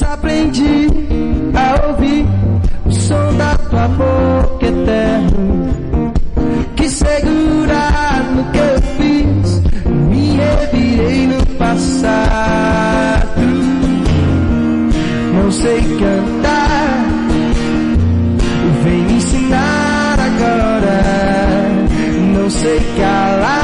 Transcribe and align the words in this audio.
Aprendi 0.00 0.88
a 1.54 1.88
ouvir 1.88 2.26
o 2.86 2.90
som 2.92 3.34
da 3.36 3.58
tua 3.68 3.88
boca 3.88 4.66
eterno 4.66 5.72
que 6.74 6.88
segura 6.88 7.90
no 8.34 8.44
que 8.52 8.58
eu 8.58 8.82
fiz, 8.96 9.62
me 10.08 10.36
revirei 10.36 11.26
no 11.26 11.46
passado. 11.58 13.42
Não 15.34 15.52
sei 15.52 15.80
cantar, 15.98 17.06
vem 18.84 19.02
me 19.02 19.12
ensinar 19.12 20.16
agora. 20.18 21.02
Não 22.34 22.48
sei 22.48 22.80
calar. 22.96 23.61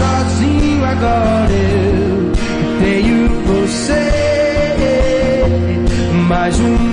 sozinho 0.00 0.84
agora 0.84 1.52
eu 1.52 2.32
tenho 2.80 3.28
você. 3.44 4.10
Mais 6.28 6.58
um 6.58 6.89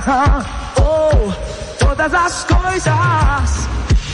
oh, 0.80 1.32
todas 1.78 2.14
as 2.14 2.44
coisas, 2.44 3.68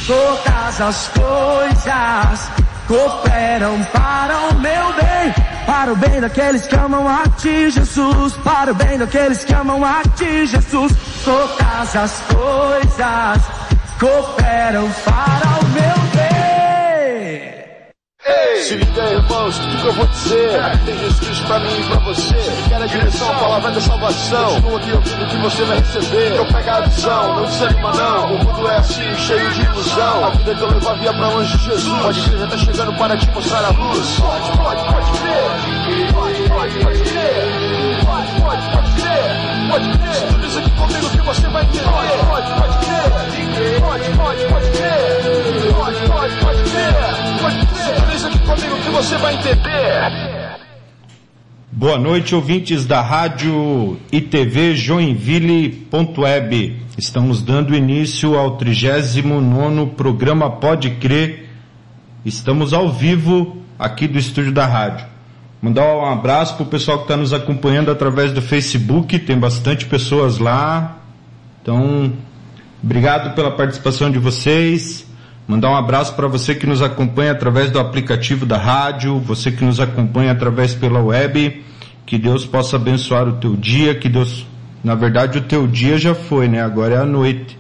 todas 0.06 0.80
as 0.80 1.08
coisas 1.08 2.50
cooperam 2.86 3.82
para 3.92 4.38
o 4.38 4.54
meu 4.60 4.92
bem. 4.94 5.34
Para 5.66 5.92
o 5.92 5.96
bem 5.96 6.20
daqueles 6.20 6.66
que 6.66 6.74
amam 6.76 7.08
a 7.08 7.24
ti, 7.36 7.70
Jesus. 7.70 8.34
Para 8.44 8.70
o 8.70 8.74
bem 8.74 8.98
daqueles 8.98 9.44
que 9.44 9.52
amam 9.52 9.84
a 9.84 10.02
ti, 10.16 10.46
Jesus. 10.46 10.92
Todas 11.24 11.96
as 11.96 12.22
coisas 12.28 13.42
cooperam 13.98 14.88
para 15.04 15.35
Se 18.66 18.74
liga, 18.74 19.12
irmãos, 19.12 19.56
tudo 19.58 19.76
que 19.76 19.86
eu 19.86 19.92
vou 19.92 20.06
dizer 20.08 20.60
tem 20.84 20.98
Jesus 20.98 21.38
pra 21.42 21.60
mim 21.60 21.78
e 21.78 21.82
pra 21.84 22.00
você. 22.00 22.34
Quer 22.68 22.82
a 22.82 22.86
direção, 22.86 23.30
a 23.30 23.34
palavra 23.38 23.70
da 23.70 23.80
salvação. 23.80 24.54
Continua 24.54 24.78
aqui 24.78 24.92
ouvindo 24.92 25.22
o 25.22 25.28
que 25.28 25.36
você 25.36 25.64
vai 25.66 25.78
receber. 25.78 26.32
Então 26.32 26.46
pega 26.46 26.74
a 26.74 26.80
visão, 26.80 27.36
não 27.36 27.44
desanima 27.44 27.92
não. 27.92 28.34
O 28.34 28.44
mundo 28.44 28.68
é 28.68 28.76
assim, 28.78 29.16
cheio 29.18 29.50
de 29.52 29.62
ilusão. 29.62 30.24
A 30.24 30.30
vida 30.30 30.52
que 30.52 30.60
eu 30.60 30.68
levo 30.68 30.88
a 30.88 30.94
via 30.94 31.12
pra 31.12 31.28
longe 31.28 31.56
de 31.56 31.64
Jesus. 31.64 32.02
Pode 32.02 32.20
crer, 32.22 32.38
já 32.40 32.46
tá 32.48 32.58
chegando 32.58 32.92
para 32.94 33.16
te 33.16 33.30
mostrar 33.30 33.64
a 33.66 33.70
luz. 33.70 34.18
Pode, 34.18 34.58
pode, 34.58 34.84
pode 34.84 35.12
crer. 35.12 36.12
Pode, 36.12 36.48
pode, 36.48 36.84
pode 36.84 37.00
crer. 37.02 38.04
Pode, 38.04 38.40
pode, 38.42 38.70
pode 38.72 39.00
crer. 39.00 39.70
Pode 39.70 39.98
crer. 39.98 40.14
Sintoniza 40.16 40.58
aqui 40.58 40.70
comigo 40.70 41.10
que 41.10 41.20
você 41.20 41.48
vai 41.50 41.62
entender. 41.62 41.84
Pode, 41.84 42.24
pode, 42.24 42.52
pode 42.60 42.78
crer. 42.84 43.80
Pode, 43.80 44.10
pode, 44.10 44.44
pode 44.46 44.70
crer. 44.70 45.05
Que 48.56 48.90
você 48.90 49.18
vai 49.18 49.34
entender. 49.34 50.56
Boa 51.70 51.98
noite, 51.98 52.34
ouvintes 52.34 52.86
da 52.86 53.02
rádio 53.02 53.98
ITV 54.10 54.74
Joinville.web. 54.74 56.76
Estamos 56.96 57.42
dando 57.42 57.74
início 57.74 58.38
ao 58.38 58.56
39 58.56 59.90
programa 59.94 60.50
Pode 60.50 60.92
Crer. 60.92 61.50
Estamos 62.24 62.72
ao 62.72 62.90
vivo 62.90 63.58
aqui 63.78 64.08
do 64.08 64.18
estúdio 64.18 64.52
da 64.52 64.64
rádio. 64.64 65.06
Mandar 65.60 65.94
um 65.94 66.06
abraço 66.06 66.54
para 66.54 66.64
o 66.64 66.66
pessoal 66.66 66.98
que 66.98 67.04
está 67.04 67.16
nos 67.16 67.34
acompanhando 67.34 67.90
através 67.90 68.32
do 68.32 68.40
Facebook, 68.40 69.18
tem 69.18 69.38
bastante 69.38 69.84
pessoas 69.84 70.38
lá. 70.38 70.96
Então, 71.60 72.10
obrigado 72.82 73.34
pela 73.34 73.50
participação 73.50 74.10
de 74.10 74.18
vocês. 74.18 75.05
Mandar 75.48 75.70
um 75.70 75.76
abraço 75.76 76.12
para 76.14 76.26
você 76.26 76.56
que 76.56 76.66
nos 76.66 76.82
acompanha 76.82 77.30
através 77.30 77.70
do 77.70 77.78
aplicativo 77.78 78.44
da 78.44 78.58
rádio, 78.58 79.20
você 79.20 79.52
que 79.52 79.64
nos 79.64 79.78
acompanha 79.78 80.32
através 80.32 80.74
pela 80.74 81.00
web. 81.00 81.62
Que 82.04 82.18
Deus 82.18 82.44
possa 82.44 82.74
abençoar 82.74 83.28
o 83.28 83.34
teu 83.34 83.54
dia, 83.54 83.94
que 83.94 84.08
Deus, 84.08 84.44
na 84.82 84.96
verdade 84.96 85.38
o 85.38 85.42
teu 85.42 85.66
dia 85.68 85.98
já 85.98 86.16
foi, 86.16 86.48
né? 86.48 86.60
Agora 86.60 86.96
é 86.96 86.98
a 86.98 87.04
noite. 87.04 87.56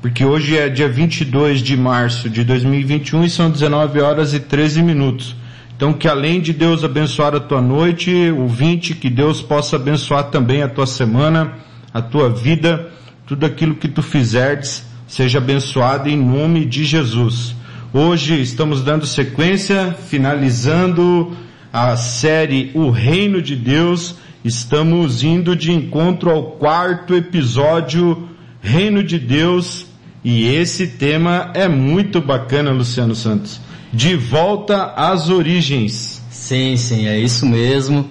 Porque 0.00 0.24
hoje 0.24 0.56
é 0.56 0.68
dia 0.68 0.88
22 0.88 1.60
de 1.60 1.76
março 1.76 2.30
de 2.30 2.44
2021 2.44 3.24
e 3.24 3.30
são 3.30 3.50
19 3.50 4.00
horas 4.00 4.32
e 4.32 4.38
13 4.38 4.80
minutos. 4.82 5.34
Então 5.76 5.92
que 5.92 6.06
além 6.06 6.40
de 6.40 6.52
Deus 6.52 6.84
abençoar 6.84 7.34
a 7.34 7.40
tua 7.40 7.60
noite, 7.60 8.30
ouvinte, 8.30 8.94
que 8.94 9.10
Deus 9.10 9.42
possa 9.42 9.74
abençoar 9.74 10.24
também 10.24 10.62
a 10.62 10.68
tua 10.68 10.86
semana, 10.86 11.52
a 11.92 12.00
tua 12.00 12.30
vida, 12.30 12.92
tudo 13.26 13.44
aquilo 13.44 13.74
que 13.74 13.88
tu 13.88 14.02
fizerdes, 14.02 14.91
seja 15.12 15.36
abençoado 15.36 16.08
em 16.08 16.16
nome 16.16 16.64
de 16.64 16.86
Jesus. 16.86 17.54
Hoje 17.92 18.40
estamos 18.40 18.82
dando 18.82 19.04
sequência, 19.04 19.94
finalizando 20.08 21.36
a 21.70 21.94
série 21.98 22.70
O 22.72 22.88
Reino 22.88 23.42
de 23.42 23.54
Deus. 23.54 24.14
Estamos 24.42 25.22
indo 25.22 25.54
de 25.54 25.70
encontro 25.70 26.30
ao 26.30 26.52
quarto 26.52 27.14
episódio 27.14 28.26
Reino 28.62 29.02
de 29.02 29.18
Deus 29.18 29.84
e 30.24 30.46
esse 30.46 30.86
tema 30.86 31.50
é 31.52 31.68
muito 31.68 32.18
bacana, 32.18 32.70
Luciano 32.70 33.14
Santos. 33.14 33.60
De 33.92 34.16
volta 34.16 34.94
às 34.96 35.28
origens. 35.28 36.22
Sim, 36.30 36.74
sim, 36.78 37.06
é 37.06 37.18
isso 37.18 37.44
mesmo. 37.44 38.08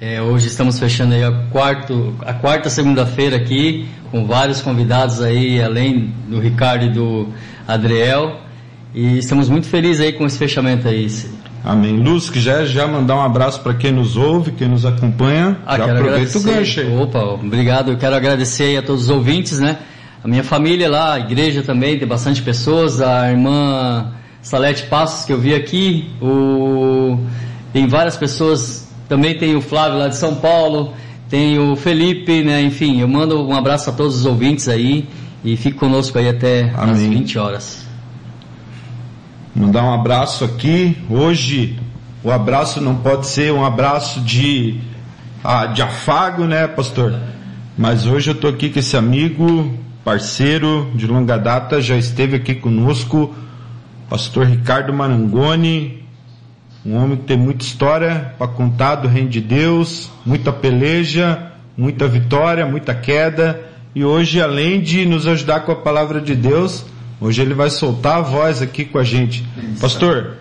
É, 0.00 0.20
hoje 0.20 0.48
estamos 0.48 0.78
fechando 0.78 1.14
aí 1.14 1.22
a, 1.22 1.32
quarto, 1.50 2.14
a 2.20 2.34
quarta 2.34 2.68
segunda-feira 2.68 3.36
aqui, 3.36 3.86
com 4.10 4.26
vários 4.26 4.60
convidados 4.60 5.22
aí, 5.22 5.62
além 5.62 6.12
do 6.28 6.40
Ricardo 6.40 6.84
e 6.86 6.90
do 6.90 7.28
Adriel. 7.66 8.40
E 8.94 9.18
estamos 9.18 9.48
muito 9.48 9.66
felizes 9.66 10.00
aí 10.00 10.12
com 10.12 10.26
esse 10.26 10.38
fechamento 10.38 10.88
aí. 10.88 11.06
Amém. 11.64 11.96
Luz, 11.96 12.28
quiser 12.28 12.66
já 12.66 12.86
mandar 12.86 13.16
um 13.16 13.22
abraço 13.22 13.60
para 13.60 13.72
quem 13.74 13.92
nos 13.92 14.16
ouve, 14.16 14.52
quem 14.52 14.68
nos 14.68 14.84
acompanha, 14.84 15.58
ah, 15.64 15.78
já 15.78 15.84
aproveita 15.84 16.38
o 16.38 16.42
gancho 16.42 16.80
aí. 16.80 16.96
Opa, 16.96 17.20
obrigado. 17.20 17.92
Eu 17.92 17.96
quero 17.96 18.14
agradecer 18.14 18.64
aí 18.64 18.76
a 18.76 18.82
todos 18.82 19.04
os 19.04 19.08
ouvintes, 19.08 19.58
né? 19.58 19.78
A 20.22 20.28
minha 20.28 20.44
família 20.44 20.90
lá, 20.90 21.14
a 21.14 21.20
igreja 21.20 21.62
também, 21.62 21.98
tem 21.98 22.06
bastante 22.06 22.42
pessoas, 22.42 23.00
a 23.00 23.30
irmã 23.30 24.12
Salete 24.42 24.84
Passos 24.84 25.24
que 25.24 25.32
eu 25.32 25.38
vi 25.38 25.54
aqui, 25.54 26.10
o... 26.20 27.18
tem 27.72 27.86
várias 27.86 28.16
pessoas, 28.16 28.83
também 29.08 29.36
tem 29.36 29.54
o 29.54 29.60
Flávio 29.60 29.98
lá 29.98 30.08
de 30.08 30.16
São 30.16 30.34
Paulo, 30.36 30.92
tem 31.28 31.58
o 31.58 31.76
Felipe, 31.76 32.42
né? 32.42 32.62
Enfim, 32.62 33.00
eu 33.00 33.08
mando 33.08 33.46
um 33.46 33.54
abraço 33.54 33.90
a 33.90 33.92
todos 33.92 34.16
os 34.16 34.26
ouvintes 34.26 34.68
aí 34.68 35.06
e 35.44 35.56
fique 35.56 35.76
conosco 35.76 36.18
aí 36.18 36.28
até 36.28 36.72
Amém. 36.76 36.94
às 36.94 37.00
20 37.00 37.38
horas. 37.38 37.86
Mandar 39.54 39.84
um 39.84 39.92
abraço 39.92 40.44
aqui. 40.44 40.96
Hoje 41.08 41.78
o 42.22 42.30
abraço 42.30 42.80
não 42.80 42.96
pode 42.96 43.26
ser 43.26 43.52
um 43.52 43.64
abraço 43.64 44.20
de, 44.20 44.80
ah, 45.42 45.66
de 45.66 45.82
afago, 45.82 46.44
né, 46.44 46.66
pastor? 46.66 47.14
Mas 47.76 48.06
hoje 48.06 48.30
eu 48.30 48.34
estou 48.34 48.48
aqui 48.48 48.70
com 48.70 48.78
esse 48.78 48.96
amigo, 48.96 49.74
parceiro 50.04 50.90
de 50.94 51.06
longa 51.06 51.36
data, 51.36 51.80
já 51.80 51.96
esteve 51.96 52.36
aqui 52.36 52.54
conosco, 52.54 53.34
pastor 54.08 54.46
Ricardo 54.46 54.92
Marangoni, 54.92 56.03
um 56.84 56.96
homem 56.96 57.16
que 57.16 57.24
tem 57.24 57.36
muita 57.36 57.64
história 57.64 58.34
para 58.36 58.46
contar 58.46 58.96
do 58.96 59.08
reino 59.08 59.28
de 59.28 59.40
Deus, 59.40 60.10
muita 60.24 60.52
peleja, 60.52 61.52
muita 61.76 62.06
vitória, 62.06 62.66
muita 62.66 62.94
queda, 62.94 63.60
e 63.94 64.04
hoje, 64.04 64.40
além 64.40 64.80
de 64.80 65.06
nos 65.06 65.26
ajudar 65.26 65.60
com 65.60 65.72
a 65.72 65.76
palavra 65.76 66.20
de 66.20 66.34
Deus, 66.34 66.84
hoje 67.20 67.40
ele 67.40 67.54
vai 67.54 67.70
soltar 67.70 68.18
a 68.18 68.20
voz 68.20 68.60
aqui 68.60 68.84
com 68.84 68.98
a 68.98 69.04
gente. 69.04 69.46
Pastor, 69.80 70.38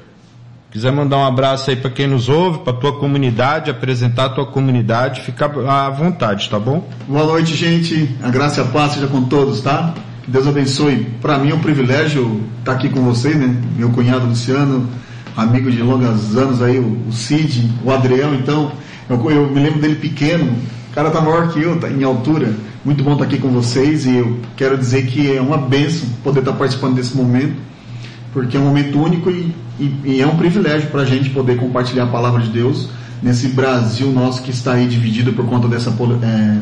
quiser 0.72 0.92
mandar 0.92 1.18
um 1.18 1.26
abraço 1.26 1.70
aí 1.70 1.76
para 1.76 1.92
quem 1.92 2.08
nos 2.08 2.28
ouve, 2.30 2.60
para 2.60 2.74
tua 2.74 2.98
comunidade, 3.00 3.70
apresentar 3.70 4.26
a 4.26 4.30
tua 4.30 4.46
comunidade, 4.48 5.22
fica 5.22 5.46
à 5.46 5.90
vontade, 5.92 6.50
tá 6.50 6.60
bom? 6.60 6.88
Boa 7.08 7.26
noite, 7.26 7.56
gente. 7.56 8.10
A 8.24 8.30
graça 8.30 8.60
e 8.60 8.64
a 8.64 8.68
paz 8.68 8.94
seja 8.94 9.06
com 9.06 9.24
todos, 9.24 9.62
tá? 9.62 9.94
Que 10.26 10.32
Deus 10.32 10.48
abençoe. 10.48 11.08
Para 11.22 11.38
mim 11.38 11.52
é 11.52 11.54
um 11.54 11.60
privilégio 11.60 12.42
estar 12.58 12.74
aqui 12.74 12.90
com 12.90 13.02
vocês, 13.02 13.38
né? 13.38 13.56
Meu 13.78 13.92
cunhado 13.92 14.26
Luciano, 14.26 14.90
amigo 15.36 15.72
de 15.72 15.82
longos 15.82 16.36
anos 16.36 16.62
aí, 16.62 16.80
o 16.80 17.12
Cid, 17.12 17.72
o 17.84 17.92
Adrião, 17.92 18.34
então, 18.36 18.72
eu, 19.10 19.32
eu 19.32 19.50
me 19.50 19.60
lembro 19.60 19.80
dele 19.80 19.96
pequeno, 19.96 20.52
o 20.92 20.94
cara 20.94 21.10
tá 21.10 21.22
maior 21.22 21.52
que 21.52 21.62
eu, 21.62 21.80
tá 21.80 21.90
em 21.90 22.04
altura. 22.04 22.54
Muito 22.86 23.04
bom 23.04 23.14
estar 23.14 23.26
aqui 23.26 23.38
com 23.38 23.50
vocês 23.50 24.06
e 24.06 24.18
eu 24.18 24.40
quero 24.58 24.78
dizer 24.78 25.06
que 25.06 25.36
é 25.36 25.42
uma 25.42 25.58
benção 25.58 26.08
poder 26.24 26.40
estar 26.40 26.54
participando 26.54 26.96
desse 26.96 27.16
momento, 27.16 27.56
porque 28.34 28.58
é 28.58 28.60
um 28.60 28.66
momento 28.66 29.02
único 29.02 29.32
e 29.32 29.54
e, 29.80 30.00
e 30.06 30.22
é 30.22 30.28
um 30.28 30.38
privilégio 30.38 30.90
para 30.90 31.02
a 31.02 31.06
gente 31.06 31.30
poder 31.30 31.58
compartilhar 31.58 32.04
a 32.04 32.08
palavra 32.08 32.42
de 32.42 32.50
Deus 32.50 32.90
nesse 33.22 33.50
Brasil 33.50 34.12
nosso 34.12 34.44
que 34.44 34.52
está 34.52 34.74
aí 34.74 34.88
dividido 34.88 35.34
por 35.34 35.46
conta 35.46 35.68
dessa 35.68 35.90
é, 35.90 36.60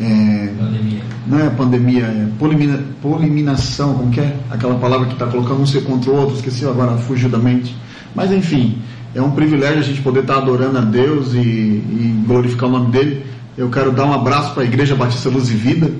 é, 0.00 0.52
pandemia. 0.58 1.02
Não 1.26 1.40
é 1.40 1.50
pandemia, 1.50 2.04
é 2.04 2.26
polimina, 2.38 2.80
poliminação, 3.02 3.94
como 3.94 4.10
que 4.10 4.20
é? 4.20 4.36
Aquela 4.50 4.76
palavra 4.76 5.06
que 5.06 5.12
está 5.12 5.26
colocando 5.26 5.60
um 5.60 5.66
ser 5.66 5.84
contra 5.84 6.10
o 6.10 6.14
outro, 6.14 6.36
esqueci 6.36 6.64
agora, 6.64 6.96
fugiu 6.96 7.28
da 7.28 7.38
mente. 7.38 7.76
Mas 8.18 8.32
enfim, 8.32 8.78
é 9.14 9.22
um 9.22 9.30
privilégio 9.30 9.78
a 9.78 9.82
gente 9.82 10.00
poder 10.00 10.20
estar 10.22 10.38
adorando 10.38 10.76
a 10.76 10.80
Deus 10.80 11.34
e, 11.34 11.38
e 11.38 12.24
glorificar 12.26 12.68
o 12.68 12.72
nome 12.72 12.90
dele. 12.90 13.24
Eu 13.56 13.70
quero 13.70 13.92
dar 13.92 14.06
um 14.06 14.12
abraço 14.12 14.54
para 14.54 14.64
a 14.64 14.66
Igreja 14.66 14.96
Batista 14.96 15.28
Luz 15.28 15.48
e 15.50 15.54
Vida. 15.54 15.92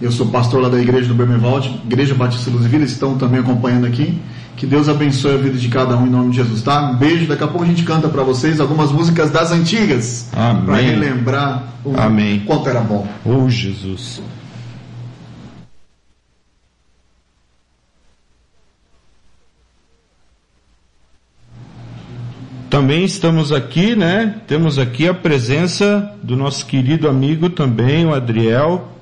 Eu 0.00 0.12
sou 0.12 0.26
pastor 0.26 0.62
lá 0.62 0.68
da 0.68 0.80
Igreja 0.80 1.08
do 1.08 1.14
Bermevald, 1.14 1.80
Igreja 1.84 2.14
Batista 2.14 2.48
Luz 2.48 2.64
e 2.64 2.68
Vida, 2.68 2.84
estão 2.84 3.18
também 3.18 3.40
acompanhando 3.40 3.86
aqui. 3.86 4.20
Que 4.56 4.66
Deus 4.66 4.88
abençoe 4.88 5.34
a 5.34 5.36
vida 5.36 5.58
de 5.58 5.68
cada 5.68 5.96
um 5.96 6.06
em 6.06 6.10
nome 6.10 6.30
de 6.30 6.36
Jesus, 6.36 6.62
tá? 6.62 6.92
Um 6.92 6.96
beijo. 6.96 7.26
Daqui 7.26 7.42
a 7.42 7.48
pouco 7.48 7.64
a 7.64 7.66
gente 7.66 7.82
canta 7.82 8.08
para 8.08 8.22
vocês 8.22 8.60
algumas 8.60 8.92
músicas 8.92 9.32
das 9.32 9.50
antigas. 9.50 10.28
Amém. 10.32 10.64
Para 10.64 10.76
relembrar 10.76 11.64
o 11.84 11.92
Amém. 11.96 12.44
quanto 12.46 12.68
era 12.68 12.80
bom. 12.80 13.04
Oh, 13.24 13.48
Jesus. 13.48 14.22
Também 22.78 23.02
estamos 23.04 23.50
aqui, 23.50 23.96
né? 23.96 24.36
Temos 24.46 24.78
aqui 24.78 25.08
a 25.08 25.12
presença 25.12 26.14
do 26.22 26.36
nosso 26.36 26.64
querido 26.64 27.08
amigo 27.08 27.50
também, 27.50 28.06
o 28.06 28.14
Adriel. 28.14 28.92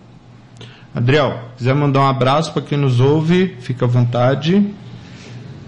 Adriel, 0.95 1.51
quiser 1.59 1.75
mandar 1.75 2.01
um 2.01 2.07
abraço 2.09 2.55
para 2.55 2.63
quem 2.63 2.79
nos 2.79 3.01
ouve, 3.01 3.55
fica 3.61 3.85
à 3.85 3.89
vontade. 3.89 4.67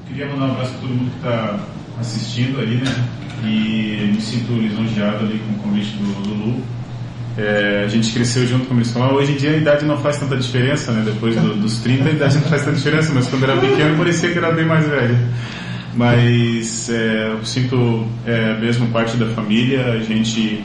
Queria 0.07 0.27
mandar 0.27 0.47
um 0.47 0.53
abraço 0.53 0.71
para 0.71 0.81
todo 0.81 0.91
mundo 0.91 1.11
que 1.11 1.17
está 1.19 1.61
assistindo 2.01 2.59
ali, 2.59 2.77
né? 2.77 3.05
E 3.45 4.11
me 4.15 4.21
sinto 4.23 4.55
lisonjeado 4.55 5.27
ali 5.27 5.39
com 5.41 5.53
o 5.53 5.63
convite 5.65 5.95
do 5.99 6.31
Lulu. 6.31 6.63
É, 7.37 7.83
a 7.85 7.89
gente 7.89 8.11
cresceu 8.11 8.47
junto, 8.47 8.69
como 8.69 8.81
eles 8.81 8.91
falam. 8.91 9.17
Hoje 9.17 9.33
em 9.33 9.37
dia 9.37 9.51
a 9.51 9.57
idade 9.59 9.85
não 9.85 9.99
faz 9.99 10.19
tanta 10.19 10.35
diferença, 10.35 10.93
né? 10.93 11.03
Depois 11.05 11.37
do, 11.37 11.57
dos 11.57 11.81
30 11.81 12.09
a 12.09 12.13
idade 12.13 12.37
não 12.37 12.45
faz 12.45 12.63
tanta 12.63 12.79
diferença, 12.79 13.13
mas 13.13 13.29
quando 13.29 13.43
era 13.43 13.59
pequeno 13.59 13.99
parecia 13.99 14.33
que 14.33 14.39
era 14.39 14.51
bem 14.51 14.65
mais 14.65 14.89
velho. 14.89 15.19
Mas 15.99 16.89
é, 16.89 17.33
eu 17.33 17.45
sinto 17.45 18.07
é, 18.25 18.57
mesmo 18.61 18.87
parte 18.87 19.17
da 19.17 19.27
família, 19.31 19.85
a 19.85 19.99
gente 19.99 20.65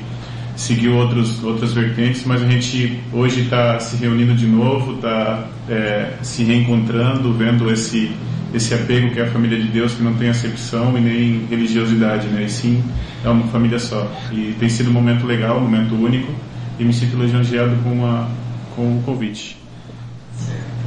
seguiu 0.56 0.96
outros, 0.96 1.44
outras 1.44 1.74
vertentes, 1.74 2.24
mas 2.24 2.44
a 2.44 2.46
gente 2.46 3.00
hoje 3.12 3.42
está 3.42 3.80
se 3.80 3.96
reunindo 3.98 4.36
de 4.36 4.46
novo, 4.46 4.94
está 4.94 5.48
é, 5.68 6.12
se 6.22 6.44
reencontrando, 6.44 7.34
vendo 7.34 7.72
esse 7.72 8.12
esse 8.54 8.72
apego 8.76 9.10
que 9.10 9.20
é 9.20 9.24
a 9.24 9.28
família 9.32 9.60
de 9.60 9.68
Deus, 9.70 9.96
que 9.96 10.04
não 10.04 10.14
tem 10.14 10.30
acepção 10.30 10.96
e 10.96 11.02
nem 11.02 11.48
religiosidade, 11.50 12.28
né? 12.28 12.44
E 12.44 12.50
sim 12.50 12.84
é 13.26 13.30
uma 13.30 13.48
família 13.48 13.80
só. 13.80 14.08
E 14.32 14.56
tem 14.60 14.70
sido 14.70 14.92
um 14.92 14.94
momento 14.94 15.26
legal, 15.26 15.58
um 15.58 15.62
momento 15.62 15.96
único, 15.96 16.32
e 16.78 16.84
me 16.84 16.94
sinto 16.94 17.18
lisonjeado 17.18 17.76
com, 17.78 18.06
a, 18.06 18.30
com 18.76 19.00
o 19.00 19.02
convite. 19.04 19.58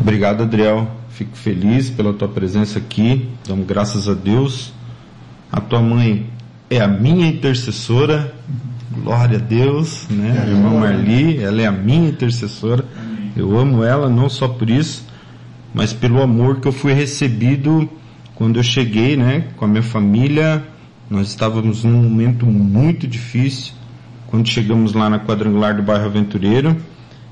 Obrigado, 0.01 0.45
Adriel. 0.45 0.96
Fico 1.17 1.35
feliz 1.35 1.89
pela 1.89 2.13
tua 2.13 2.29
presença 2.29 2.79
aqui. 2.79 3.27
Damos 3.49 3.67
graças 3.67 4.07
a 4.07 4.13
Deus. 4.13 4.71
A 5.51 5.63
tua 5.63 5.81
mãe 5.81 6.27
é 6.69 6.79
a 6.79 6.87
minha 6.87 7.27
intercessora. 7.27 8.35
Glória 8.91 9.39
a 9.39 9.41
Deus, 9.41 10.07
né? 10.11 10.45
A 10.45 10.47
irmã 10.47 10.79
Marli, 10.79 11.43
ela 11.43 11.63
é 11.63 11.67
a 11.67 11.73
minha 11.73 12.11
intercessora. 12.11 12.85
Eu 13.35 13.59
amo 13.59 13.83
ela 13.83 14.11
não 14.11 14.29
só 14.29 14.47
por 14.47 14.69
isso, 14.69 15.07
mas 15.73 15.91
pelo 15.95 16.21
amor 16.21 16.61
que 16.61 16.69
eu 16.69 16.73
fui 16.73 16.93
recebido 16.93 17.89
quando 18.35 18.59
eu 18.59 18.63
cheguei, 18.63 19.17
né, 19.17 19.49
com 19.57 19.65
a 19.65 19.69
minha 19.69 19.83
família. 19.83 20.63
Nós 21.09 21.29
estávamos 21.29 21.83
num 21.83 22.03
momento 22.03 22.45
muito 22.45 23.07
difícil 23.07 23.73
quando 24.27 24.47
chegamos 24.49 24.93
lá 24.93 25.09
na 25.09 25.19
quadrangular 25.19 25.75
do 25.75 25.83
bairro 25.83 26.05
Aventureiro. 26.05 26.77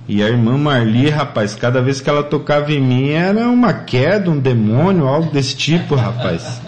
E 0.06 0.22
a 0.22 0.28
irmã 0.28 0.58
Marli, 0.58 1.08
rapaz, 1.08 1.54
cada 1.54 1.80
vez 1.80 2.00
que 2.00 2.10
ela 2.10 2.22
tocava 2.22 2.72
em 2.72 2.80
mim 2.80 3.08
era 3.08 3.48
uma 3.48 3.72
queda, 3.72 4.30
um 4.30 4.38
demônio, 4.38 5.06
algo 5.06 5.32
desse 5.32 5.56
tipo, 5.56 5.94
rapaz. 5.94 6.60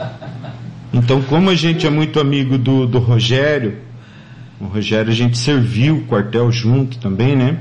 Então, 0.92 1.20
como 1.22 1.50
a 1.50 1.54
gente 1.54 1.86
é 1.86 1.90
muito 1.90 2.18
amigo 2.18 2.56
do, 2.56 2.86
do 2.86 2.98
Rogério, 2.98 3.76
o 4.58 4.64
Rogério 4.64 5.10
a 5.10 5.14
gente 5.14 5.36
serviu 5.36 5.96
o 5.96 6.02
quartel 6.06 6.50
junto 6.50 6.98
também, 6.98 7.36
né? 7.36 7.58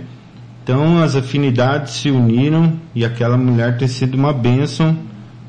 Então 0.64 1.04
as 1.04 1.16
afinidades 1.16 1.94
se 1.94 2.10
uniram 2.10 2.74
e 2.96 3.06
aquela 3.06 3.38
mulher 3.38 3.78
tem 3.78 3.88
sido 3.88 4.16
uma 4.16 4.34
bênção 4.34 4.98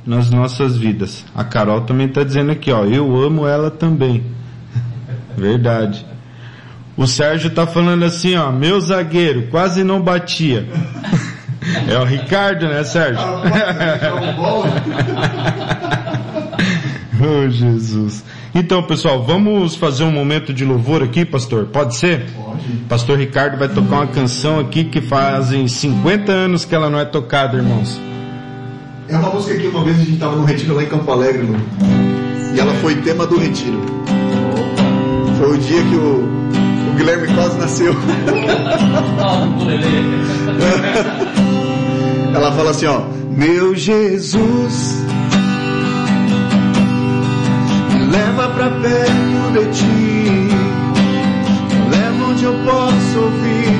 nas 0.04 0.30
nossas 0.30 0.76
vidas. 0.76 1.24
A 1.34 1.42
Carol 1.42 1.80
também 1.82 2.06
está 2.06 2.22
dizendo 2.22 2.52
aqui, 2.52 2.70
ó, 2.70 2.84
eu 2.84 3.16
amo 3.16 3.46
ela 3.46 3.70
também. 3.70 4.22
Verdade. 5.36 6.04
O 6.96 7.06
Sérgio 7.06 7.50
tá 7.50 7.66
falando 7.66 8.04
assim, 8.04 8.36
ó, 8.36 8.50
meu 8.50 8.80
zagueiro, 8.80 9.48
quase 9.50 9.84
não 9.84 10.00
batia. 10.00 10.66
É 11.88 11.98
o 11.98 12.04
Ricardo, 12.04 12.68
né, 12.68 12.84
Sérgio? 12.84 13.20
oh, 17.20 17.50
Jesus. 17.50 18.22
Então, 18.54 18.84
pessoal, 18.84 19.24
vamos 19.24 19.74
fazer 19.74 20.04
um 20.04 20.12
momento 20.12 20.54
de 20.54 20.64
louvor 20.64 21.02
aqui, 21.02 21.24
pastor? 21.24 21.66
Pode 21.66 21.96
ser? 21.96 22.26
Pode. 22.36 22.72
Pastor 22.88 23.18
Ricardo 23.18 23.58
vai 23.58 23.68
tocar 23.68 23.96
uma 23.96 24.06
canção 24.06 24.60
aqui 24.60 24.84
que 24.84 25.00
fazem 25.00 25.66
50 25.66 26.30
anos 26.30 26.64
que 26.64 26.72
ela 26.72 26.88
não 26.88 27.00
é 27.00 27.04
tocada, 27.04 27.56
irmãos. 27.56 28.00
É 29.08 29.16
uma 29.16 29.30
música 29.30 29.58
que 29.58 29.66
uma 29.66 29.82
vez 29.82 29.96
a 29.96 30.00
gente 30.00 30.14
estava 30.14 30.36
no 30.36 30.44
retiro 30.44 30.74
lá 30.76 30.84
em 30.84 30.86
Campo 30.86 31.10
Alegre, 31.10 31.48
E 32.54 32.60
ela 32.60 32.74
foi 32.74 32.94
tema 33.02 33.26
do 33.26 33.38
retiro. 33.38 33.80
Foi 35.36 35.56
o 35.56 35.58
dia 35.58 35.82
que 35.82 35.96
o 35.96 36.45
Guilherme 36.96 37.28
quase 37.34 37.58
nasceu. 37.58 37.94
Ela 42.34 42.52
fala 42.52 42.70
assim, 42.70 42.86
ó, 42.86 43.02
meu 43.30 43.74
Jesus, 43.74 45.04
me 47.92 48.06
leva 48.10 48.48
pra 48.48 48.70
perto 48.70 49.52
de 49.52 49.66
ti, 49.72 49.84
me 51.72 51.88
leva 51.90 52.24
onde 52.30 52.44
eu 52.44 52.54
posso 52.64 53.18
ouvir 53.20 53.76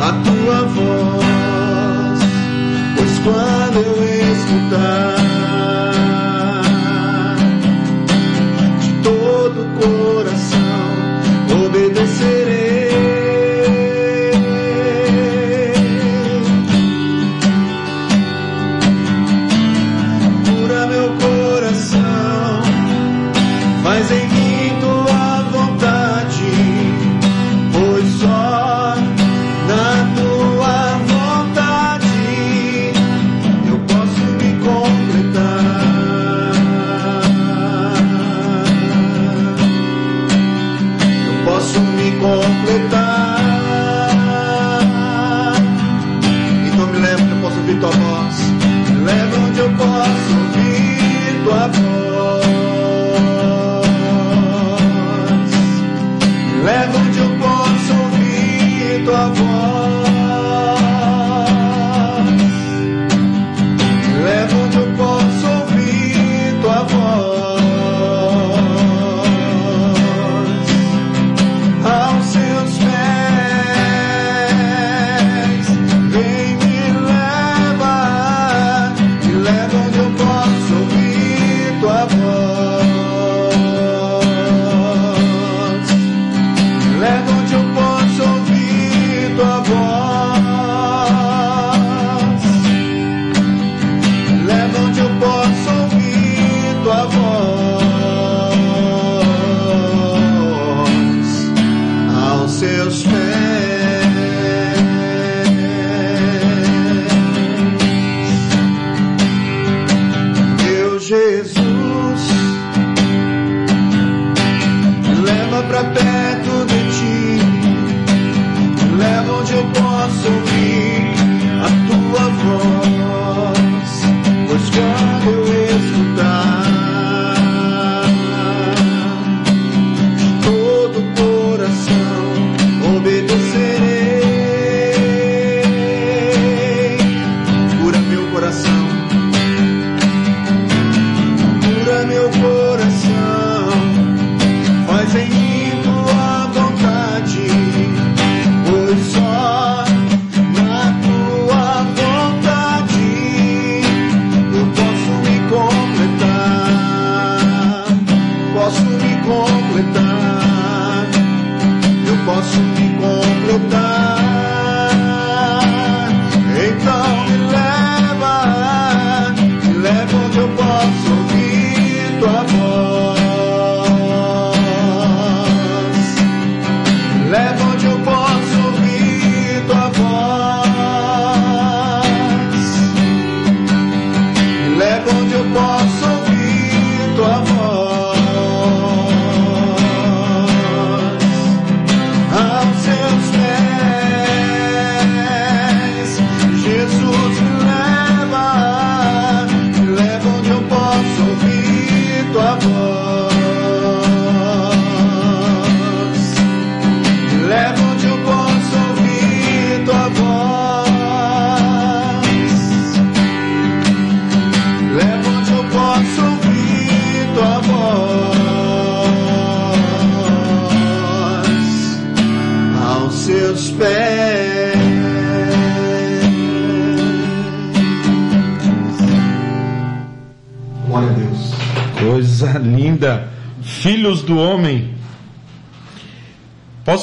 a 0.00 0.12
tua 0.24 0.62
voz, 0.66 2.20
pois 2.96 3.18
quando 3.20 3.78
eu 3.84 3.96
escutar 4.32 5.16
de 8.80 8.92
todo 9.02 9.56
o 9.62 9.66
coração 9.80 10.77
obedeceré. 11.68 12.87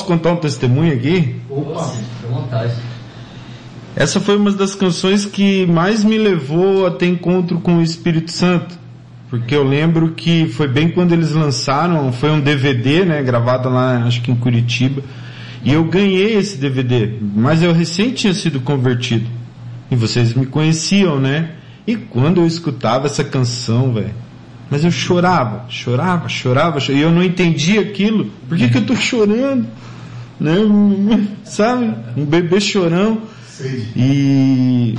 Posso 0.06 0.18
contar 0.18 0.34
um 0.34 0.36
testemunho 0.36 0.94
aqui? 0.94 1.36
Opa, 1.50 1.82
à 1.82 2.32
vontade. 2.32 2.76
Essa 3.96 4.20
foi 4.20 4.38
uma 4.38 4.52
das 4.52 4.76
canções 4.76 5.26
que 5.26 5.66
mais 5.66 6.04
me 6.04 6.16
levou 6.16 6.86
a 6.86 6.92
ter 6.92 7.08
encontro 7.08 7.60
com 7.60 7.78
o 7.78 7.82
Espírito 7.82 8.32
Santo. 8.32 8.78
Porque 9.32 9.56
eu 9.56 9.64
lembro 9.64 10.12
que 10.12 10.48
foi 10.50 10.68
bem 10.68 10.90
quando 10.90 11.12
eles 11.12 11.32
lançaram, 11.32 12.14
foi 12.14 12.30
um 12.30 12.40
DVD, 12.40 13.04
né, 13.04 13.24
gravado 13.24 13.68
lá, 13.68 14.04
acho 14.06 14.22
que 14.22 14.32
em 14.32 14.36
Curitiba. 14.36 15.02
E 15.64 15.74
eu 15.74 15.84
ganhei 15.86 16.36
esse 16.36 16.58
DVD, 16.58 17.18
mas 17.20 17.64
eu 17.64 17.74
recém 17.74 18.12
tinha 18.12 18.34
sido 18.36 18.60
convertido. 18.60 19.26
E 19.90 19.96
vocês 19.96 20.36
me 20.36 20.46
conheciam, 20.46 21.20
né? 21.20 21.54
E 21.88 21.96
quando 21.96 22.42
eu 22.42 22.46
escutava 22.46 23.08
essa 23.08 23.24
canção, 23.24 23.92
velho, 23.92 24.14
mas 24.70 24.84
eu 24.84 24.92
chorava, 24.92 25.66
chorava, 25.68 26.30
chorava, 26.30 26.80
chorava, 26.80 27.00
e 27.00 27.02
eu 27.02 27.12
não 27.12 27.24
entendia 27.24 27.82
aquilo. 27.82 28.30
Por 28.48 28.56
que, 28.56 28.70
que 28.70 28.78
eu 28.78 28.86
tô 28.86 28.96
chorando? 28.96 29.68
né? 30.40 31.28
Sabe? 31.44 31.94
Um 32.16 32.26
bebê 32.26 32.60
chorão. 32.60 33.22
E, 33.96 34.96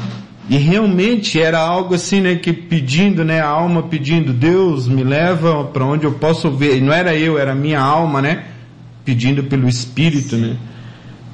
e 0.48 0.56
realmente 0.56 1.40
era 1.40 1.58
algo 1.58 1.94
assim, 1.94 2.20
né? 2.20 2.36
Que 2.36 2.52
pedindo, 2.52 3.24
né? 3.24 3.40
A 3.40 3.48
alma 3.48 3.82
pedindo, 3.82 4.32
Deus 4.32 4.88
me 4.88 5.04
leva 5.04 5.64
para 5.64 5.84
onde 5.84 6.04
eu 6.04 6.12
posso 6.12 6.50
ver. 6.50 6.78
E 6.78 6.80
não 6.80 6.92
era 6.92 7.14
eu, 7.14 7.38
era 7.38 7.54
minha 7.54 7.80
alma, 7.80 8.22
né? 8.22 8.44
Pedindo 9.04 9.44
pelo 9.44 9.68
Espírito, 9.68 10.36
Sim. 10.36 10.40
né? 10.40 10.56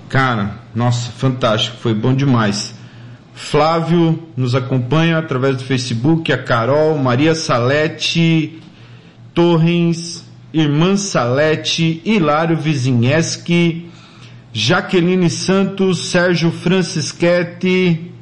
Cara, 0.09 0.59
nossa, 0.75 1.11
fantástico, 1.13 1.77
foi 1.79 1.95
bom 1.95 2.15
demais. 2.15 2.75
Flávio 3.35 4.23
nos 4.37 4.55
acompanha 4.55 5.17
através 5.17 5.57
do 5.57 5.65
Facebook, 5.65 6.31
a 6.33 6.39
Carol, 6.43 6.99
Maria 6.99 7.35
Salete, 7.35 8.61
Torres 9.33 10.23
Irmã 10.53 10.97
Salete, 10.97 12.03
Hilário 12.05 12.57
Vizinheschi, 12.57 13.89
Jaqueline 14.53 15.31
Santos, 15.31 16.11
Sérgio 16.11 16.51
Francisquete, 16.51 18.13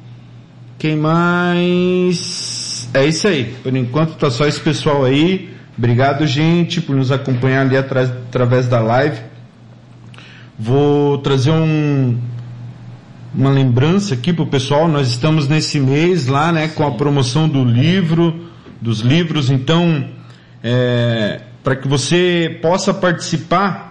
quem 0.79 0.95
mais? 0.95 2.89
É 2.93 3.05
isso 3.05 3.27
aí. 3.27 3.53
Por 3.61 3.75
enquanto 3.75 4.15
tá 4.15 4.31
só 4.31 4.47
esse 4.47 4.59
pessoal 4.59 5.03
aí. 5.03 5.53
Obrigado, 5.77 6.25
gente, 6.25 6.79
por 6.79 6.95
nos 6.95 7.11
acompanhar 7.11 7.61
ali 7.61 7.75
atrás, 7.75 8.09
através 8.09 8.67
da 8.67 8.79
live. 8.79 9.19
Vou 10.57 11.17
trazer 11.17 11.51
um, 11.51 12.17
uma 13.35 13.49
lembrança 13.49 14.13
aqui 14.13 14.31
pro 14.31 14.47
pessoal. 14.47 14.87
Nós 14.87 15.09
estamos 15.09 15.49
nesse 15.49 15.79
mês 15.79 16.27
lá, 16.27 16.51
né, 16.51 16.69
com 16.69 16.87
a 16.87 16.91
promoção 16.91 17.49
do 17.49 17.63
livro, 17.63 18.47
dos 18.81 19.01
livros. 19.01 19.49
Então, 19.49 20.07
é, 20.63 21.41
para 21.61 21.75
que 21.75 21.89
você 21.89 22.57
possa 22.61 22.93
participar, 22.93 23.90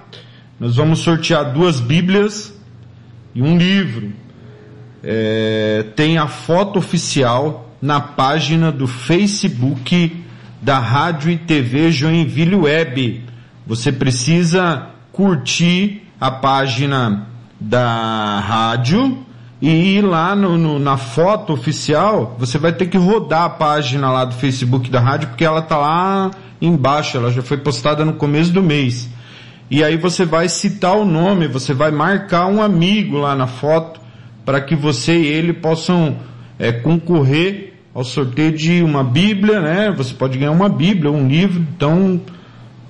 nós 0.61 0.77
vamos 0.77 0.99
sortear 0.99 1.55
duas 1.55 1.81
Bíblias 1.81 2.53
e 3.35 3.41
um 3.41 3.57
livro 3.57 4.13
é, 5.03 5.87
tem 5.97 6.19
a 6.19 6.27
foto 6.27 6.79
oficial 6.79 7.71
na 7.81 7.99
página 7.99 8.71
do 8.71 8.87
Facebook 8.87 10.23
da 10.61 10.79
Rádio 10.79 11.31
e 11.31 11.39
TV 11.39 11.91
Joinville 11.91 12.57
Web. 12.57 13.25
Você 13.67 13.91
precisa 13.91 14.91
curtir 15.11 16.03
a 16.21 16.31
página 16.31 17.27
da 17.59 18.41
rádio 18.41 19.25
e 19.63 19.97
ir 19.97 20.03
lá 20.03 20.37
no, 20.37 20.59
no, 20.59 20.79
na 20.79 20.99
foto 20.99 21.55
oficial, 21.55 22.37
você 22.39 22.59
vai 22.59 22.73
ter 22.73 22.87
que 22.87 22.99
rodar 22.99 23.45
a 23.45 23.51
página 23.51 24.11
lá 24.11 24.27
do 24.27 24.35
Facebook 24.35 24.91
da 24.91 25.01
rádio, 25.01 25.29
porque 25.29 25.45
ela 25.45 25.63
tá 25.63 25.79
lá 25.79 26.31
embaixo, 26.61 27.17
ela 27.17 27.31
já 27.31 27.41
foi 27.41 27.57
postada 27.57 28.05
no 28.05 28.15
começo 28.15 28.53
do 28.53 28.63
mês. 28.63 29.09
E 29.71 29.85
aí 29.85 29.97
você 29.97 30.25
vai 30.25 30.49
citar 30.49 30.97
o 30.97 31.05
nome, 31.05 31.47
você 31.47 31.73
vai 31.73 31.93
marcar 31.93 32.47
um 32.47 32.61
amigo 32.61 33.19
lá 33.19 33.37
na 33.37 33.47
foto, 33.47 34.01
para 34.45 34.61
que 34.61 34.75
você 34.75 35.17
e 35.17 35.27
ele 35.27 35.53
possam 35.53 36.17
é, 36.59 36.73
concorrer 36.73 37.75
ao 37.95 38.03
sorteio 38.03 38.53
de 38.53 38.83
uma 38.83 39.05
Bíblia, 39.05 39.61
né? 39.61 39.95
Você 39.97 40.13
pode 40.15 40.39
ganhar 40.39 40.51
uma 40.51 40.69
Bíblia, 40.69 41.11
um 41.11 41.29
livro. 41.29 41.65
Então, 41.77 42.21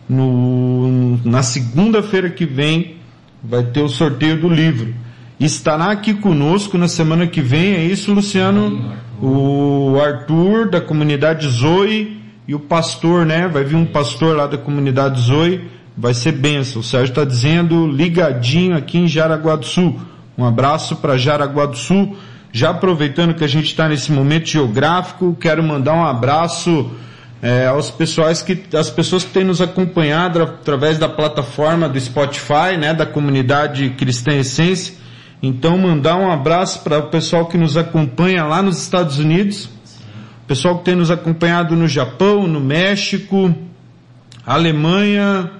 no, 0.08 1.18
na 1.24 1.42
segunda-feira 1.42 2.30
que 2.30 2.46
vem, 2.46 2.96
vai 3.42 3.62
ter 3.62 3.82
o 3.82 3.88
sorteio 3.88 4.40
do 4.40 4.48
livro. 4.48 4.94
Estará 5.38 5.90
aqui 5.90 6.14
conosco 6.14 6.76
na 6.76 6.88
semana 6.88 7.26
que 7.26 7.40
vem, 7.40 7.74
é 7.74 7.84
isso, 7.84 8.12
Luciano? 8.12 8.94
O 9.22 9.98
Arthur, 10.00 10.70
da 10.70 10.80
comunidade 10.80 11.46
Zoe, 11.48 12.20
e 12.46 12.54
o 12.54 12.58
pastor, 12.58 13.24
né? 13.24 13.48
Vai 13.48 13.64
vir 13.64 13.76
um 13.76 13.86
pastor 13.86 14.36
lá 14.36 14.46
da 14.46 14.58
comunidade 14.58 15.20
Zoe, 15.20 15.62
vai 15.96 16.14
ser 16.14 16.32
benção. 16.32 16.80
O 16.80 16.84
Sérgio 16.84 17.10
está 17.10 17.24
dizendo, 17.24 17.86
ligadinho 17.86 18.76
aqui 18.76 18.98
em 18.98 19.08
Jaraguá 19.08 19.56
do 19.56 19.66
Sul. 19.66 20.00
Um 20.36 20.44
abraço 20.44 20.96
para 20.96 21.16
Jaraguá 21.16 21.66
do 21.66 21.76
Sul. 21.76 22.16
Já 22.52 22.70
aproveitando 22.70 23.34
que 23.34 23.44
a 23.44 23.48
gente 23.48 23.66
está 23.66 23.88
nesse 23.88 24.10
momento 24.10 24.48
geográfico, 24.48 25.36
quero 25.38 25.62
mandar 25.62 25.94
um 25.94 26.04
abraço 26.04 26.90
é, 27.42 27.66
aos 27.66 27.90
pessoais 27.90 28.42
que, 28.42 28.60
as 28.76 28.90
pessoas 28.90 29.24
que 29.24 29.30
têm 29.30 29.44
nos 29.44 29.60
acompanhado 29.60 30.42
através 30.42 30.98
da 30.98 31.08
plataforma 31.08 31.88
do 31.88 31.98
Spotify, 32.00 32.76
né, 32.78 32.92
da 32.92 33.06
comunidade 33.06 33.90
Cristã 33.90 34.32
Essência. 34.32 34.94
Então, 35.42 35.78
mandar 35.78 36.16
um 36.16 36.30
abraço 36.30 36.82
para 36.82 36.98
o 36.98 37.04
pessoal 37.04 37.46
que 37.46 37.56
nos 37.56 37.76
acompanha 37.76 38.44
lá 38.44 38.60
nos 38.60 38.82
Estados 38.82 39.18
Unidos, 39.18 39.70
pessoal 40.46 40.78
que 40.78 40.84
tem 40.84 40.94
nos 40.94 41.10
acompanhado 41.10 41.76
no 41.76 41.86
Japão, 41.86 42.46
no 42.46 42.60
México, 42.60 43.54
Alemanha, 44.44 45.50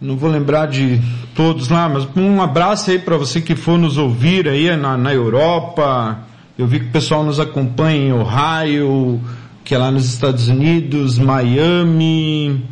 não 0.00 0.16
vou 0.16 0.30
lembrar 0.30 0.66
de 0.66 1.00
todos 1.34 1.68
lá, 1.68 1.88
mas 1.88 2.06
um 2.14 2.42
abraço 2.42 2.90
aí 2.90 2.98
para 2.98 3.16
você 3.16 3.40
que 3.40 3.54
for 3.54 3.78
nos 3.78 3.96
ouvir 3.96 4.46
aí 4.46 4.76
na, 4.76 4.96
na 4.96 5.12
Europa. 5.12 6.18
Eu 6.58 6.66
vi 6.66 6.80
que 6.80 6.86
o 6.86 6.90
pessoal 6.90 7.24
nos 7.24 7.40
acompanha 7.40 7.96
em 7.96 8.12
Ohio, 8.12 9.20
que 9.64 9.74
é 9.74 9.78
lá 9.78 9.90
nos 9.90 10.04
Estados 10.04 10.48
Unidos, 10.48 11.18
Miami. 11.18 12.62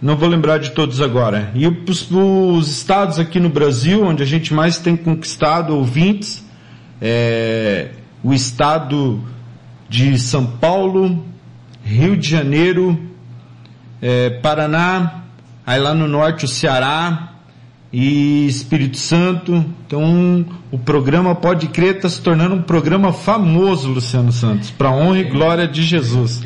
Não 0.00 0.16
vou 0.16 0.28
lembrar 0.28 0.58
de 0.58 0.70
todos 0.70 1.00
agora. 1.00 1.50
E 1.54 1.66
os, 1.66 2.10
os 2.10 2.68
estados 2.68 3.18
aqui 3.18 3.38
no 3.38 3.50
Brasil, 3.50 4.04
onde 4.04 4.22
a 4.22 4.26
gente 4.26 4.54
mais 4.54 4.78
tem 4.78 4.96
conquistado 4.96 5.74
ouvintes, 5.76 6.44
é 7.00 7.90
o 8.22 8.32
estado 8.32 9.22
de 9.86 10.18
São 10.18 10.46
Paulo, 10.46 11.22
Rio 11.84 12.16
de 12.16 12.26
Janeiro, 12.26 12.98
é, 14.00 14.30
Paraná, 14.30 15.23
aí 15.66 15.80
lá 15.80 15.94
no 15.94 16.06
norte 16.06 16.44
o 16.44 16.48
Ceará 16.48 17.32
e 17.92 18.46
Espírito 18.46 18.98
Santo. 18.98 19.64
Então 19.86 20.44
o 20.70 20.78
programa 20.78 21.34
Pode 21.34 21.68
Crer 21.68 21.96
está 21.96 22.08
se 22.08 22.20
tornando 22.20 22.54
um 22.54 22.62
programa 22.62 23.12
famoso, 23.12 23.88
Luciano 23.88 24.32
Santos, 24.32 24.70
para 24.70 24.90
honra 24.90 25.20
e 25.20 25.24
glória 25.24 25.68
de 25.68 25.82
Jesus. 25.82 26.42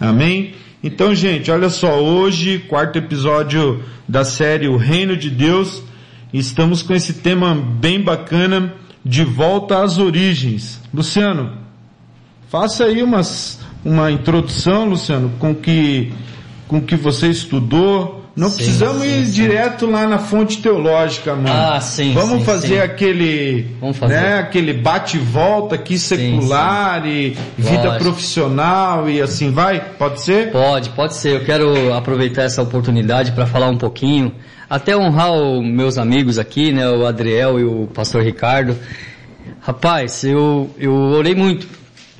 Amém? 0.00 0.54
Então, 0.84 1.14
gente, 1.14 1.48
olha 1.50 1.68
só, 1.68 2.00
hoje, 2.00 2.58
quarto 2.58 2.98
episódio 2.98 3.84
da 4.08 4.24
série 4.24 4.66
O 4.66 4.76
Reino 4.76 5.16
de 5.16 5.30
Deus, 5.30 5.80
estamos 6.32 6.82
com 6.82 6.92
esse 6.92 7.14
tema 7.14 7.54
bem 7.54 8.00
bacana, 8.00 8.74
de 9.04 9.22
volta 9.24 9.82
às 9.82 9.98
origens. 9.98 10.80
Luciano, 10.92 11.52
faça 12.48 12.84
aí 12.84 13.00
umas, 13.00 13.60
uma 13.84 14.10
introdução, 14.10 14.88
Luciano, 14.88 15.30
com 15.38 15.54
que, 15.54 16.12
com 16.66 16.80
que 16.80 16.96
você 16.96 17.28
estudou, 17.28 18.21
não 18.34 18.48
sim, 18.48 18.56
precisamos 18.56 19.02
sim, 19.02 19.20
ir 19.20 19.26
sim. 19.26 19.32
direto 19.32 19.86
lá 19.86 20.06
na 20.06 20.18
fonte 20.18 20.62
teológica, 20.62 21.34
mano. 21.34 21.48
Ah, 21.50 21.80
sim. 21.80 22.14
Vamos 22.14 22.44
fazer 22.44 22.80
aquele, 22.80 23.66
Vamos 23.80 23.96
fazer. 23.98 24.14
né, 24.14 24.38
aquele 24.38 24.72
bate 24.72 25.18
volta 25.18 25.74
aqui 25.74 25.98
secular 25.98 27.06
e 27.06 27.36
vida 27.58 27.82
Lógico. 27.84 27.98
profissional 28.04 29.08
e 29.08 29.20
assim 29.20 29.50
vai? 29.50 29.80
Pode 29.80 30.20
ser? 30.22 30.50
Pode, 30.50 30.90
pode 30.90 31.14
ser. 31.14 31.40
Eu 31.40 31.44
quero 31.44 31.92
aproveitar 31.92 32.42
essa 32.42 32.62
oportunidade 32.62 33.32
para 33.32 33.46
falar 33.46 33.68
um 33.68 33.76
pouquinho, 33.76 34.32
até 34.68 34.96
honrar 34.96 35.32
os 35.32 35.62
meus 35.64 35.98
amigos 35.98 36.38
aqui, 36.38 36.72
né, 36.72 36.88
o 36.88 37.06
Adriel 37.06 37.60
e 37.60 37.64
o 37.64 37.86
pastor 37.92 38.22
Ricardo. 38.22 38.76
Rapaz, 39.60 40.24
eu 40.24 40.70
eu 40.78 40.92
orei 40.92 41.34
muito 41.34 41.66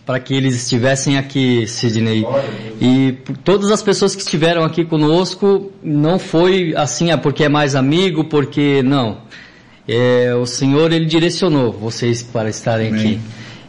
para 0.05 0.19
que 0.19 0.35
eles 0.35 0.55
estivessem 0.57 1.17
aqui, 1.17 1.67
Sidney. 1.67 2.27
E 2.81 3.12
todas 3.45 3.71
as 3.71 3.83
pessoas 3.83 4.17
que 4.17 4.23
estiveram 4.23 4.65
aqui 4.65 4.85
conosco, 4.85 5.73
não 5.83 6.19
foi 6.19 6.75
assim, 6.77 7.11
é 7.11 7.17
porque 7.17 7.45
é 7.45 7.49
mais 7.49 7.75
amigo, 7.75 8.25
porque 8.25 8.83
não. 8.83 9.19
É, 9.87 10.35
o 10.35 10.47
Senhor, 10.47 10.93
Ele 10.93 11.07
direcionou 11.07 11.73
vocês 11.73 12.23
para 12.23 12.49
estarem 12.49 12.88
Amém. 12.88 13.01
aqui. 13.01 13.21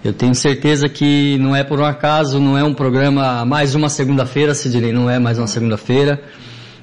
Eu 0.04 0.12
tenho 0.12 0.36
certeza 0.36 0.90
que 0.90 1.38
não 1.40 1.56
é 1.56 1.64
por 1.64 1.80
um 1.80 1.86
acaso, 1.86 2.40
não 2.40 2.58
é 2.58 2.64
um 2.64 2.74
programa 2.74 3.46
mais 3.46 3.74
uma 3.74 3.88
segunda-feira, 3.88 4.54
Sidney, 4.54 4.92
não 4.92 5.10
é 5.10 5.18
mais 5.18 5.38
uma 5.38 5.48
segunda-feira. 5.48 6.22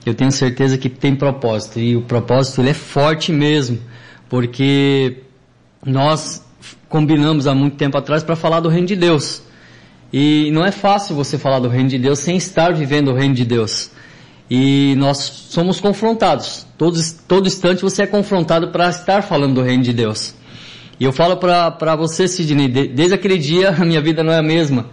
Eu 0.06 0.14
tenho 0.14 0.32
certeza 0.32 0.78
que 0.78 0.88
tem 0.88 1.14
propósito, 1.14 1.78
e 1.78 1.96
o 1.96 2.02
propósito 2.02 2.62
ele 2.62 2.70
é 2.70 2.74
forte 2.74 3.30
mesmo, 3.30 3.78
porque 4.28 5.18
nós 5.84 6.42
combinamos 6.90 7.46
há 7.46 7.54
muito 7.54 7.76
tempo 7.76 7.96
atrás 7.96 8.22
para 8.22 8.36
falar 8.36 8.60
do 8.60 8.68
reino 8.68 8.86
de 8.86 8.96
Deus. 8.96 9.42
E 10.12 10.50
não 10.50 10.66
é 10.66 10.72
fácil 10.72 11.14
você 11.14 11.38
falar 11.38 11.60
do 11.60 11.68
reino 11.68 11.88
de 11.88 11.98
Deus 11.98 12.18
sem 12.18 12.36
estar 12.36 12.74
vivendo 12.74 13.12
o 13.12 13.14
reino 13.14 13.34
de 13.34 13.44
Deus. 13.44 13.92
E 14.50 14.96
nós 14.98 15.18
somos 15.18 15.80
confrontados. 15.80 16.66
Todo, 16.76 16.98
todo 17.28 17.46
instante 17.46 17.80
você 17.80 18.02
é 18.02 18.06
confrontado 18.08 18.68
para 18.68 18.90
estar 18.90 19.22
falando 19.22 19.54
do 19.54 19.62
reino 19.62 19.84
de 19.84 19.92
Deus. 19.92 20.34
E 20.98 21.04
eu 21.04 21.12
falo 21.12 21.36
para 21.36 21.94
você, 21.94 22.26
Sidney, 22.26 22.66
de, 22.66 22.88
desde 22.88 23.14
aquele 23.14 23.38
dia 23.38 23.70
a 23.70 23.84
minha 23.84 24.00
vida 24.00 24.24
não 24.24 24.32
é 24.32 24.38
a 24.38 24.42
mesma. 24.42 24.86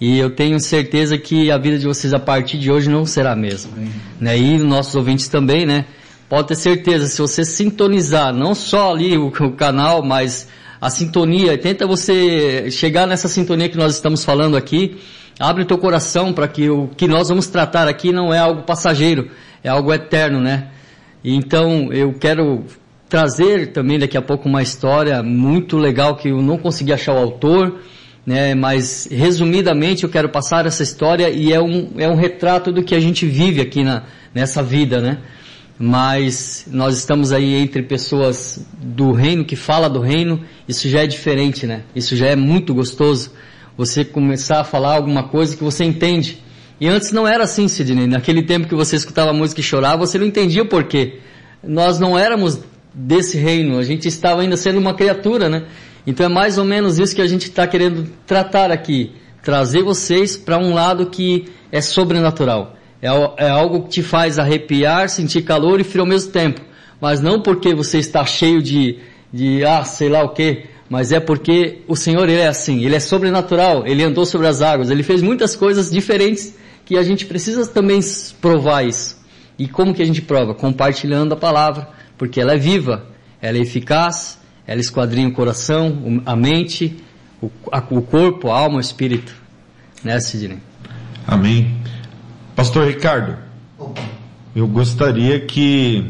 E 0.00 0.18
eu 0.18 0.30
tenho 0.30 0.58
certeza 0.58 1.18
que 1.18 1.50
a 1.50 1.58
vida 1.58 1.78
de 1.78 1.86
vocês 1.86 2.14
a 2.14 2.18
partir 2.18 2.58
de 2.58 2.72
hoje 2.72 2.88
não 2.88 3.04
será 3.04 3.32
a 3.32 3.36
mesma. 3.36 3.72
Né? 4.18 4.38
E 4.38 4.58
nossos 4.58 4.94
ouvintes 4.94 5.28
também, 5.28 5.66
né? 5.66 5.84
Pode 6.30 6.48
ter 6.48 6.54
certeza, 6.54 7.06
se 7.08 7.20
você 7.20 7.44
sintonizar 7.44 8.32
não 8.32 8.54
só 8.54 8.90
ali 8.90 9.18
o, 9.18 9.26
o 9.26 9.52
canal, 9.52 10.02
mas 10.02 10.48
a 10.82 10.90
sintonia, 10.90 11.56
tenta 11.56 11.86
você 11.86 12.68
chegar 12.68 13.06
nessa 13.06 13.28
sintonia 13.28 13.68
que 13.68 13.76
nós 13.76 13.94
estamos 13.94 14.24
falando 14.24 14.56
aqui, 14.56 14.96
abre 15.38 15.62
o 15.62 15.64
teu 15.64 15.78
coração 15.78 16.32
para 16.32 16.48
que 16.48 16.68
o 16.68 16.88
que 16.88 17.06
nós 17.06 17.28
vamos 17.28 17.46
tratar 17.46 17.86
aqui 17.86 18.10
não 18.10 18.34
é 18.34 18.40
algo 18.40 18.62
passageiro, 18.62 19.30
é 19.62 19.68
algo 19.68 19.94
eterno, 19.94 20.40
né? 20.40 20.70
Então, 21.24 21.92
eu 21.92 22.12
quero 22.14 22.64
trazer 23.08 23.68
também 23.68 23.96
daqui 23.96 24.16
a 24.16 24.22
pouco 24.22 24.48
uma 24.48 24.60
história 24.60 25.22
muito 25.22 25.78
legal 25.78 26.16
que 26.16 26.30
eu 26.30 26.42
não 26.42 26.58
consegui 26.58 26.92
achar 26.92 27.14
o 27.14 27.18
autor, 27.18 27.78
né? 28.26 28.52
Mas 28.56 29.06
resumidamente 29.08 30.02
eu 30.02 30.10
quero 30.10 30.30
passar 30.30 30.66
essa 30.66 30.82
história 30.82 31.30
e 31.30 31.52
é 31.52 31.60
um, 31.62 31.92
é 31.96 32.08
um 32.08 32.16
retrato 32.16 32.72
do 32.72 32.82
que 32.82 32.96
a 32.96 33.00
gente 33.00 33.24
vive 33.24 33.60
aqui 33.60 33.84
na, 33.84 34.02
nessa 34.34 34.64
vida, 34.64 35.00
né? 35.00 35.18
Mas 35.84 36.64
nós 36.70 36.96
estamos 36.96 37.32
aí 37.32 37.56
entre 37.56 37.82
pessoas 37.82 38.64
do 38.80 39.10
reino 39.10 39.44
que 39.44 39.56
fala 39.56 39.90
do 39.90 39.98
reino, 39.98 40.40
isso 40.68 40.88
já 40.88 41.00
é 41.00 41.08
diferente, 41.08 41.66
né? 41.66 41.82
Isso 41.92 42.14
já 42.14 42.28
é 42.28 42.36
muito 42.36 42.72
gostoso. 42.72 43.32
Você 43.76 44.04
começar 44.04 44.60
a 44.60 44.64
falar 44.64 44.94
alguma 44.94 45.24
coisa 45.24 45.56
que 45.56 45.64
você 45.64 45.82
entende. 45.82 46.40
E 46.80 46.86
antes 46.86 47.10
não 47.10 47.26
era 47.26 47.42
assim, 47.42 47.66
Sidney. 47.66 48.06
Naquele 48.06 48.44
tempo 48.44 48.68
que 48.68 48.76
você 48.76 48.94
escutava 48.94 49.32
música 49.32 49.60
e 49.60 49.64
chorava, 49.64 50.06
você 50.06 50.18
não 50.18 50.26
entendia 50.26 50.62
o 50.62 50.68
porquê. 50.68 51.18
Nós 51.64 51.98
não 51.98 52.16
éramos 52.16 52.60
desse 52.94 53.36
reino, 53.36 53.76
a 53.76 53.82
gente 53.82 54.06
estava 54.06 54.42
ainda 54.42 54.56
sendo 54.56 54.78
uma 54.78 54.94
criatura, 54.94 55.48
né? 55.48 55.64
Então 56.06 56.24
é 56.24 56.28
mais 56.28 56.58
ou 56.58 56.64
menos 56.64 57.00
isso 57.00 57.12
que 57.12 57.22
a 57.22 57.26
gente 57.26 57.48
está 57.48 57.66
querendo 57.66 58.08
tratar 58.24 58.70
aqui. 58.70 59.10
Trazer 59.42 59.82
vocês 59.82 60.36
para 60.36 60.58
um 60.58 60.74
lado 60.74 61.06
que 61.06 61.46
é 61.72 61.80
sobrenatural. 61.80 62.76
É, 63.02 63.08
é 63.44 63.50
algo 63.50 63.82
que 63.82 63.88
te 63.88 64.02
faz 64.02 64.38
arrepiar, 64.38 65.08
sentir 65.08 65.42
calor 65.42 65.80
e 65.80 65.84
frio 65.84 66.02
ao 66.02 66.08
mesmo 66.08 66.30
tempo. 66.30 66.60
Mas 67.00 67.20
não 67.20 67.42
porque 67.42 67.74
você 67.74 67.98
está 67.98 68.24
cheio 68.24 68.62
de, 68.62 68.98
de 69.32 69.64
ah, 69.64 69.84
sei 69.84 70.08
lá 70.08 70.22
o 70.22 70.28
que, 70.28 70.66
mas 70.88 71.10
é 71.10 71.18
porque 71.18 71.80
o 71.88 71.96
Senhor 71.96 72.28
ele 72.28 72.40
é 72.40 72.46
assim, 72.46 72.84
ele 72.84 72.94
é 72.94 73.00
sobrenatural, 73.00 73.84
ele 73.86 74.04
andou 74.04 74.24
sobre 74.24 74.46
as 74.46 74.62
águas, 74.62 74.88
ele 74.88 75.02
fez 75.02 75.20
muitas 75.20 75.56
coisas 75.56 75.90
diferentes 75.90 76.54
que 76.84 76.96
a 76.96 77.02
gente 77.02 77.26
precisa 77.26 77.66
também 77.66 77.98
provar 78.40 78.86
isso. 78.86 79.20
E 79.58 79.66
como 79.66 79.94
que 79.94 80.02
a 80.02 80.04
gente 80.04 80.22
prova? 80.22 80.54
Compartilhando 80.54 81.32
a 81.32 81.36
palavra, 81.36 81.88
porque 82.16 82.40
ela 82.40 82.52
é 82.52 82.58
viva, 82.58 83.06
ela 83.40 83.58
é 83.58 83.60
eficaz, 83.60 84.38
ela 84.66 84.80
esquadrinha 84.80 85.28
o 85.28 85.32
coração, 85.32 86.22
a 86.24 86.36
mente, 86.36 86.96
o, 87.40 87.50
a, 87.70 87.78
o 87.90 88.02
corpo, 88.02 88.50
a 88.50 88.58
alma, 88.58 88.76
o 88.76 88.80
espírito. 88.80 89.34
Né, 90.04 90.20
Sidney? 90.20 90.58
Amém. 91.26 91.74
Pastor 92.54 92.86
Ricardo, 92.86 93.36
eu 94.54 94.68
gostaria 94.68 95.40
que, 95.40 96.06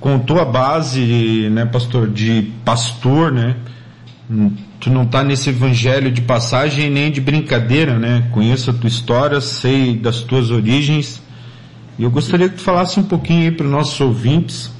com 0.00 0.18
tua 0.18 0.44
base, 0.46 1.50
né, 1.50 1.66
pastor, 1.66 2.08
de 2.08 2.50
pastor, 2.64 3.30
né, 3.30 3.56
tu 4.80 4.88
não 4.88 5.02
está 5.02 5.22
nesse 5.22 5.50
evangelho 5.50 6.10
de 6.10 6.22
passagem 6.22 6.88
nem 6.88 7.12
de 7.12 7.20
brincadeira, 7.20 7.98
né, 7.98 8.26
conheço 8.32 8.70
a 8.70 8.72
tua 8.72 8.88
história, 8.88 9.38
sei 9.42 9.94
das 9.94 10.20
tuas 10.20 10.50
origens, 10.50 11.22
e 11.98 12.04
eu 12.04 12.10
gostaria 12.10 12.48
que 12.48 12.56
tu 12.56 12.62
falasse 12.62 12.98
um 12.98 13.04
pouquinho 13.04 13.42
aí 13.42 13.50
para 13.50 13.66
os 13.66 13.72
nossos 13.72 14.00
ouvintes, 14.00 14.72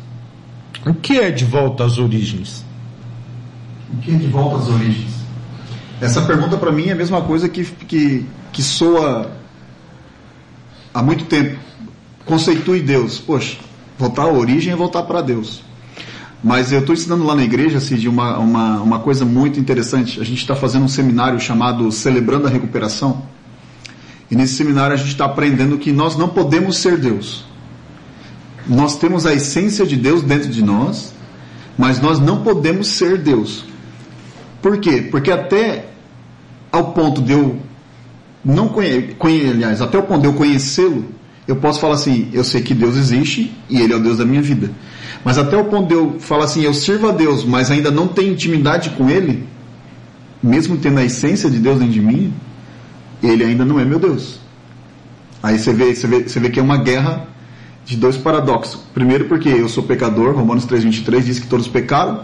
o 0.87 0.95
que 0.95 1.19
é 1.19 1.31
de 1.31 1.45
volta 1.45 1.85
às 1.85 1.99
origens? 1.99 2.65
O 3.93 3.99
que 3.99 4.15
é 4.15 4.15
de 4.15 4.29
volta 4.29 4.63
às 4.63 4.69
origens? 4.69 5.13
Essa 6.01 6.23
pergunta 6.23 6.57
para 6.57 6.73
mim 6.73 6.87
é 6.87 6.93
a 6.93 6.97
mesma 6.97 7.21
coisa 7.21 7.49
que, 7.51 7.65
que, 7.65 8.25
que 8.53 8.63
soa 8.63 9.38
há 10.99 11.03
muito 11.03 11.25
tempo. 11.25 11.59
Conceitue 12.25 12.81
Deus. 12.81 13.19
Poxa, 13.19 13.57
voltar 13.99 14.23
à 14.23 14.33
origem 14.33 14.73
é 14.73 14.77
voltar 14.77 15.03
para 15.05 15.21
Deus. 15.21 15.63
Mas 16.43 16.71
eu 16.71 16.81
estou 16.81 16.95
ensinando 16.95 17.25
lá 17.25 17.35
na 17.35 17.43
igreja, 17.43 17.81
Cid, 17.81 18.09
uma, 18.09 18.39
uma, 18.39 18.81
uma 18.81 18.99
coisa 19.01 19.25
muito 19.25 19.59
interessante. 19.59 20.21
A 20.21 20.25
gente 20.25 20.39
está 20.39 20.55
fazendo 20.55 20.85
um 20.85 20.89
seminário 20.89 21.41
chamado 21.41 21.91
Celebrando 21.91 22.47
a 22.47 22.51
Recuperação. 22.51 23.23
E 24.31 24.37
nesse 24.37 24.55
seminário 24.55 24.95
a 24.95 24.97
gente 24.97 25.09
está 25.09 25.25
aprendendo 25.25 25.79
que 25.79 25.91
nós 25.91 26.17
não 26.17 26.29
podemos 26.29 26.79
ser 26.79 26.99
Deus 26.99 27.49
nós 28.69 28.97
temos 28.97 29.25
a 29.25 29.33
essência 29.33 29.87
de 29.87 29.97
Deus 29.97 30.23
dentro 30.23 30.51
de 30.51 30.63
nós, 30.63 31.15
mas 31.77 32.01
nós 32.01 32.21
não 32.21 32.43
podemos 32.43 32.89
ser 32.89 33.17
Deus. 33.17 33.65
Por 34.61 34.79
quê? 34.79 35.09
Porque 35.11 35.31
até 35.31 35.87
ao 36.71 36.93
ponto 36.93 37.23
de 37.23 37.33
eu 37.33 37.59
não 38.49 38.69
conhecer, 38.69 39.51
aliás, 39.51 39.83
até 39.83 39.99
o 39.99 40.03
ponto 40.03 40.25
eu 40.25 40.33
conhecê-lo, 40.33 41.05
eu 41.47 41.57
posso 41.57 41.79
falar 41.79 41.95
assim, 41.95 42.31
eu 42.33 42.43
sei 42.43 42.63
que 42.63 42.73
Deus 42.73 42.97
existe 42.97 43.53
e 43.69 43.79
Ele 43.79 43.93
é 43.93 43.97
o 43.97 44.01
Deus 44.01 44.17
da 44.17 44.25
minha 44.25 44.41
vida. 44.41 44.71
Mas 45.23 45.37
até 45.37 45.55
o 45.55 45.67
ponto 45.67 45.87
de 45.87 45.95
eu 45.95 46.17
falar 46.19 46.45
assim, 46.45 46.63
eu 46.63 46.73
sirvo 46.73 47.09
a 47.09 47.13
Deus, 47.13 47.45
mas 47.45 47.71
ainda 47.71 47.91
não 47.91 48.09
tenho 48.09 48.33
intimidade 48.33 48.91
com 48.91 49.11
Ele, 49.11 49.47
mesmo 50.43 50.79
tendo 50.79 50.99
a 50.99 51.05
essência 51.05 51.51
de 51.51 51.59
Deus 51.59 51.79
dentro 51.79 51.93
de 51.93 52.01
mim, 52.01 52.33
Ele 53.23 53.45
ainda 53.45 53.67
não 53.67 53.79
é 53.79 53.85
meu 53.85 53.99
Deus. 53.99 54.41
Aí 55.43 55.59
você 55.59 55.75
vê, 55.75 55.95
você 55.95 56.07
vê, 56.07 56.23
você 56.23 56.41
vê 56.41 56.49
que 56.49 56.59
é 56.59 56.63
uma 56.63 56.79
guerra 56.79 57.29
de 57.85 57.99
dois 57.99 58.17
paradoxos. 58.17 58.81
Primeiro, 58.95 59.27
porque 59.27 59.51
eu 59.51 59.69
sou 59.69 59.83
pecador, 59.83 60.35
Romanos 60.35 60.67
3,23 60.67 61.21
diz 61.21 61.39
que 61.39 61.47
todos 61.47 61.69
pecaram 61.69 62.23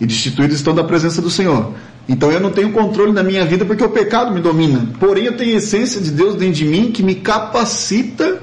e 0.00 0.06
destituídos 0.06 0.56
estão 0.56 0.74
da 0.74 0.82
presença 0.82 1.22
do 1.22 1.30
Senhor. 1.30 1.74
Então 2.10 2.32
eu 2.32 2.40
não 2.40 2.50
tenho 2.50 2.72
controle 2.72 3.12
da 3.12 3.22
minha 3.22 3.46
vida 3.46 3.64
porque 3.64 3.84
o 3.84 3.88
pecado 3.88 4.34
me 4.34 4.40
domina. 4.40 4.84
Porém, 4.98 5.26
eu 5.26 5.36
tenho 5.36 5.54
a 5.54 5.58
essência 5.58 6.00
de 6.00 6.10
Deus 6.10 6.34
dentro 6.34 6.54
de 6.54 6.64
mim 6.64 6.90
que 6.90 7.04
me 7.04 7.14
capacita 7.14 8.42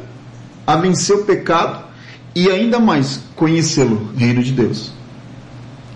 a 0.66 0.78
vencer 0.78 1.18
o 1.18 1.26
pecado 1.26 1.84
e 2.34 2.50
ainda 2.50 2.80
mais 2.80 3.20
conhecê-lo, 3.36 4.10
reino 4.16 4.42
de 4.42 4.54
Deus. 4.54 4.94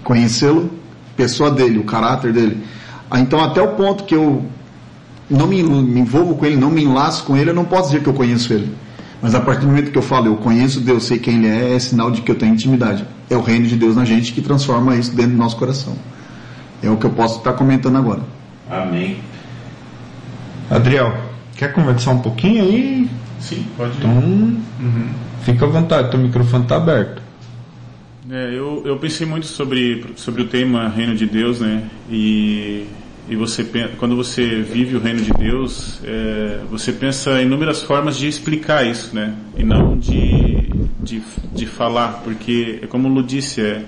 Conhecê-lo, 0.03 0.69
pessoa 1.15 1.49
dele, 1.49 1.79
o 1.79 1.85
caráter 1.85 2.33
dele. 2.33 2.61
Ah, 3.09 3.21
então, 3.21 3.41
até 3.41 3.61
o 3.61 3.69
ponto 3.69 4.03
que 4.03 4.15
eu 4.15 4.43
não 5.29 5.47
me 5.47 5.61
envolvo 5.61 6.35
com 6.35 6.45
ele, 6.45 6.57
não 6.57 6.69
me 6.69 6.83
enlaço 6.83 7.23
com 7.23 7.37
ele, 7.37 7.51
eu 7.51 7.55
não 7.55 7.63
posso 7.63 7.91
dizer 7.91 8.03
que 8.03 8.09
eu 8.09 8.13
conheço 8.13 8.51
ele. 8.51 8.69
Mas 9.21 9.33
a 9.33 9.39
partir 9.39 9.61
do 9.61 9.67
momento 9.67 9.91
que 9.91 9.97
eu 9.97 10.01
falo, 10.01 10.27
eu 10.27 10.35
conheço 10.35 10.81
Deus, 10.81 11.05
sei 11.05 11.19
quem 11.19 11.35
Ele 11.35 11.47
é, 11.47 11.75
é 11.75 11.79
sinal 11.79 12.11
de 12.11 12.21
que 12.21 12.31
eu 12.31 12.35
tenho 12.35 12.53
intimidade. 12.53 13.05
É 13.29 13.37
o 13.37 13.41
reino 13.41 13.65
de 13.65 13.77
Deus 13.77 13.95
na 13.95 14.03
gente 14.03 14.33
que 14.33 14.41
transforma 14.41 14.93
isso 14.97 15.15
dentro 15.15 15.31
do 15.31 15.37
nosso 15.37 15.55
coração. 15.55 15.95
É 16.83 16.89
o 16.89 16.97
que 16.97 17.05
eu 17.05 17.11
posso 17.11 17.37
estar 17.37 17.53
comentando 17.53 17.97
agora. 17.97 18.21
Amém. 18.69 19.17
Adriel, 20.69 21.13
quer 21.55 21.73
conversar 21.73 22.11
um 22.11 22.19
pouquinho 22.19 22.63
aí? 22.63 23.09
Sim, 23.39 23.65
pode. 23.77 23.97
Então, 23.97 24.11
uhum. 24.11 25.09
fica 25.43 25.65
à 25.65 25.67
vontade, 25.67 26.11
teu 26.11 26.19
microfone 26.19 26.63
está 26.63 26.77
aberto. 26.77 27.21
É, 28.29 28.49
eu, 28.53 28.83
eu 28.85 28.97
pensei 28.97 29.27
muito 29.27 29.45
sobre, 29.45 30.05
sobre 30.15 30.43
o 30.43 30.47
tema 30.47 30.87
Reino 30.87 31.15
de 31.15 31.25
Deus, 31.25 31.59
né? 31.59 31.83
E 32.09 32.87
e 33.29 33.35
você 33.35 33.63
quando 33.97 34.15
você 34.15 34.61
vive 34.61 34.97
o 34.97 34.99
reino 34.99 35.21
de 35.21 35.31
Deus, 35.31 36.01
é, 36.03 36.59
você 36.69 36.91
pensa 36.91 37.41
em 37.41 37.45
inúmeras 37.45 37.81
formas 37.81 38.17
de 38.17 38.27
explicar 38.27 38.85
isso, 38.85 39.15
né? 39.15 39.33
E 39.55 39.63
não 39.63 39.97
de, 39.97 40.69
de, 41.01 41.21
de 41.53 41.65
falar, 41.65 42.21
porque, 42.25 42.79
é 42.81 42.87
como 42.87 43.07
o 43.07 43.11
Lu 43.13 43.23
disse, 43.23 43.61
é, 43.61 43.83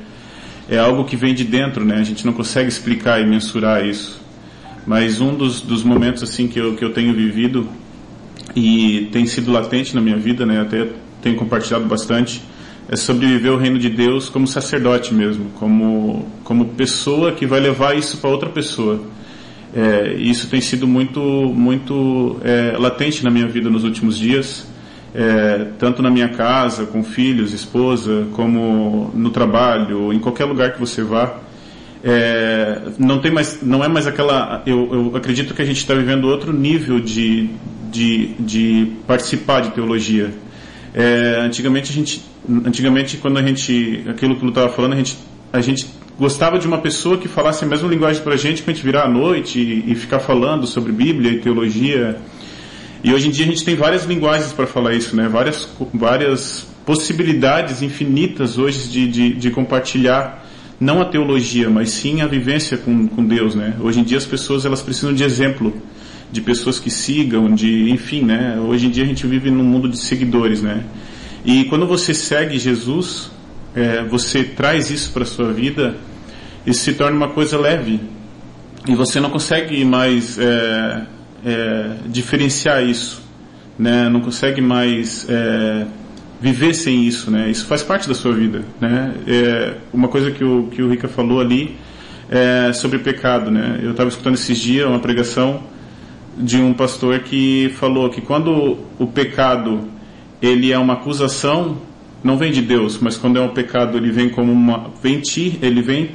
é 0.73 0.79
algo 0.79 1.05
que 1.05 1.15
vem 1.15 1.33
de 1.33 1.43
dentro, 1.43 1.85
né? 1.85 1.97
A 1.97 2.03
gente 2.03 2.25
não 2.25 2.33
consegue 2.33 2.67
explicar 2.67 3.21
e 3.21 3.25
mensurar 3.25 3.85
isso. 3.85 4.19
Mas 4.85 5.21
um 5.21 5.33
dos, 5.35 5.61
dos 5.61 5.83
momentos 5.83 6.23
assim 6.23 6.47
que 6.47 6.59
eu, 6.59 6.75
que 6.75 6.83
eu 6.83 6.91
tenho 6.91 7.13
vivido 7.13 7.69
e 8.55 9.07
tem 9.11 9.25
sido 9.25 9.51
latente 9.51 9.93
na 9.93 10.01
minha 10.01 10.17
vida, 10.17 10.45
né? 10.45 10.61
Até 10.61 10.87
tenho 11.21 11.35
compartilhado 11.35 11.85
bastante, 11.85 12.41
é 12.89 12.95
sobre 12.95 13.27
viver 13.27 13.49
o 13.49 13.57
reino 13.57 13.79
de 13.79 13.89
Deus 13.89 14.27
como 14.27 14.45
sacerdote 14.45 15.13
mesmo, 15.13 15.45
como, 15.55 16.27
como 16.43 16.65
pessoa 16.65 17.31
que 17.31 17.45
vai 17.45 17.59
levar 17.59 17.95
isso 17.95 18.17
para 18.17 18.29
outra 18.29 18.49
pessoa. 18.49 19.01
É, 19.75 20.15
isso 20.19 20.47
tem 20.49 20.59
sido 20.59 20.87
muito, 20.87 21.19
muito 21.21 22.37
é, 22.43 22.75
latente 22.77 23.23
na 23.23 23.31
minha 23.31 23.47
vida 23.47 23.69
nos 23.69 23.83
últimos 23.83 24.17
dias, 24.17 24.67
é, 25.13 25.67
tanto 25.77 26.01
na 26.01 26.09
minha 26.09 26.29
casa, 26.29 26.85
com 26.85 27.03
filhos, 27.03 27.53
esposa, 27.53 28.27
como 28.33 29.11
no 29.13 29.29
trabalho, 29.29 30.11
em 30.11 30.19
qualquer 30.19 30.45
lugar 30.45 30.73
que 30.73 30.79
você 30.79 31.03
vá. 31.03 31.39
É, 32.03 32.81
não 32.99 33.19
tem 33.19 33.31
mais, 33.31 33.61
não 33.61 33.83
é 33.83 33.87
mais 33.87 34.07
aquela. 34.07 34.61
Eu, 34.65 34.89
eu 34.93 35.15
acredito 35.15 35.53
que 35.53 35.61
a 35.61 35.65
gente 35.65 35.77
está 35.77 35.93
vivendo 35.93 36.25
outro 36.25 36.51
nível 36.51 36.99
de, 36.99 37.49
de, 37.91 38.27
de 38.39 38.91
participar 39.07 39.61
de 39.61 39.71
teologia. 39.71 40.31
É, 40.93 41.39
antigamente 41.41 41.91
a 41.91 41.93
gente, 41.93 42.21
antigamente 42.65 43.17
quando 43.17 43.37
a 43.37 43.41
gente, 43.41 44.03
aquilo 44.09 44.35
que 44.35 44.43
eu 44.43 44.49
estava 44.49 44.69
falando, 44.69 44.93
a 44.93 44.97
gente, 44.97 45.17
a 45.51 45.61
gente 45.61 45.87
gostava 46.19 46.59
de 46.59 46.67
uma 46.67 46.77
pessoa 46.77 47.17
que 47.17 47.27
falasse 47.27 47.63
a 47.63 47.67
mesma 47.67 47.87
linguagem 47.87 48.21
para 48.21 48.33
a 48.33 48.37
gente, 48.37 48.61
para 48.61 48.71
a 48.71 48.75
gente 48.75 48.83
virar 48.83 49.03
à 49.03 49.09
noite 49.09 49.59
e, 49.59 49.91
e, 49.91 49.95
ficar 49.95 50.19
falando 50.19 50.67
sobre 50.67 50.91
Bíblia 50.91 51.31
e 51.31 51.39
teologia. 51.39 52.17
E 53.03 53.13
hoje 53.13 53.27
em 53.27 53.31
dia 53.31 53.45
a 53.45 53.49
gente 53.49 53.65
tem 53.65 53.75
várias 53.75 54.05
linguagens 54.05 54.53
para 54.53 54.65
falar 54.65 54.93
isso, 54.93 55.13
né? 55.13 55.27
Várias, 55.27 55.67
várias 55.93 56.65
possibilidades 56.85 57.81
infinitas 57.81 58.57
hoje 58.57 58.87
de, 58.87 59.07
de, 59.09 59.33
de, 59.33 59.51
compartilhar 59.51 60.47
não 60.79 61.01
a 61.01 61.05
teologia, 61.05 61.69
mas 61.69 61.89
sim 61.89 62.21
a 62.21 62.27
vivência 62.27 62.77
com, 62.77 63.07
com 63.07 63.25
Deus, 63.25 63.55
né? 63.55 63.75
Hoje 63.81 63.99
em 63.99 64.03
dia 64.03 64.17
as 64.17 64.25
pessoas 64.25 64.65
elas 64.65 64.81
precisam 64.81 65.13
de 65.13 65.21
exemplo, 65.21 65.75
de 66.31 66.39
pessoas 66.39 66.79
que 66.79 66.89
sigam, 66.89 67.53
de 67.53 67.89
enfim, 67.91 68.21
né? 68.21 68.57
Hoje 68.57 68.87
em 68.87 68.89
dia 68.89 69.03
a 69.03 69.07
gente 69.07 69.27
vive 69.27 69.51
num 69.51 69.65
mundo 69.65 69.89
de 69.89 69.97
seguidores, 69.97 70.61
né? 70.61 70.85
E 71.43 71.65
quando 71.65 71.85
você 71.85 72.13
segue 72.13 72.57
Jesus, 72.57 73.29
é, 73.75 74.01
você 74.05 74.45
traz 74.45 74.89
isso 74.89 75.11
para 75.11 75.25
sua 75.25 75.51
vida, 75.51 75.97
isso 76.65 76.79
se 76.85 76.93
torna 76.93 77.17
uma 77.17 77.29
coisa 77.29 77.57
leve. 77.57 77.99
E 78.87 78.95
você 78.95 79.19
não 79.19 79.29
consegue 79.29 79.83
mais 79.83 80.37
é, 80.39 81.05
é, 81.45 81.97
diferenciar 82.07 82.83
isso, 82.83 83.21
né? 83.77 84.09
não 84.09 84.21
consegue 84.21 84.61
mais 84.61 85.27
é, 85.29 85.85
viver 86.41 86.73
sem 86.73 87.05
isso. 87.05 87.29
Né? 87.31 87.49
Isso 87.49 87.65
faz 87.65 87.83
parte 87.83 88.07
da 88.07 88.13
sua 88.13 88.33
vida. 88.33 88.63
Né? 88.79 89.13
É, 89.27 89.73
uma 89.93 90.07
coisa 90.07 90.31
que 90.31 90.43
o, 90.43 90.67
que 90.67 90.81
o 90.81 90.89
Rica 90.89 91.07
falou 91.07 91.39
ali, 91.39 91.77
é, 92.29 92.73
sobre 92.73 92.99
pecado, 92.99 93.51
né? 93.51 93.79
Eu 93.83 93.91
estava 93.91 94.09
escutando 94.09 94.33
esses 94.33 94.57
dias 94.57 94.87
uma 94.87 94.99
pregação 94.99 95.61
de 96.35 96.57
um 96.57 96.73
pastor 96.73 97.19
que 97.19 97.71
falou 97.77 98.09
que 98.09 98.21
quando 98.21 98.77
o 98.97 99.05
pecado 99.05 99.87
ele 100.41 100.71
é 100.71 100.77
uma 100.77 100.93
acusação, 100.93 101.77
não 102.23 102.37
vem 102.37 102.51
de 102.51 102.61
Deus, 102.61 102.97
mas 102.99 103.17
quando 103.17 103.37
é 103.37 103.41
um 103.41 103.49
pecado 103.49 103.97
ele 103.97 104.11
vem 104.11 104.29
como 104.29 104.51
uma, 104.51 104.91
vem 105.01 105.19
ti, 105.19 105.59
ele 105.61 105.81
vem 105.81 106.11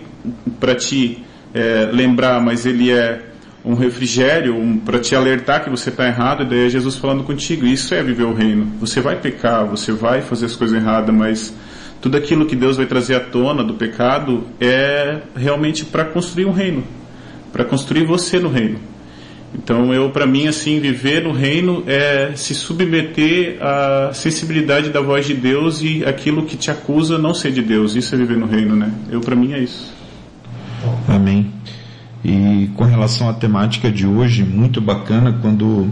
para 0.58 0.74
te 0.74 1.22
é, 1.54 1.88
lembrar, 1.92 2.40
mas 2.40 2.66
ele 2.66 2.90
é 2.90 3.27
um 3.64 3.74
refrigério 3.74 4.56
um, 4.56 4.78
para 4.78 4.98
te 4.98 5.14
alertar 5.14 5.64
que 5.64 5.70
você 5.70 5.90
está 5.90 6.06
errado, 6.06 6.42
e 6.42 6.46
daí 6.46 6.66
é 6.66 6.68
Jesus 6.70 6.96
falando 6.96 7.24
contigo. 7.24 7.66
Isso 7.66 7.94
é 7.94 8.02
viver 8.02 8.24
o 8.24 8.32
reino. 8.32 8.72
Você 8.80 9.00
vai 9.00 9.16
pecar, 9.16 9.66
você 9.66 9.92
vai 9.92 10.22
fazer 10.22 10.46
as 10.46 10.54
coisas 10.54 10.76
erradas, 10.76 11.14
mas 11.14 11.54
tudo 12.00 12.16
aquilo 12.16 12.46
que 12.46 12.54
Deus 12.54 12.76
vai 12.76 12.86
trazer 12.86 13.16
à 13.16 13.20
tona 13.20 13.64
do 13.64 13.74
pecado 13.74 14.44
é 14.60 15.18
realmente 15.36 15.84
para 15.84 16.04
construir 16.04 16.46
um 16.46 16.52
reino, 16.52 16.84
para 17.52 17.64
construir 17.64 18.04
você 18.04 18.38
no 18.38 18.48
reino. 18.48 18.78
Então 19.54 19.92
eu, 19.94 20.10
para 20.10 20.26
mim, 20.26 20.46
assim, 20.46 20.78
viver 20.78 21.22
no 21.22 21.32
reino 21.32 21.82
é 21.86 22.32
se 22.34 22.54
submeter 22.54 23.56
à 23.60 24.12
sensibilidade 24.12 24.90
da 24.90 25.00
voz 25.00 25.26
de 25.26 25.34
Deus 25.34 25.80
e 25.80 26.04
aquilo 26.04 26.44
que 26.44 26.56
te 26.56 26.70
acusa 26.70 27.18
não 27.18 27.34
ser 27.34 27.50
de 27.50 27.62
Deus. 27.62 27.96
Isso 27.96 28.14
é 28.14 28.18
viver 28.18 28.36
no 28.36 28.46
reino, 28.46 28.76
né? 28.76 28.92
Eu, 29.10 29.20
para 29.20 29.34
mim, 29.34 29.52
é 29.54 29.58
isso. 29.58 29.92
Amém. 31.08 31.57
E 32.24 32.70
com 32.74 32.84
relação 32.84 33.28
à 33.28 33.32
temática 33.32 33.90
de 33.90 34.06
hoje, 34.06 34.42
muito 34.42 34.80
bacana 34.80 35.38
quando 35.40 35.88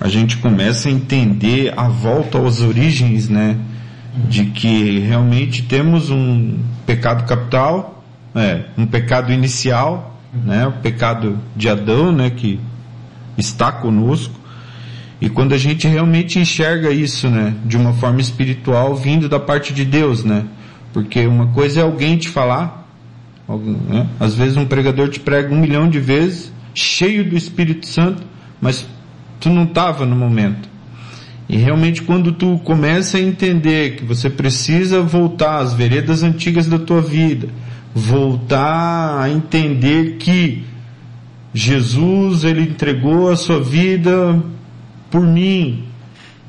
a 0.00 0.08
gente 0.08 0.36
começa 0.36 0.88
a 0.88 0.92
entender 0.92 1.72
a 1.76 1.88
volta 1.88 2.38
às 2.38 2.60
origens, 2.60 3.28
né? 3.28 3.56
De 4.28 4.46
que 4.46 4.98
realmente 5.00 5.62
temos 5.62 6.10
um 6.10 6.58
pecado 6.84 7.24
capital, 7.26 8.04
é, 8.34 8.64
um 8.76 8.86
pecado 8.86 9.32
inicial, 9.32 10.20
né? 10.44 10.66
O 10.66 10.72
pecado 10.72 11.38
de 11.54 11.68
Adão, 11.68 12.12
né? 12.12 12.30
Que 12.30 12.60
está 13.38 13.72
conosco. 13.72 14.34
E 15.18 15.30
quando 15.30 15.54
a 15.54 15.58
gente 15.58 15.88
realmente 15.88 16.38
enxerga 16.38 16.90
isso, 16.90 17.28
né? 17.30 17.54
De 17.64 17.76
uma 17.76 17.94
forma 17.94 18.20
espiritual 18.20 18.94
vindo 18.94 19.28
da 19.28 19.40
parte 19.40 19.72
de 19.72 19.84
Deus, 19.84 20.22
né? 20.22 20.44
Porque 20.92 21.26
uma 21.26 21.48
coisa 21.48 21.80
é 21.80 21.82
alguém 21.82 22.18
te 22.18 22.28
falar, 22.28 22.85
né? 23.48 24.08
Às 24.18 24.34
vezes 24.34 24.56
um 24.56 24.66
pregador 24.66 25.08
te 25.08 25.20
prega 25.20 25.54
um 25.54 25.60
milhão 25.60 25.88
de 25.88 26.00
vezes, 26.00 26.52
cheio 26.74 27.28
do 27.28 27.36
Espírito 27.36 27.86
Santo, 27.86 28.22
mas 28.60 28.86
tu 29.38 29.48
não 29.48 29.64
estava 29.64 30.04
no 30.04 30.16
momento. 30.16 30.68
E 31.48 31.56
realmente 31.56 32.02
quando 32.02 32.32
tu 32.32 32.58
começa 32.64 33.18
a 33.18 33.20
entender 33.20 33.96
que 33.96 34.04
você 34.04 34.28
precisa 34.28 35.00
voltar 35.00 35.58
às 35.58 35.72
veredas 35.72 36.22
antigas 36.22 36.66
da 36.66 36.78
tua 36.78 37.00
vida, 37.00 37.48
voltar 37.94 39.20
a 39.20 39.30
entender 39.30 40.16
que 40.18 40.64
Jesus 41.54 42.44
ele 42.44 42.62
entregou 42.62 43.30
a 43.30 43.36
sua 43.36 43.60
vida 43.60 44.42
por 45.10 45.22
mim 45.22 45.84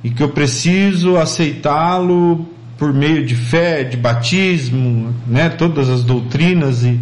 e 0.04 0.10
que 0.10 0.22
eu 0.22 0.30
preciso 0.30 1.16
aceitá-lo 1.16 2.57
por 2.78 2.94
meio 2.94 3.26
de 3.26 3.36
fé, 3.36 3.84
de 3.84 3.98
batismo, 3.98 5.14
né, 5.26 5.50
todas 5.50 5.90
as 5.90 6.04
doutrinas 6.04 6.84
e, 6.84 7.00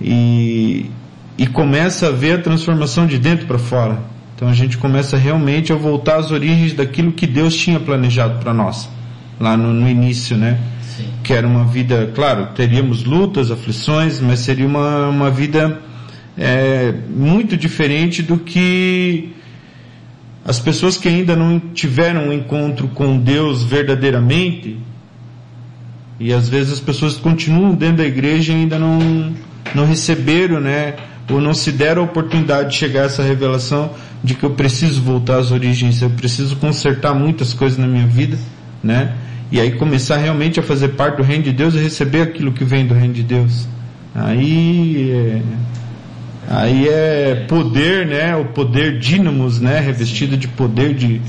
e, 0.00 0.90
e 1.38 1.46
começa 1.46 2.08
a 2.08 2.10
ver 2.10 2.38
a 2.38 2.42
transformação 2.42 3.06
de 3.06 3.18
dentro 3.18 3.46
para 3.46 3.58
fora. 3.58 3.98
Então 4.34 4.48
a 4.48 4.52
gente 4.52 4.76
começa 4.76 5.16
realmente 5.16 5.72
a 5.72 5.76
voltar 5.76 6.16
às 6.16 6.32
origens 6.32 6.72
daquilo 6.72 7.12
que 7.12 7.26
Deus 7.26 7.54
tinha 7.54 7.78
planejado 7.78 8.40
para 8.40 8.52
nós, 8.52 8.88
lá 9.38 9.56
no, 9.56 9.72
no 9.72 9.88
início, 9.88 10.36
né? 10.36 10.58
Sim. 10.82 11.06
Que 11.22 11.32
era 11.32 11.46
uma 11.46 11.64
vida, 11.64 12.10
claro, 12.14 12.48
teríamos 12.54 13.04
lutas, 13.04 13.50
aflições, 13.50 14.20
mas 14.20 14.40
seria 14.40 14.66
uma, 14.66 15.08
uma 15.08 15.30
vida 15.30 15.80
é, 16.36 16.92
muito 17.08 17.56
diferente 17.56 18.22
do 18.22 18.38
que 18.38 19.32
as 20.44 20.60
pessoas 20.60 20.96
que 20.96 21.08
ainda 21.08 21.34
não 21.34 21.58
tiveram 21.58 22.28
um 22.28 22.32
encontro 22.32 22.88
com 22.88 23.18
Deus 23.18 23.62
verdadeiramente, 23.62 24.78
e 26.20 26.32
às 26.32 26.48
vezes 26.48 26.74
as 26.74 26.80
pessoas 26.80 27.16
continuam 27.16 27.74
dentro 27.74 27.98
da 27.98 28.04
igreja 28.04 28.52
e 28.52 28.56
ainda 28.56 28.78
não, 28.78 29.32
não 29.74 29.86
receberam, 29.86 30.60
né? 30.60 30.94
Ou 31.30 31.40
não 31.40 31.54
se 31.54 31.72
deram 31.72 32.02
a 32.02 32.04
oportunidade 32.04 32.70
de 32.70 32.76
chegar 32.76 33.02
a 33.02 33.04
essa 33.06 33.22
revelação 33.22 33.90
de 34.22 34.34
que 34.34 34.44
eu 34.44 34.50
preciso 34.50 35.00
voltar 35.00 35.38
às 35.38 35.50
origens, 35.50 36.00
eu 36.02 36.10
preciso 36.10 36.56
consertar 36.56 37.14
muitas 37.14 37.54
coisas 37.54 37.78
na 37.78 37.86
minha 37.86 38.06
vida, 38.06 38.38
né? 38.82 39.14
E 39.50 39.58
aí 39.58 39.72
começar 39.72 40.18
realmente 40.18 40.60
a 40.60 40.62
fazer 40.62 40.88
parte 40.88 41.16
do 41.16 41.22
reino 41.22 41.44
de 41.44 41.52
Deus 41.52 41.74
e 41.74 41.78
receber 41.78 42.22
aquilo 42.22 42.52
que 42.52 42.64
vem 42.64 42.86
do 42.86 42.94
reino 42.94 43.14
de 43.14 43.22
Deus. 43.22 43.66
Aí 44.14 45.10
é, 45.10 45.42
Aí 46.48 46.88
é 46.88 47.46
poder, 47.48 48.06
né? 48.06 48.36
O 48.36 48.46
poder 48.46 48.98
dínamos, 48.98 49.60
né? 49.60 49.80
Revestido 49.80 50.36
de 50.36 50.48
poder 50.48 50.94
de 50.94 51.20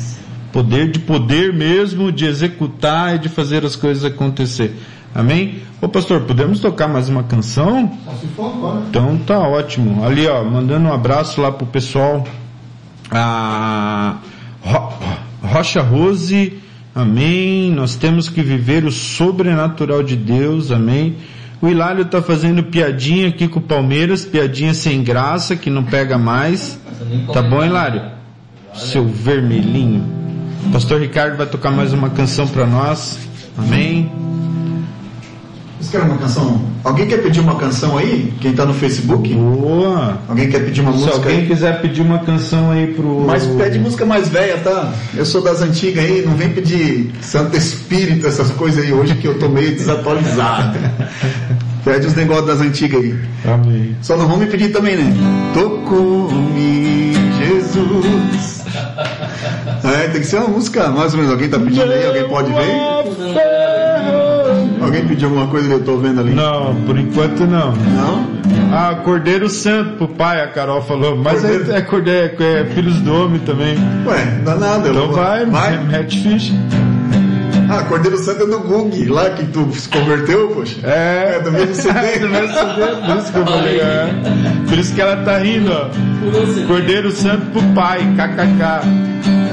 poder 0.52 0.90
de 0.90 1.00
poder 1.00 1.54
mesmo 1.54 2.12
de 2.12 2.26
executar 2.26 3.16
e 3.16 3.20
de 3.20 3.30
fazer 3.30 3.66
as 3.66 3.76
coisas 3.76 4.06
acontecer. 4.06 4.74
Amém? 5.14 5.62
Ô 5.82 5.88
pastor, 5.88 6.22
podemos 6.22 6.60
tocar 6.60 6.88
mais 6.88 7.08
uma 7.08 7.24
canção? 7.24 7.92
Então 8.90 9.18
tá 9.18 9.40
ótimo. 9.40 10.04
Ali 10.04 10.28
ó, 10.28 10.44
mandando 10.44 10.88
um 10.88 10.94
abraço 10.94 11.42
lá 11.42 11.52
pro 11.52 11.66
pessoal. 11.66 12.26
A 13.12 14.18
Rocha 15.42 15.82
Rose, 15.82 16.60
amém. 16.94 17.72
Nós 17.72 17.96
temos 17.96 18.28
que 18.30 18.42
viver 18.42 18.84
o 18.84 18.92
sobrenatural 18.92 20.04
de 20.04 20.16
Deus, 20.16 20.72
amém. 20.72 21.16
O 21.66 21.68
Hilário 21.68 22.04
está 22.04 22.22
fazendo 22.22 22.62
piadinha 22.62 23.28
aqui 23.28 23.48
com 23.48 23.58
o 23.58 23.62
Palmeiras, 23.62 24.24
piadinha 24.24 24.72
sem 24.72 25.04
graça, 25.04 25.56
que 25.56 25.68
não 25.68 25.84
pega 25.84 26.16
mais. 26.16 26.78
Tá 27.34 27.42
bom, 27.42 27.66
Hilário? 27.66 28.04
Seu 28.76 29.08
vermelhinho. 29.08 30.04
O 30.68 30.70
pastor 30.70 31.02
Ricardo 31.02 31.38
vai 31.38 31.48
tocar 31.48 31.72
mais 31.72 31.92
uma 31.92 32.12
canção 32.12 32.48
para 32.48 32.68
nós. 32.68 33.18
Amém. 33.58 34.12
Vocês 35.80 35.90
querem 35.90 36.06
uma 36.06 36.18
canção? 36.20 36.62
Alguém 36.84 37.08
quer 37.08 37.24
pedir 37.24 37.40
uma 37.40 37.56
canção 37.56 37.98
aí? 37.98 38.32
Quem 38.42 38.52
está 38.52 38.64
no 38.64 38.74
Facebook? 38.76 39.34
Boa! 39.34 40.20
Alguém 40.30 40.48
quer 40.48 40.60
pedir 40.66 40.82
uma 40.82 40.92
Se 40.92 40.98
música? 41.00 41.16
Se 41.16 41.20
alguém 41.24 41.40
aí? 41.40 41.48
quiser 41.48 41.82
pedir 41.82 42.02
uma 42.02 42.20
canção 42.20 42.70
aí 42.70 42.94
pro. 42.94 43.22
Mas 43.26 43.44
pede 43.44 43.80
música 43.80 44.06
mais 44.06 44.30
velha, 44.30 44.58
tá? 44.60 44.94
Eu 45.16 45.26
sou 45.26 45.44
das 45.44 45.64
antigas 45.64 46.06
aí, 46.06 46.24
não 46.24 46.36
vem 46.36 46.50
pedir 46.52 47.12
Santo 47.22 47.58
Espírito, 47.58 48.28
essas 48.28 48.52
coisas 48.52 48.86
aí 48.86 48.94
hoje 48.94 49.16
que 49.16 49.28
eu 49.28 49.40
tô 49.40 49.50
meio 49.50 49.72
desatualizado. 49.72 50.78
Pede 51.86 52.08
os 52.08 52.16
negócios 52.16 52.48
das 52.48 52.62
antigas 52.62 53.00
aí. 53.00 53.16
Amém. 53.46 53.96
Só 54.02 54.18
não 54.18 54.28
vão 54.28 54.38
me 54.38 54.48
pedir 54.48 54.70
também, 54.70 54.96
né? 54.98 55.14
Tocou-me, 55.54 57.14
Jesus. 57.38 58.66
É, 59.84 60.08
tem 60.08 60.22
que 60.22 60.26
ser 60.26 60.38
uma 60.38 60.48
música, 60.48 60.90
mais 60.90 61.14
ou 61.14 61.20
menos. 61.20 61.32
Alguém 61.32 61.48
tá 61.48 61.60
pedindo 61.60 61.84
aí? 61.84 62.08
Alguém 62.08 62.28
pode 62.28 62.52
ver? 62.52 63.76
Alguém 64.82 65.08
pediu 65.08 65.30
alguma 65.30 65.48
coisa 65.48 65.68
que 65.68 65.74
eu 65.76 65.84
tô 65.84 65.98
vendo 65.98 66.22
ali? 66.22 66.34
Não, 66.34 66.74
por 66.88 66.98
enquanto 66.98 67.42
não. 67.46 67.72
Não? 67.72 68.36
Ah, 68.72 68.96
Cordeiro 69.04 69.48
Santo 69.48 69.98
pro 69.98 70.08
pai, 70.08 70.42
a 70.42 70.48
Carol 70.48 70.82
falou. 70.82 71.16
Mas 71.16 71.42
cordeiro. 71.42 71.72
É, 71.72 71.78
é, 71.78 71.82
cordeiro, 71.82 72.44
é, 72.44 72.66
Filhos 72.74 73.00
do 73.02 73.14
Homem 73.14 73.40
também. 73.42 73.78
Ué, 74.08 74.26
não 74.38 74.44
dá 74.44 74.56
nada. 74.56 74.90
Então 74.90 75.12
vai, 75.12 75.46
vai. 75.46 75.78
Mete 75.84 76.20
ficha. 76.24 76.54
Ah, 77.70 77.84
Cordeiro 77.84 78.18
Santo 78.18 78.44
é 78.44 78.48
do 78.48 78.60
Gug, 78.60 79.06
lá 79.08 79.30
que 79.32 79.46
tu 79.48 79.72
se 79.74 79.90
converteu, 79.90 80.50
poxa. 80.50 80.76
É. 80.84 81.36
É 81.38 81.40
do 81.40 81.52
mesmo 81.52 81.74
CD. 81.76 81.90
é 82.00 82.20
do 82.20 82.30
mesmo 82.30 82.48
CD, 82.54 83.08
por 83.08 83.18
isso 83.18 83.32
que 83.32 83.38
eu 83.40 83.46
falei. 83.46 83.80
É. 83.80 84.08
Por 84.70 84.78
isso 84.78 84.94
que 84.96 85.02
ela 85.02 85.18
tá 85.18 85.38
rindo, 85.40 85.72
ó. 85.72 85.90
Cordeiro 86.68 87.12
Santo 87.12 87.46
pro 87.52 87.62
pai, 87.74 88.00
kkk. 88.16 89.45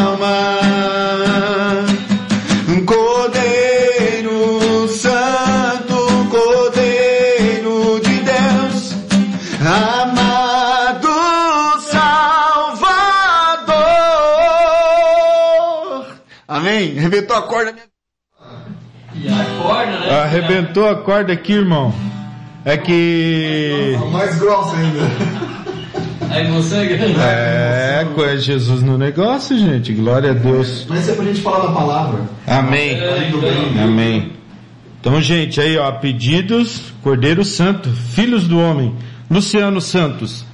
alma. 0.00 0.58
Cordeiro 2.86 4.88
Santo, 4.88 5.96
Cordeiro 6.30 8.00
de 8.00 8.20
Deus, 8.20 8.94
amado 9.60 11.08
Salvador. 11.82 13.76
Amém? 16.48 16.98
Arrebentou 16.98 17.36
a 17.36 17.42
corda. 17.42 17.74
E 19.14 19.28
a 19.28 19.44
corda. 19.62 19.98
Né? 20.00 20.20
Arrebentou 20.20 20.88
a 20.88 20.96
corda 20.96 21.32
aqui, 21.32 21.52
irmão. 21.52 21.94
É 22.64 22.76
que. 22.76 23.96
Mais 24.10 24.36
grossa 24.38 24.76
ainda. 24.76 25.00
A 26.30 26.40
emoção 26.40 26.78
é 26.78 26.86
grande. 26.86 27.20
É, 27.20 28.06
é 28.32 28.36
Jesus 28.36 28.82
no 28.82 28.96
negócio, 28.96 29.58
gente. 29.58 29.92
Glória 29.92 30.30
a 30.30 30.34
Deus. 30.34 30.86
Mas 30.88 31.00
isso 31.00 31.10
é 31.10 31.14
pra 31.14 31.24
gente 31.24 31.40
falar 31.40 31.66
da 31.66 31.72
palavra. 31.72 32.20
Amém. 32.46 32.98
Amém. 33.82 34.32
Então, 35.00 35.20
gente, 35.20 35.60
aí, 35.60 35.76
ó, 35.76 35.90
pedidos, 35.92 36.92
Cordeiro 37.02 37.44
Santo, 37.44 37.88
filhos 37.90 38.46
do 38.46 38.58
homem, 38.58 38.94
Luciano 39.30 39.80
Santos. 39.80 40.44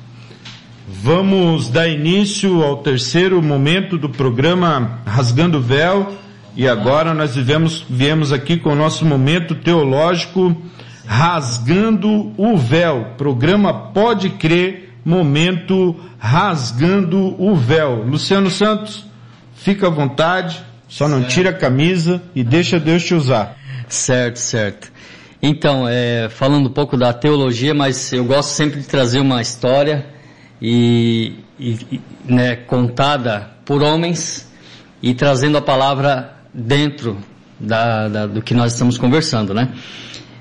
Vamos 0.89 1.69
dar 1.69 1.89
início 1.89 2.63
ao 2.63 2.77
terceiro 2.79 3.43
momento 3.43 3.99
do 3.99 4.09
programa 4.09 5.01
Rasgando 5.05 5.59
o 5.59 5.61
Véu. 5.61 6.13
E 6.57 6.67
agora 6.67 7.13
nós 7.13 7.35
vivemos, 7.35 7.85
viemos 7.91 8.33
aqui 8.33 8.57
com 8.57 8.71
o 8.71 8.77
nosso 8.77 9.05
momento 9.05 9.55
teológico 9.55 10.57
Rasgando 11.05 12.33
o 12.37 12.57
Véu. 12.57 13.15
Programa 13.19 13.75
Pode 13.75 14.31
Crer, 14.31 14.86
momento 15.07 15.95
Rasgando 16.19 17.41
o 17.41 17.55
Véu. 17.55 18.03
Luciano 18.03 18.51
Santos, 18.51 19.07
fica 19.55 19.87
à 19.87 19.91
vontade, 19.91 20.61
só 20.89 21.09
não 21.09 21.23
tira 21.23 21.51
a 21.51 21.53
camisa 21.53 22.21
e 22.35 22.43
deixa 22.43 22.81
Deus 22.81 23.05
te 23.05 23.15
usar. 23.15 23.57
Certo, 23.89 24.37
certo. 24.37 24.91
Então, 25.41 25.87
é, 25.89 26.29
falando 26.29 26.69
um 26.69 26.73
pouco 26.73 26.97
da 26.97 27.13
teologia, 27.13 27.73
mas 27.73 28.13
eu 28.13 28.25
gosto 28.25 28.51
sempre 28.51 28.81
de 28.81 28.89
trazer 28.89 29.21
uma 29.21 29.41
história 29.41 30.07
e, 30.61 31.35
e, 31.61 31.71
e, 31.93 32.01
né, 32.25 32.57
contada 32.57 33.51
por 33.65 33.83
homens 33.83 34.51
e 35.01 35.15
trazendo 35.15 35.59
a 35.59 35.63
palavra 35.63 36.35
dentro 36.53 37.19
da, 37.61 38.09
da, 38.09 38.27
do 38.27 38.43
que 38.43 38.55
nós 38.55 38.73
estamos 38.73 38.99
conversando, 38.99 39.55
né? 39.55 39.69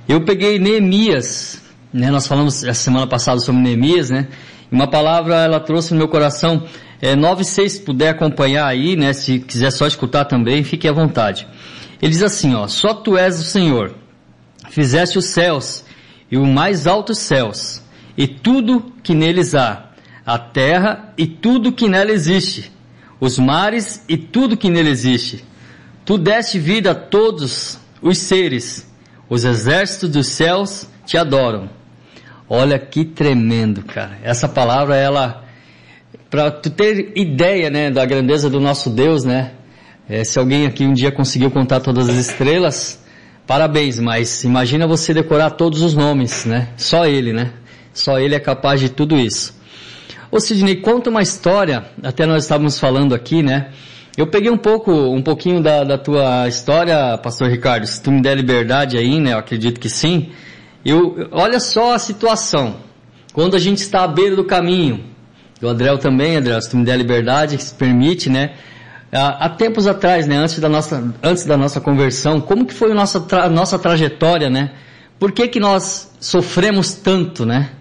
Eu 0.08 0.22
peguei 0.22 0.58
Neemias, 0.58 1.62
né? 1.94 2.10
Nós 2.10 2.26
falamos 2.26 2.64
a 2.64 2.74
semana 2.74 3.06
passada 3.06 3.40
sobre 3.40 3.62
Neemias, 3.62 4.10
né? 4.10 4.28
Uma 4.72 4.88
palavra 4.88 5.36
ela 5.36 5.60
trouxe 5.60 5.94
no 5.94 6.00
meu 6.00 6.08
coração. 6.08 6.64
É, 7.02 7.16
9 7.16 7.44
6, 7.44 7.72
se 7.72 7.82
puder 7.82 8.10
acompanhar 8.10 8.66
aí, 8.66 8.96
né? 8.96 9.14
Se 9.14 9.40
quiser 9.40 9.72
só 9.72 9.86
escutar 9.86 10.26
também, 10.26 10.64
fique 10.64 10.88
à 10.88 10.92
vontade. 10.92 11.48
Ele 12.02 12.12
diz 12.12 12.24
assim, 12.24 12.56
ó: 12.56 12.68
Só 12.68 12.94
tu 12.94 13.18
és 13.18 13.40
o 13.40 13.44
Senhor, 13.44 13.96
fizeste 14.70 15.18
os 15.18 15.26
céus 15.26 15.84
e 16.32 16.38
o 16.38 16.46
mais 16.46 16.88
altos 16.88 17.20
céus 17.20 17.84
e 18.18 18.28
tudo 18.28 18.94
que 19.04 19.14
neles 19.14 19.54
há, 19.56 19.90
a 20.26 20.38
terra 20.38 21.14
e 21.18 21.28
tudo 21.28 21.72
que 21.72 21.88
nela 21.88 22.12
existe, 22.12 22.72
os 23.20 23.38
mares 23.38 24.04
e 24.08 24.18
tudo 24.18 24.58
que 24.58 24.70
nele 24.70 24.90
existe. 24.90 25.44
Tu 26.06 26.18
deste 26.18 26.60
vida 26.60 26.92
a 26.92 26.96
todos 26.96 27.80
os 28.02 28.18
seres, 28.18 28.88
os 29.30 29.44
exércitos 29.44 30.10
dos 30.10 30.28
céus 30.28 30.88
te 31.06 31.18
adoram. 31.18 31.70
Olha 32.50 32.78
que 32.78 33.04
tremendo, 33.04 33.84
cara. 33.84 34.20
Essa 34.24 34.48
palavra, 34.48 34.96
ela, 34.96 35.44
para 36.30 36.52
tu 36.52 36.70
ter 36.70 37.12
ideia, 37.16 37.70
né, 37.70 37.90
da 37.90 38.06
grandeza 38.06 38.50
do 38.50 38.60
nosso 38.60 38.90
Deus, 38.90 39.24
né? 39.24 39.52
É, 40.08 40.24
se 40.24 40.38
alguém 40.38 40.68
aqui 40.68 40.86
um 40.86 40.94
dia 40.94 41.12
conseguiu 41.12 41.50
contar 41.50 41.80
todas 41.80 42.08
as 42.08 42.18
estrelas, 42.18 43.04
parabéns, 43.48 44.00
mas 44.00 44.44
imagina 44.44 44.86
você 44.86 45.12
decorar 45.12 45.52
todos 45.52 45.82
os 45.82 45.96
nomes, 45.96 46.46
né? 46.46 46.70
Só 46.78 47.08
ele, 47.08 47.34
né? 47.34 47.52
Só 47.92 48.20
ele 48.20 48.36
é 48.36 48.40
capaz 48.40 48.80
de 48.80 48.90
tudo 48.90 49.18
isso. 49.18 49.60
Ô 50.30 50.40
Sidney, 50.40 50.76
conta 50.76 51.10
uma 51.10 51.24
história, 51.24 51.86
até 52.04 52.28
nós 52.28 52.44
estávamos 52.44 52.80
falando 52.80 53.16
aqui, 53.16 53.42
né? 53.42 53.70
Eu 54.16 54.28
peguei 54.28 54.52
um 54.52 54.58
pouco, 54.58 54.92
um 54.92 55.22
pouquinho 55.22 55.62
da, 55.64 55.84
da 55.84 55.98
tua 55.98 56.48
história, 56.48 57.18
pastor 57.18 57.50
Ricardo, 57.50 57.88
se 57.88 58.02
tu 58.02 58.12
me 58.12 58.22
der 58.22 58.36
liberdade 58.36 58.98
aí, 58.98 59.20
né? 59.20 59.34
Eu 59.34 59.40
acredito 59.40 59.80
que 59.80 59.90
sim. 59.90 60.30
Eu, 60.86 61.30
olha 61.32 61.60
só 61.60 61.96
a 61.96 62.00
situação. 62.00 62.78
Quando 63.34 63.56
a 63.56 63.60
gente 63.60 63.80
está 63.80 64.04
à 64.04 64.08
beira 64.08 64.36
do 64.36 64.46
caminho, 64.46 65.04
o 65.62 65.68
Adriel 65.68 65.98
também, 65.98 66.38
Adriel, 66.38 66.62
se 66.62 66.70
tu 66.70 66.78
me 66.78 66.86
der 66.86 66.96
liberdade, 66.96 67.62
se 67.62 67.74
permite, 67.74 68.30
né? 68.30 68.54
Há 69.12 69.50
tempos 69.50 69.88
atrás, 69.88 70.28
né? 70.28 70.38
Antes 70.38 70.60
da 70.60 70.70
nossa, 70.70 71.14
antes 71.24 71.46
da 71.46 71.58
nossa 71.58 71.82
conversão, 71.82 72.40
como 72.40 72.66
que 72.66 72.74
foi 72.74 72.92
a 72.92 72.94
nossa, 72.94 73.20
tra, 73.20 73.50
nossa 73.50 73.80
trajetória, 73.80 74.50
né? 74.50 74.72
Por 75.18 75.32
que 75.32 75.48
que 75.48 75.60
nós 75.60 76.12
sofremos 76.20 76.94
tanto, 76.94 77.46
né? 77.46 77.72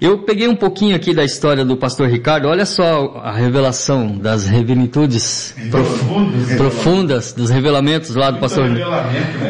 Eu 0.00 0.18
peguei 0.18 0.46
um 0.46 0.54
pouquinho 0.54 0.94
aqui 0.94 1.12
da 1.12 1.24
história 1.24 1.64
do 1.64 1.76
pastor 1.76 2.08
Ricardo, 2.08 2.46
olha 2.46 2.64
só 2.64 3.20
a 3.20 3.32
revelação 3.32 4.16
das 4.16 4.46
revenitudes 4.46 5.52
profundas, 5.72 6.56
profundas 6.56 7.32
dos 7.32 7.50
revelamentos 7.50 8.14
lá 8.14 8.30
do 8.30 8.38
pastor. 8.38 8.70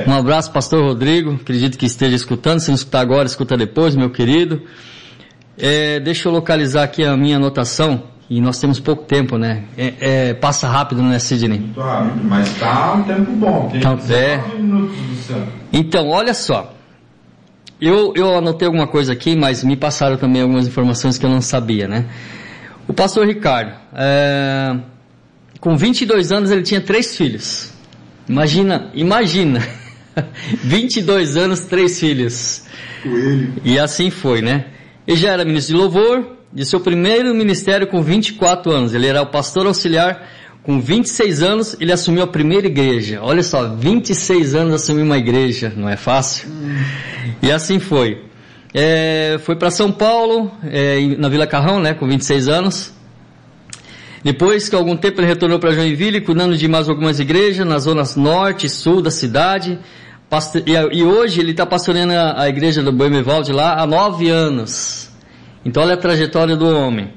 Um 0.07 0.12
abraço, 0.14 0.51
pastor 0.51 0.82
Rodrigo, 0.82 1.34
acredito 1.34 1.76
que 1.76 1.84
esteja 1.84 2.16
escutando, 2.16 2.61
se 2.61 2.68
não 2.68 2.76
escutar 2.76 3.01
agora, 3.01 3.26
escuta 3.26 3.59
depois, 3.59 3.94
meu 3.94 4.09
querido. 4.09 4.62
É, 5.59 6.01
deixa 6.01 6.28
eu 6.28 6.32
localizar 6.32 6.84
aqui 6.84 7.05
a 7.05 7.14
minha 7.14 7.36
anotação, 7.36 8.05
e 8.30 8.40
nós 8.40 8.59
temos 8.59 8.80
pouco 8.80 9.05
tempo, 9.05 9.36
né? 9.36 9.64
É, 9.76 9.94
é, 10.01 10.34
passa 10.34 10.66
rápido, 10.66 11.03
né, 11.03 11.18
Sidney? 11.18 11.59
Muito 11.59 11.80
rápido, 11.80 12.24
mas 12.24 12.59
tá 12.59 12.94
um 12.94 13.03
tempo 13.03 13.32
bom. 13.32 13.68
Tem 13.70 13.80
Então, 13.80 13.99
é. 14.09 14.42
minutos 14.57 14.96
do 14.96 15.14
céu. 15.16 15.42
Então, 15.72 16.09
olha 16.09 16.32
só. 16.32 16.74
Eu, 17.81 18.12
eu 18.16 18.37
anotei 18.37 18.66
alguma 18.66 18.87
coisa 18.87 19.12
aqui, 19.12 19.37
mas 19.37 19.62
me 19.62 19.76
passaram 19.76 20.16
também 20.16 20.43
algumas 20.43 20.66
informações 20.66 21.16
que 21.16 21.24
eu 21.24 21.31
não 21.31 21.41
sabia, 21.41 21.87
né? 21.87 22.07
O 22.89 22.93
pastor 22.93 23.26
Ricardo, 23.26 23.72
é, 23.95 24.76
com 25.61 25.76
22 25.76 26.33
anos 26.33 26.51
ele 26.51 26.62
tinha 26.62 26.81
três 26.81 27.16
filhos. 27.16 27.72
Imagina, 28.29 28.91
imagina. 28.95 29.66
22 30.64 31.37
anos, 31.37 31.61
três 31.61 32.01
filhos. 32.01 32.64
Coelho. 33.03 33.55
E 33.64 33.79
assim 33.79 34.11
foi, 34.11 34.43
né? 34.43 34.66
Ele 35.07 35.16
já 35.16 35.33
era 35.33 35.45
ministro 35.45 35.76
de 35.76 35.81
louvor, 35.81 36.37
de 36.53 36.64
seu 36.64 36.81
primeiro 36.81 37.35
ministério 37.35 37.87
com 37.87 38.03
24 38.03 38.72
anos. 38.72 38.93
Ele 38.93 39.07
era 39.07 39.22
o 39.22 39.26
pastor 39.26 39.66
auxiliar 39.66 40.29
com 40.69 40.83
26 40.83 41.43
anos, 41.43 41.77
ele 41.81 41.91
assumiu 41.91 42.23
a 42.23 42.27
primeira 42.27 42.66
igreja. 42.66 43.21
Olha 43.23 43.43
só, 43.43 43.75
26 43.75 44.55
anos 44.55 44.75
assumir 44.75 45.01
uma 45.01 45.16
igreja, 45.16 45.73
não 45.75 45.89
é 45.89 45.97
fácil? 45.97 46.47
E 47.41 47.51
assim 47.51 47.79
foi. 47.79 48.23
É, 48.75 49.39
foi 49.45 49.57
para 49.57 49.71
São 49.71 49.91
Paulo, 49.91 50.53
é, 50.64 51.01
na 51.16 51.31
Vila 51.31 51.47
Carrão, 51.47 51.81
né, 51.81 51.95
com 51.95 52.07
26 52.07 52.49
anos. 52.49 52.93
Depois 54.23 54.69
que 54.69 54.77
algum 54.77 54.95
tempo 54.95 55.23
ele 55.23 55.29
retornou 55.29 55.59
para 55.59 55.73
Joinville, 55.73 56.21
cuidando 56.21 56.55
de 56.55 56.69
mais 56.69 56.87
algumas 56.87 57.19
igrejas 57.19 57.66
nas 57.66 57.85
zonas 57.85 58.14
norte 58.14 58.66
e 58.66 58.69
sul 58.69 59.01
da 59.01 59.11
cidade. 59.11 59.79
E, 60.66 60.99
e 60.99 61.03
hoje 61.03 61.41
ele 61.41 61.53
está 61.53 61.64
pastoreando 61.64 62.12
a, 62.12 62.43
a 62.43 62.49
igreja 62.51 62.83
do 62.83 62.93
Boemevalde 62.93 63.55
lá 63.55 63.81
há 63.81 63.87
nove 63.87 64.29
anos. 64.29 65.11
Então 65.64 65.83
olha 65.83 65.95
a 65.95 65.97
trajetória 65.97 66.55
do 66.55 66.69
homem. 66.69 67.16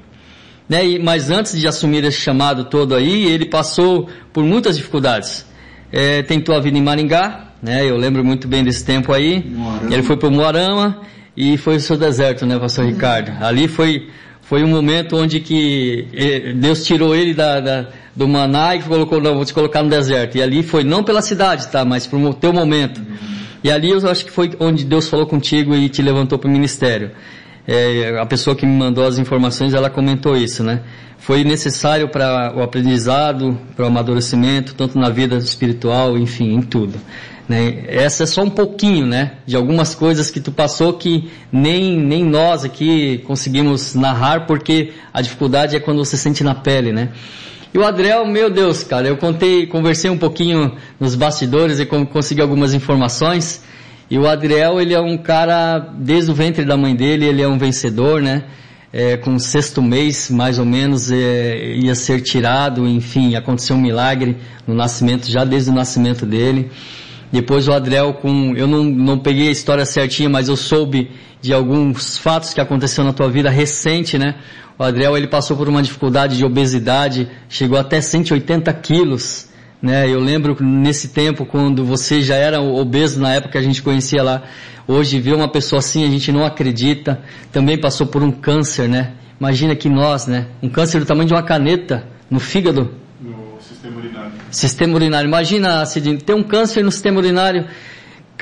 Né? 0.68 0.86
E, 0.86 0.98
mas 0.98 1.30
antes 1.30 1.58
de 1.60 1.66
assumir 1.66 2.04
esse 2.04 2.18
chamado 2.18 2.64
todo 2.64 2.94
aí, 2.94 3.24
ele 3.26 3.46
passou 3.46 4.08
por 4.32 4.44
muitas 4.44 4.76
dificuldades. 4.76 5.44
É, 5.90 6.22
tentou 6.22 6.54
a 6.54 6.60
vida 6.60 6.78
em 6.78 6.82
Maringá, 6.82 7.48
né? 7.62 7.84
Eu 7.88 7.96
lembro 7.96 8.24
muito 8.24 8.48
bem 8.48 8.64
desse 8.64 8.84
tempo 8.84 9.12
aí. 9.12 9.44
Moarama. 9.46 9.92
Ele 9.92 10.02
foi 10.02 10.16
para 10.16 10.30
Moarama 10.30 11.00
e 11.36 11.56
foi 11.58 11.76
o 11.76 11.80
seu 11.80 11.96
deserto, 11.96 12.46
né, 12.46 12.58
pastor 12.58 12.86
Ricardo? 12.86 13.32
Ali 13.44 13.68
foi, 13.68 14.08
foi 14.40 14.62
um 14.64 14.68
momento 14.68 15.16
onde 15.16 15.40
que 15.40 16.08
eh, 16.14 16.52
Deus 16.54 16.84
tirou 16.84 17.14
ele 17.14 17.34
da, 17.34 17.60
da- 17.60 17.86
do 18.16 18.26
maná 18.28 18.74
e 18.76 18.82
colocou, 18.82 19.20
não, 19.20 19.34
vou 19.34 19.44
te 19.44 19.52
colocar 19.54 19.82
no 19.82 19.88
deserto. 19.90 20.36
E 20.36 20.42
ali 20.42 20.62
foi 20.62 20.84
não 20.84 21.02
pela 21.02 21.20
cidade, 21.22 21.68
tá? 21.68 21.84
Mas 21.84 22.06
para 22.06 22.18
o 22.18 22.34
teu 22.34 22.52
momento. 22.52 23.00
E 23.64 23.70
ali 23.70 23.90
eu 23.90 24.10
acho 24.10 24.24
que 24.24 24.30
foi 24.30 24.50
onde 24.58 24.84
Deus 24.84 25.08
falou 25.08 25.26
contigo 25.26 25.74
e 25.74 25.88
te 25.88 26.02
levantou 26.02 26.38
para 26.38 26.48
o 26.48 26.50
ministério. 26.52 27.10
É, 27.66 28.18
a 28.20 28.26
pessoa 28.26 28.56
que 28.56 28.66
me 28.66 28.76
mandou 28.76 29.06
as 29.06 29.18
informações, 29.18 29.72
ela 29.72 29.88
comentou 29.88 30.36
isso, 30.36 30.64
né? 30.64 30.80
Foi 31.18 31.44
necessário 31.44 32.08
para 32.08 32.52
o 32.56 32.62
aprendizado, 32.62 33.56
para 33.76 33.84
o 33.84 33.88
amadurecimento, 33.88 34.74
tanto 34.74 34.98
na 34.98 35.08
vida 35.08 35.36
espiritual, 35.36 36.18
enfim, 36.18 36.52
em 36.54 36.62
tudo. 36.62 36.98
Né? 37.48 37.84
Essa 37.86 38.24
é 38.24 38.26
só 38.26 38.42
um 38.42 38.50
pouquinho, 38.50 39.06
né? 39.06 39.32
De 39.46 39.54
algumas 39.54 39.94
coisas 39.94 40.30
que 40.30 40.40
tu 40.40 40.50
passou 40.50 40.94
que 40.94 41.30
nem, 41.52 41.96
nem 41.96 42.24
nós 42.24 42.64
aqui 42.64 43.18
conseguimos 43.26 43.94
narrar, 43.94 44.46
porque 44.46 44.92
a 45.14 45.20
dificuldade 45.20 45.76
é 45.76 45.80
quando 45.80 46.04
você 46.04 46.16
sente 46.16 46.42
na 46.42 46.54
pele, 46.56 46.92
né? 46.92 47.10
E 47.72 47.78
o 47.78 47.84
Adriel, 47.84 48.26
meu 48.26 48.50
Deus, 48.50 48.82
cara, 48.82 49.06
eu 49.06 49.16
contei, 49.16 49.66
conversei 49.66 50.10
um 50.10 50.18
pouquinho 50.18 50.76
nos 51.00 51.14
bastidores 51.14 51.78
e 51.78 51.86
con- 51.86 52.04
consegui 52.04 52.40
algumas 52.42 52.74
informações. 52.74 53.62
E 54.10 54.18
o 54.18 54.28
Adriel, 54.28 54.80
ele 54.80 54.94
é 54.94 55.00
um 55.00 55.16
cara, 55.16 55.78
desde 55.78 56.30
o 56.30 56.34
ventre 56.34 56.64
da 56.64 56.76
mãe 56.76 56.94
dele, 56.94 57.26
ele 57.26 57.42
é 57.42 57.48
um 57.48 57.58
vencedor, 57.58 58.20
né? 58.20 58.44
É, 58.92 59.16
com 59.16 59.34
o 59.34 59.40
sexto 59.40 59.80
mês, 59.80 60.30
mais 60.30 60.58
ou 60.58 60.66
menos, 60.66 61.10
é, 61.10 61.74
ia 61.76 61.94
ser 61.94 62.20
tirado, 62.20 62.86
enfim, 62.86 63.34
aconteceu 63.34 63.74
um 63.74 63.80
milagre 63.80 64.36
no 64.66 64.74
nascimento, 64.74 65.30
já 65.30 65.44
desde 65.44 65.70
o 65.70 65.72
nascimento 65.72 66.26
dele. 66.26 66.70
Depois 67.32 67.66
o 67.66 67.72
Adriel 67.72 68.12
com, 68.12 68.54
eu 68.54 68.66
não, 68.66 68.84
não 68.84 69.18
peguei 69.18 69.48
a 69.48 69.50
história 69.50 69.86
certinha, 69.86 70.28
mas 70.28 70.48
eu 70.48 70.56
soube 70.56 71.10
de 71.40 71.54
alguns 71.54 72.18
fatos 72.18 72.52
que 72.52 72.60
aconteceram 72.60 73.06
na 73.06 73.14
tua 73.14 73.30
vida 73.30 73.48
recente, 73.48 74.18
né? 74.18 74.34
O 74.78 74.84
Adriel, 74.84 75.16
ele 75.16 75.26
passou 75.26 75.56
por 75.56 75.68
uma 75.68 75.82
dificuldade 75.82 76.36
de 76.36 76.44
obesidade, 76.44 77.28
chegou 77.48 77.78
até 77.78 78.00
180 78.00 78.72
quilos, 78.74 79.48
né? 79.82 80.08
Eu 80.08 80.20
lembro 80.20 80.56
nesse 80.62 81.08
tempo 81.08 81.44
quando 81.44 81.84
você 81.84 82.22
já 82.22 82.36
era 82.36 82.60
obeso 82.60 83.20
na 83.20 83.34
época 83.34 83.52
que 83.52 83.58
a 83.58 83.62
gente 83.62 83.82
conhecia 83.82 84.22
lá. 84.22 84.44
Hoje 84.86 85.18
ver 85.18 85.34
uma 85.34 85.48
pessoa 85.48 85.80
assim 85.80 86.04
a 86.06 86.08
gente 86.08 86.30
não 86.30 86.44
acredita. 86.44 87.20
Também 87.50 87.76
passou 87.76 88.06
por 88.06 88.22
um 88.22 88.30
câncer, 88.30 88.88
né? 88.88 89.14
Imagina 89.40 89.74
que 89.74 89.88
nós, 89.88 90.26
né? 90.28 90.46
Um 90.62 90.68
câncer 90.68 91.00
do 91.00 91.06
tamanho 91.06 91.26
de 91.26 91.34
uma 91.34 91.42
caneta 91.42 92.06
no 92.30 92.38
fígado. 92.38 92.94
No 93.20 93.60
sistema 93.60 93.98
urinário. 93.98 94.32
Sistema 94.50 94.94
urinário. 94.94 95.28
Imagina, 95.28 95.84
Cidinho, 95.84 96.18
ter 96.18 96.34
um 96.34 96.44
câncer 96.44 96.84
no 96.84 96.92
sistema 96.92 97.18
urinário. 97.18 97.66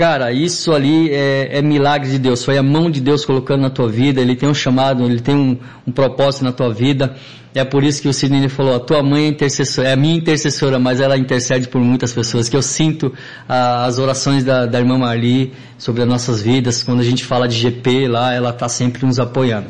Cara, 0.00 0.32
isso 0.32 0.72
ali 0.72 1.10
é, 1.10 1.58
é, 1.58 1.60
milagre 1.60 2.10
de 2.10 2.18
Deus. 2.18 2.42
Foi 2.42 2.56
a 2.56 2.62
mão 2.62 2.90
de 2.90 3.02
Deus 3.02 3.22
colocando 3.22 3.60
na 3.60 3.68
tua 3.68 3.86
vida. 3.86 4.18
Ele 4.18 4.34
tem 4.34 4.48
um 4.48 4.54
chamado, 4.54 5.04
ele 5.04 5.20
tem 5.20 5.34
um, 5.34 5.58
um 5.86 5.92
propósito 5.92 6.42
na 6.42 6.52
tua 6.52 6.72
vida. 6.72 7.14
É 7.54 7.64
por 7.64 7.84
isso 7.84 8.00
que 8.00 8.08
o 8.08 8.12
Sidney 8.14 8.48
falou, 8.48 8.74
a 8.74 8.80
tua 8.80 9.02
mãe 9.02 9.24
é 9.24 9.28
intercessora, 9.28 9.88
é 9.88 9.92
a 9.92 9.96
minha 9.96 10.16
intercessora, 10.16 10.78
mas 10.78 11.02
ela 11.02 11.18
intercede 11.18 11.68
por 11.68 11.82
muitas 11.82 12.14
pessoas, 12.14 12.48
que 12.48 12.56
eu 12.56 12.62
sinto 12.62 13.12
ah, 13.46 13.84
as 13.84 13.98
orações 13.98 14.42
da, 14.42 14.64
da 14.64 14.78
irmã 14.78 14.96
Marli 14.96 15.52
sobre 15.76 16.00
as 16.00 16.08
nossas 16.08 16.40
vidas, 16.40 16.82
quando 16.82 17.00
a 17.00 17.04
gente 17.04 17.22
fala 17.22 17.46
de 17.46 17.58
GP 17.58 18.08
lá, 18.08 18.32
ela 18.32 18.50
está 18.50 18.70
sempre 18.70 19.04
nos 19.04 19.20
apoiando. 19.20 19.66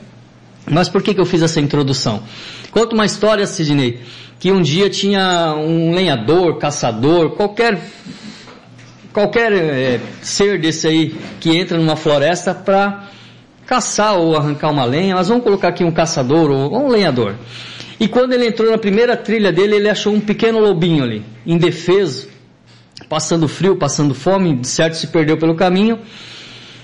Mas 0.70 0.89
por 0.89 1.03
que, 1.03 1.12
que 1.12 1.20
eu 1.20 1.26
fiz 1.26 1.43
essa 1.43 1.61
introdução? 1.61 2.22
Conta 2.70 2.95
uma 2.95 3.05
história, 3.05 3.45
Sidney, 3.49 3.99
que 4.39 4.53
um 4.53 4.62
dia 4.62 4.89
tinha 4.89 5.57
um 5.57 5.93
lenhador, 5.93 6.57
caçador, 6.59 7.31
qualquer 7.31 7.81
qualquer 9.12 9.52
é, 9.52 10.00
ser 10.22 10.61
desse 10.61 10.86
aí 10.86 11.14
que 11.40 11.56
entra 11.56 11.78
numa 11.78 11.96
floresta 11.96 12.54
para 12.54 13.08
caçar 13.66 14.18
ou 14.18 14.36
arrancar 14.36 14.70
uma 14.70 14.84
lenha, 14.84 15.14
mas 15.14 15.28
vamos 15.28 15.44
colocar 15.44 15.68
aqui 15.68 15.84
um 15.84 15.92
caçador 15.92 16.50
ou 16.50 16.86
um 16.86 16.88
lenhador. 16.88 17.36
E 18.00 18.08
quando 18.08 18.32
ele 18.32 18.46
entrou 18.46 18.70
na 18.70 18.78
primeira 18.78 19.16
trilha 19.16 19.52
dele, 19.52 19.76
ele 19.76 19.88
achou 19.88 20.12
um 20.12 20.20
pequeno 20.20 20.58
lobinho 20.58 21.04
ali, 21.04 21.22
indefeso, 21.46 22.28
passando 23.08 23.46
frio, 23.46 23.76
passando 23.76 24.14
fome, 24.14 24.56
de 24.56 24.66
certo 24.66 24.94
se 24.94 25.06
perdeu 25.08 25.36
pelo 25.36 25.54
caminho. 25.54 25.98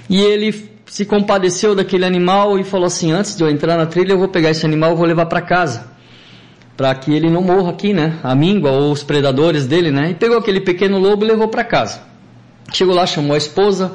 E 0.08 0.20
ele 0.20 0.70
se 0.86 1.04
compadeceu 1.04 1.74
daquele 1.74 2.04
animal 2.04 2.58
e 2.58 2.64
falou 2.64 2.86
assim: 2.86 3.12
Antes 3.12 3.34
de 3.34 3.42
eu 3.42 3.48
entrar 3.50 3.76
na 3.76 3.86
trilha, 3.86 4.12
eu 4.12 4.18
vou 4.18 4.28
pegar 4.28 4.50
esse 4.50 4.64
animal 4.64 4.92
e 4.92 4.96
vou 4.96 5.06
levar 5.06 5.26
para 5.26 5.40
casa. 5.40 5.88
Para 6.76 6.94
que 6.94 7.12
ele 7.12 7.30
não 7.30 7.40
morra 7.40 7.70
aqui, 7.70 7.92
né? 7.94 8.18
A 8.22 8.34
míngua 8.34 8.70
ou 8.70 8.92
os 8.92 9.02
predadores 9.02 9.66
dele, 9.66 9.90
né? 9.90 10.10
E 10.10 10.14
pegou 10.14 10.36
aquele 10.36 10.60
pequeno 10.60 10.98
lobo 10.98 11.24
e 11.24 11.28
levou 11.28 11.48
para 11.48 11.64
casa. 11.64 12.02
Chegou 12.72 12.94
lá, 12.94 13.06
chamou 13.06 13.34
a 13.34 13.38
esposa 13.38 13.92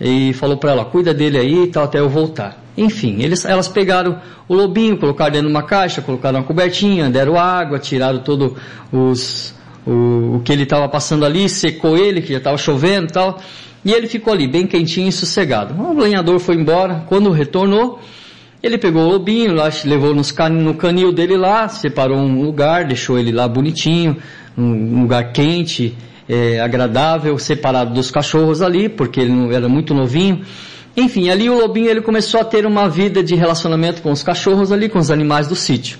e 0.00 0.32
falou 0.34 0.56
para 0.56 0.72
ela: 0.72 0.84
Cuida 0.84 1.14
dele 1.14 1.38
aí 1.38 1.64
e 1.64 1.66
tal, 1.68 1.84
até 1.84 2.00
eu 2.00 2.08
voltar. 2.08 2.62
Enfim, 2.76 3.22
eles, 3.22 3.44
elas 3.44 3.68
pegaram 3.68 4.18
o 4.48 4.54
lobinho, 4.54 4.96
colocaram 4.96 5.32
dentro 5.32 5.48
de 5.48 5.52
uma 5.52 5.62
caixa, 5.62 6.00
colocaram 6.00 6.40
uma 6.40 6.44
cobertinha, 6.44 7.10
deram 7.10 7.38
água, 7.38 7.78
tiraram 7.78 8.20
todo 8.20 8.56
os, 8.90 9.54
o, 9.86 10.36
o 10.36 10.42
que 10.44 10.52
ele 10.52 10.62
estava 10.62 10.88
passando 10.88 11.24
ali, 11.24 11.48
secou 11.48 11.96
ele, 11.98 12.22
que 12.22 12.32
já 12.32 12.38
estava 12.38 12.56
chovendo 12.56 13.06
e 13.06 13.12
tal. 13.12 13.40
E 13.84 13.92
ele 13.92 14.06
ficou 14.06 14.32
ali, 14.32 14.46
bem 14.46 14.66
quentinho 14.66 15.08
e 15.08 15.12
sossegado. 15.12 15.74
O 15.74 15.98
lenhador 15.98 16.38
foi 16.38 16.54
embora. 16.54 17.04
Quando 17.08 17.30
retornou, 17.30 18.00
ele 18.62 18.78
pegou 18.78 19.02
o 19.02 19.08
lobinho, 19.08 19.54
lá, 19.54 19.68
levou 19.84 20.14
nos 20.14 20.30
can, 20.30 20.50
no 20.50 20.74
canil 20.74 21.12
dele 21.12 21.36
lá, 21.36 21.68
separou 21.68 22.16
um 22.16 22.42
lugar, 22.42 22.84
deixou 22.84 23.18
ele 23.18 23.32
lá 23.32 23.48
bonitinho, 23.48 24.16
um 24.56 25.02
lugar 25.02 25.32
quente, 25.32 25.96
é, 26.32 26.60
agradável, 26.60 27.38
separado 27.38 27.92
dos 27.92 28.10
cachorros 28.10 28.62
ali, 28.62 28.88
porque 28.88 29.20
ele 29.20 29.30
não, 29.30 29.52
era 29.52 29.68
muito 29.68 29.92
novinho. 29.92 30.40
Enfim, 30.96 31.28
ali 31.28 31.50
o 31.50 31.58
lobinho 31.58 31.90
ele 31.90 32.00
começou 32.00 32.40
a 32.40 32.44
ter 32.44 32.64
uma 32.64 32.88
vida 32.88 33.22
de 33.22 33.34
relacionamento 33.34 34.00
com 34.00 34.10
os 34.10 34.22
cachorros 34.22 34.72
ali, 34.72 34.88
com 34.88 34.98
os 34.98 35.10
animais 35.10 35.46
do 35.46 35.54
sítio. 35.54 35.98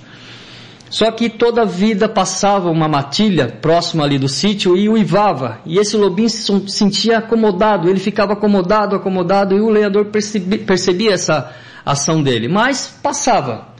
Só 0.89 1.11
que 1.11 1.29
toda 1.29 1.61
a 1.61 1.65
vida 1.65 2.09
passava 2.09 2.69
uma 2.71 2.87
matilha 2.87 3.47
próxima 3.47 4.03
ali 4.05 4.17
do 4.17 4.27
sítio 4.27 4.75
e 4.75 4.89
uivava. 4.89 5.59
E 5.67 5.77
esse 5.77 5.95
lobinho 5.95 6.29
se 6.29 6.51
sentia 6.67 7.19
acomodado, 7.19 7.87
ele 7.87 7.99
ficava 7.99 8.33
acomodado, 8.33 8.95
acomodado, 8.95 9.55
e 9.55 9.61
o 9.61 9.69
lenhador 9.69 10.05
percebia, 10.05 10.59
percebia 10.59 11.13
essa 11.13 11.51
ação 11.85 12.23
dele. 12.23 12.47
Mas 12.47 12.87
passava. 13.03 13.72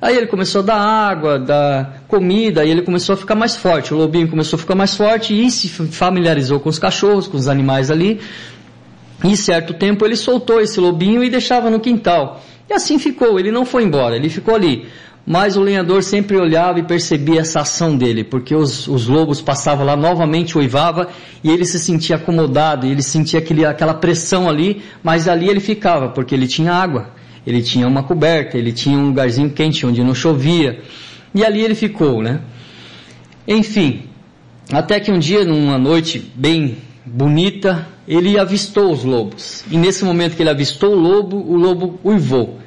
Aí 0.00 0.16
ele 0.16 0.26
começou 0.26 0.62
a 0.62 0.64
dar 0.64 0.78
água, 0.78 1.38
dar 1.38 2.02
comida, 2.08 2.64
e 2.64 2.70
ele 2.70 2.80
começou 2.80 3.12
a 3.12 3.16
ficar 3.16 3.34
mais 3.34 3.54
forte. 3.56 3.92
O 3.92 3.98
lobinho 3.98 4.28
começou 4.28 4.56
a 4.56 4.60
ficar 4.60 4.74
mais 4.74 4.96
forte 4.96 5.34
e 5.34 5.50
se 5.50 5.68
familiarizou 5.68 6.58
com 6.58 6.70
os 6.70 6.78
cachorros, 6.78 7.26
com 7.26 7.36
os 7.36 7.48
animais 7.48 7.90
ali. 7.90 8.18
E 9.22 9.36
certo 9.36 9.74
tempo 9.74 10.06
ele 10.06 10.16
soltou 10.16 10.60
esse 10.60 10.80
lobinho 10.80 11.22
e 11.22 11.28
deixava 11.28 11.68
no 11.68 11.78
quintal. 11.78 12.40
E 12.68 12.72
assim 12.72 12.98
ficou, 12.98 13.38
ele 13.38 13.50
não 13.50 13.66
foi 13.66 13.82
embora, 13.84 14.16
ele 14.16 14.30
ficou 14.30 14.54
ali. 14.54 14.86
Mas 15.26 15.56
o 15.56 15.60
lenhador 15.60 16.02
sempre 16.02 16.38
olhava 16.38 16.78
e 16.78 16.82
percebia 16.82 17.40
essa 17.40 17.60
ação 17.60 17.94
dele, 17.94 18.24
porque 18.24 18.54
os, 18.54 18.88
os 18.88 19.06
lobos 19.06 19.42
passavam 19.42 19.84
lá, 19.84 19.94
novamente 19.94 20.56
uivava, 20.56 21.08
e 21.44 21.50
ele 21.50 21.66
se 21.66 21.78
sentia 21.78 22.16
acomodado, 22.16 22.86
ele 22.86 23.02
sentia 23.02 23.38
aquele, 23.38 23.66
aquela 23.66 23.92
pressão 23.92 24.48
ali, 24.48 24.82
mas 25.02 25.28
ali 25.28 25.48
ele 25.48 25.60
ficava, 25.60 26.08
porque 26.08 26.34
ele 26.34 26.48
tinha 26.48 26.72
água, 26.72 27.10
ele 27.46 27.62
tinha 27.62 27.86
uma 27.86 28.02
coberta, 28.02 28.56
ele 28.58 28.72
tinha 28.72 28.98
um 28.98 29.06
lugarzinho 29.06 29.50
quente 29.50 29.86
onde 29.86 30.02
não 30.02 30.14
chovia, 30.14 30.80
e 31.34 31.44
ali 31.44 31.62
ele 31.62 31.74
ficou, 31.74 32.22
né? 32.22 32.40
Enfim, 33.46 34.02
até 34.72 35.00
que 35.00 35.10
um 35.10 35.18
dia, 35.18 35.44
numa 35.44 35.78
noite 35.78 36.30
bem 36.34 36.78
bonita, 37.04 37.88
ele 38.06 38.38
avistou 38.38 38.92
os 38.92 39.02
lobos. 39.02 39.64
E 39.70 39.76
nesse 39.76 40.04
momento 40.04 40.36
que 40.36 40.42
ele 40.42 40.50
avistou 40.50 40.92
o 40.92 40.98
lobo, 40.98 41.36
o 41.36 41.56
lobo 41.56 41.98
uivou. 42.04 42.58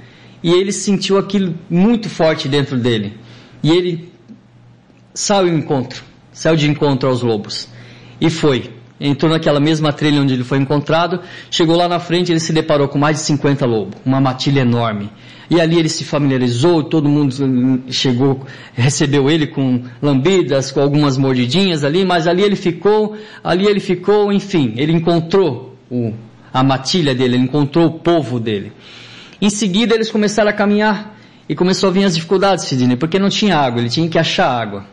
E 0.42 0.52
ele 0.52 0.72
sentiu 0.72 1.18
aquilo 1.18 1.56
muito 1.70 2.10
forte 2.10 2.50
dentro 2.50 2.78
dele. 2.78 3.14
E 3.62 3.72
ele 3.72 4.12
saiu 5.14 5.48
em 5.48 5.60
encontro, 5.60 6.04
saiu 6.34 6.58
de 6.58 6.70
encontro 6.70 7.08
aos 7.08 7.22
lobos. 7.22 7.70
E 8.20 8.30
foi. 8.30 8.73
Entrou 9.06 9.30
naquela 9.30 9.60
mesma 9.60 9.92
trilha 9.92 10.22
onde 10.22 10.34
ele 10.34 10.46
foi 10.46 10.58
encontrado, 10.58 11.20
chegou 11.52 11.76
lá 11.76 11.90
na 11.90 12.00
frente, 12.00 12.32
ele 12.32 12.40
se 12.40 12.54
deparou 12.54 12.88
com 12.88 12.98
mais 12.98 13.18
de 13.18 13.24
50 13.24 13.66
lobos, 13.66 14.00
uma 14.06 14.22
matilha 14.22 14.62
enorme. 14.62 15.10
E 15.50 15.60
ali 15.60 15.78
ele 15.78 15.90
se 15.90 16.06
familiarizou, 16.06 16.84
todo 16.84 17.10
mundo 17.10 17.84
chegou, 17.90 18.46
recebeu 18.74 19.30
ele 19.30 19.48
com 19.48 19.84
lambidas, 20.02 20.72
com 20.72 20.80
algumas 20.80 21.18
mordidinhas 21.18 21.84
ali, 21.84 22.06
mas 22.06 22.28
ali 22.28 22.44
ele 22.44 22.56
ficou, 22.56 23.18
ali 23.44 23.66
ele 23.66 23.82
ficou, 23.82 24.32
enfim, 24.32 24.74
ele 24.78 24.94
encontrou 24.94 25.76
o, 25.92 26.14
a 26.54 26.64
matilha 26.64 27.14
dele, 27.14 27.36
ele 27.36 27.44
encontrou 27.44 27.88
o 27.88 28.00
povo 28.00 28.40
dele. 28.40 28.72
Em 29.42 29.50
seguida 29.50 29.94
eles 29.94 30.10
começaram 30.10 30.50
a 30.50 30.54
caminhar 30.54 31.14
e 31.50 31.54
começou 31.54 31.90
a 31.90 31.92
vir 31.92 32.06
as 32.06 32.16
dificuldades, 32.16 32.64
Sidney, 32.64 32.96
porque 32.96 33.20
não 33.20 33.28
tinha 33.28 33.58
água, 33.58 33.82
ele 33.82 33.90
tinha 33.90 34.08
que 34.08 34.18
achar 34.18 34.48
água. 34.48 34.86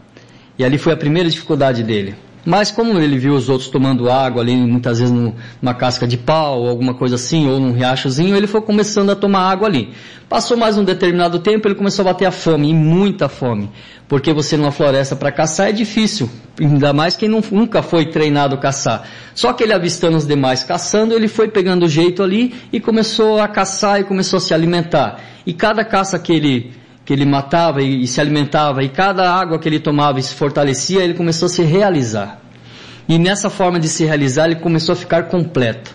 E 0.58 0.64
ali 0.64 0.78
foi 0.78 0.92
a 0.92 0.96
primeira 0.96 1.30
dificuldade 1.30 1.84
dele. 1.84 2.16
Mas 2.44 2.70
como 2.70 2.98
ele 2.98 3.18
viu 3.18 3.34
os 3.34 3.48
outros 3.48 3.68
tomando 3.68 4.10
água 4.10 4.42
ali, 4.42 4.56
muitas 4.56 4.98
vezes 4.98 5.14
numa 5.14 5.74
casca 5.74 6.06
de 6.06 6.16
pau, 6.16 6.66
alguma 6.66 6.94
coisa 6.94 7.16
assim, 7.16 7.48
ou 7.48 7.60
num 7.60 7.72
riachozinho, 7.72 8.36
ele 8.36 8.46
foi 8.46 8.62
começando 8.62 9.10
a 9.10 9.16
tomar 9.16 9.50
água 9.50 9.68
ali. 9.68 9.90
Passou 10.28 10.56
mais 10.56 10.78
um 10.78 10.84
determinado 10.84 11.40
tempo, 11.40 11.68
ele 11.68 11.74
começou 11.74 12.02
a 12.02 12.12
bater 12.12 12.24
a 12.24 12.30
fome, 12.30 12.70
e 12.70 12.74
muita 12.74 13.28
fome. 13.28 13.70
Porque 14.08 14.32
você 14.32 14.56
numa 14.56 14.72
floresta 14.72 15.14
para 15.14 15.30
caçar 15.30 15.68
é 15.68 15.72
difícil, 15.72 16.30
ainda 16.58 16.92
mais 16.92 17.14
quem 17.14 17.28
não, 17.28 17.42
nunca 17.50 17.82
foi 17.82 18.06
treinado 18.06 18.54
a 18.54 18.58
caçar. 18.58 19.06
Só 19.34 19.52
que 19.52 19.62
ele 19.62 19.72
avistando 19.72 20.16
os 20.16 20.26
demais 20.26 20.64
caçando, 20.64 21.14
ele 21.14 21.28
foi 21.28 21.48
pegando 21.48 21.84
o 21.84 21.88
jeito 21.88 22.22
ali 22.22 22.54
e 22.72 22.80
começou 22.80 23.40
a 23.40 23.48
caçar 23.48 24.00
e 24.00 24.04
começou 24.04 24.38
a 24.38 24.40
se 24.40 24.54
alimentar. 24.54 25.20
E 25.46 25.52
cada 25.52 25.84
caça 25.84 26.18
que 26.18 26.32
ele 26.32 26.79
que 27.10 27.14
ele 27.14 27.26
matava 27.26 27.82
e, 27.82 28.04
e 28.04 28.06
se 28.06 28.20
alimentava, 28.20 28.84
e 28.84 28.88
cada 28.88 29.34
água 29.34 29.58
que 29.58 29.68
ele 29.68 29.80
tomava 29.80 30.20
e 30.20 30.22
se 30.22 30.32
fortalecia, 30.32 31.02
ele 31.02 31.14
começou 31.14 31.46
a 31.46 31.48
se 31.48 31.60
realizar. 31.60 32.40
E 33.08 33.18
nessa 33.18 33.50
forma 33.50 33.80
de 33.80 33.88
se 33.88 34.04
realizar, 34.04 34.44
ele 34.46 34.60
começou 34.60 34.92
a 34.92 34.96
ficar 34.96 35.24
completo. 35.24 35.92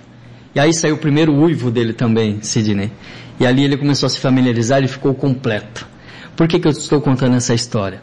E 0.54 0.60
aí 0.60 0.74
saiu 0.74 0.96
o 0.96 0.98
primeiro 0.98 1.34
uivo 1.34 1.72
dele 1.72 1.94
também, 1.94 2.40
Sidney. 2.42 2.92
E 3.40 3.48
ali 3.48 3.64
ele 3.64 3.78
começou 3.78 4.08
a 4.08 4.10
se 4.10 4.20
familiarizar 4.20 4.84
e 4.84 4.90
ficou 4.90 5.16
completo. 5.16 5.88
Por 6.36 6.50
que, 6.50 6.60
que 6.60 6.68
eu 6.68 6.72
estou 6.72 7.00
contando 7.00 7.38
essa 7.38 7.54
história? 7.54 8.02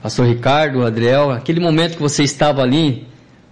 Pastor 0.00 0.28
Ricardo, 0.28 0.86
Adriel, 0.86 1.32
aquele 1.32 1.58
momento 1.58 1.96
que 1.96 2.02
você 2.02 2.22
estava 2.22 2.62
ali, 2.62 3.08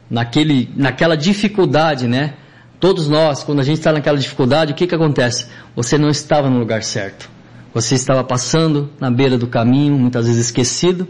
naquele, 0.08 0.70
naquela 0.76 1.16
dificuldade, 1.16 2.06
né? 2.06 2.34
Todos 2.78 3.08
nós, 3.08 3.42
quando 3.42 3.58
a 3.58 3.64
gente 3.64 3.78
está 3.78 3.92
naquela 3.92 4.18
dificuldade, 4.18 4.70
o 4.70 4.76
que, 4.76 4.86
que 4.86 4.94
acontece? 4.94 5.48
Você 5.74 5.98
não 5.98 6.08
estava 6.08 6.48
no 6.48 6.60
lugar 6.60 6.84
certo. 6.84 7.37
Você 7.78 7.94
estava 7.94 8.24
passando 8.24 8.90
na 8.98 9.08
beira 9.08 9.38
do 9.38 9.46
caminho, 9.46 9.96
muitas 9.96 10.26
vezes 10.26 10.46
esquecido, 10.46 11.06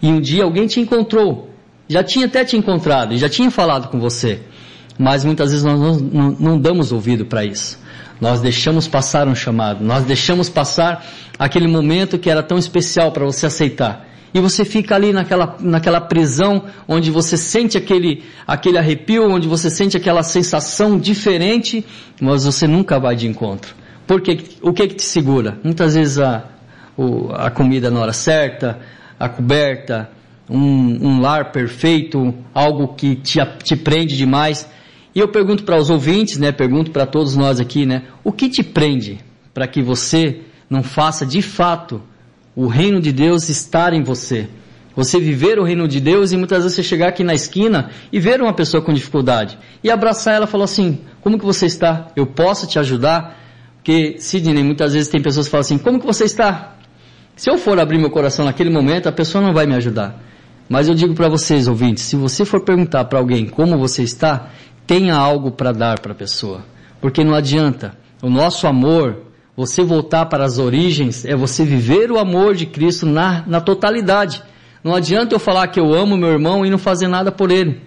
e 0.00 0.06
um 0.06 0.18
dia 0.18 0.44
alguém 0.44 0.66
te 0.66 0.80
encontrou. 0.80 1.50
Já 1.86 2.02
tinha 2.02 2.24
até 2.24 2.42
te 2.42 2.56
encontrado 2.56 3.12
e 3.12 3.18
já 3.18 3.28
tinha 3.28 3.50
falado 3.50 3.88
com 3.88 4.00
você. 4.00 4.40
Mas 4.98 5.26
muitas 5.26 5.50
vezes 5.50 5.62
nós 5.62 5.78
não, 5.78 5.96
não, 5.98 6.30
não 6.40 6.58
damos 6.58 6.90
ouvido 6.90 7.26
para 7.26 7.44
isso. 7.44 7.78
Nós 8.18 8.40
deixamos 8.40 8.88
passar 8.88 9.28
um 9.28 9.34
chamado, 9.34 9.84
nós 9.84 10.04
deixamos 10.04 10.48
passar 10.48 11.04
aquele 11.38 11.68
momento 11.68 12.18
que 12.18 12.30
era 12.30 12.42
tão 12.42 12.56
especial 12.56 13.12
para 13.12 13.26
você 13.26 13.44
aceitar. 13.44 14.08
E 14.32 14.40
você 14.40 14.64
fica 14.64 14.94
ali 14.94 15.12
naquela, 15.12 15.58
naquela 15.60 16.00
prisão 16.00 16.64
onde 16.88 17.10
você 17.10 17.36
sente 17.36 17.76
aquele, 17.76 18.24
aquele 18.46 18.78
arrepio, 18.78 19.30
onde 19.30 19.46
você 19.46 19.68
sente 19.68 19.98
aquela 19.98 20.22
sensação 20.22 20.98
diferente, 20.98 21.84
mas 22.18 22.46
você 22.46 22.66
nunca 22.66 22.98
vai 22.98 23.14
de 23.14 23.28
encontro. 23.28 23.74
Porque 24.06 24.38
o 24.62 24.72
que, 24.72 24.88
que 24.88 24.94
te 24.94 25.02
segura? 25.02 25.58
Muitas 25.64 25.94
vezes 25.94 26.18
a, 26.18 26.44
o, 26.96 27.30
a 27.32 27.50
comida 27.50 27.90
na 27.90 28.00
hora 28.00 28.12
certa, 28.12 28.78
a 29.18 29.28
coberta, 29.28 30.08
um, 30.48 31.08
um 31.08 31.20
lar 31.20 31.50
perfeito, 31.50 32.34
algo 32.54 32.88
que 32.88 33.16
te, 33.16 33.38
te 33.62 33.76
prende 33.76 34.16
demais. 34.16 34.68
E 35.14 35.18
eu 35.18 35.28
pergunto 35.28 35.64
para 35.64 35.76
os 35.76 35.90
ouvintes, 35.90 36.38
né, 36.38 36.52
pergunto 36.52 36.90
para 36.90 37.06
todos 37.06 37.36
nós 37.36 37.58
aqui, 37.58 37.84
né, 37.84 38.02
o 38.22 38.30
que 38.30 38.48
te 38.48 38.62
prende 38.62 39.18
para 39.52 39.66
que 39.66 39.82
você 39.82 40.40
não 40.68 40.82
faça 40.82 41.24
de 41.24 41.42
fato 41.42 42.02
o 42.54 42.66
reino 42.66 43.00
de 43.00 43.12
Deus 43.12 43.48
estar 43.48 43.92
em 43.92 44.02
você? 44.02 44.48
Você 44.94 45.20
viver 45.20 45.58
o 45.58 45.64
reino 45.64 45.86
de 45.86 46.00
Deus 46.00 46.32
e 46.32 46.38
muitas 46.38 46.62
vezes 46.62 46.74
você 46.74 46.82
chegar 46.82 47.08
aqui 47.08 47.22
na 47.22 47.34
esquina 47.34 47.90
e 48.10 48.18
ver 48.18 48.40
uma 48.40 48.54
pessoa 48.54 48.82
com 48.82 48.94
dificuldade 48.94 49.58
e 49.84 49.90
abraçar 49.90 50.34
ela 50.34 50.46
e 50.46 50.48
falar 50.48 50.64
assim: 50.64 51.00
Como 51.20 51.38
que 51.38 51.44
você 51.44 51.66
está? 51.66 52.08
Eu 52.16 52.26
posso 52.26 52.66
te 52.66 52.78
ajudar? 52.78 53.45
Porque, 53.86 54.16
Sidney, 54.18 54.64
muitas 54.64 54.94
vezes 54.94 55.08
tem 55.08 55.22
pessoas 55.22 55.46
que 55.46 55.50
falam 55.52 55.60
assim: 55.60 55.78
Como 55.78 56.00
que 56.00 56.06
você 56.06 56.24
está? 56.24 56.74
Se 57.36 57.48
eu 57.48 57.56
for 57.56 57.78
abrir 57.78 57.98
meu 57.98 58.10
coração 58.10 58.44
naquele 58.44 58.68
momento, 58.68 59.08
a 59.08 59.12
pessoa 59.12 59.40
não 59.40 59.54
vai 59.54 59.64
me 59.64 59.76
ajudar. 59.76 60.20
Mas 60.68 60.88
eu 60.88 60.94
digo 60.96 61.14
para 61.14 61.28
vocês, 61.28 61.68
ouvintes: 61.68 62.02
se 62.02 62.16
você 62.16 62.44
for 62.44 62.62
perguntar 62.62 63.04
para 63.04 63.20
alguém 63.20 63.46
como 63.46 63.78
você 63.78 64.02
está, 64.02 64.48
tenha 64.88 65.14
algo 65.14 65.52
para 65.52 65.70
dar 65.70 66.00
para 66.00 66.10
a 66.10 66.14
pessoa. 66.16 66.64
Porque 67.00 67.22
não 67.22 67.32
adianta. 67.32 67.96
O 68.20 68.28
nosso 68.28 68.66
amor, 68.66 69.22
você 69.56 69.84
voltar 69.84 70.26
para 70.26 70.44
as 70.44 70.58
origens, 70.58 71.24
é 71.24 71.36
você 71.36 71.64
viver 71.64 72.10
o 72.10 72.18
amor 72.18 72.56
de 72.56 72.66
Cristo 72.66 73.06
na, 73.06 73.44
na 73.46 73.60
totalidade. 73.60 74.42
Não 74.82 74.96
adianta 74.96 75.32
eu 75.32 75.38
falar 75.38 75.68
que 75.68 75.78
eu 75.78 75.94
amo 75.94 76.16
meu 76.16 76.30
irmão 76.30 76.66
e 76.66 76.70
não 76.70 76.78
fazer 76.78 77.06
nada 77.06 77.30
por 77.30 77.52
ele. 77.52 77.80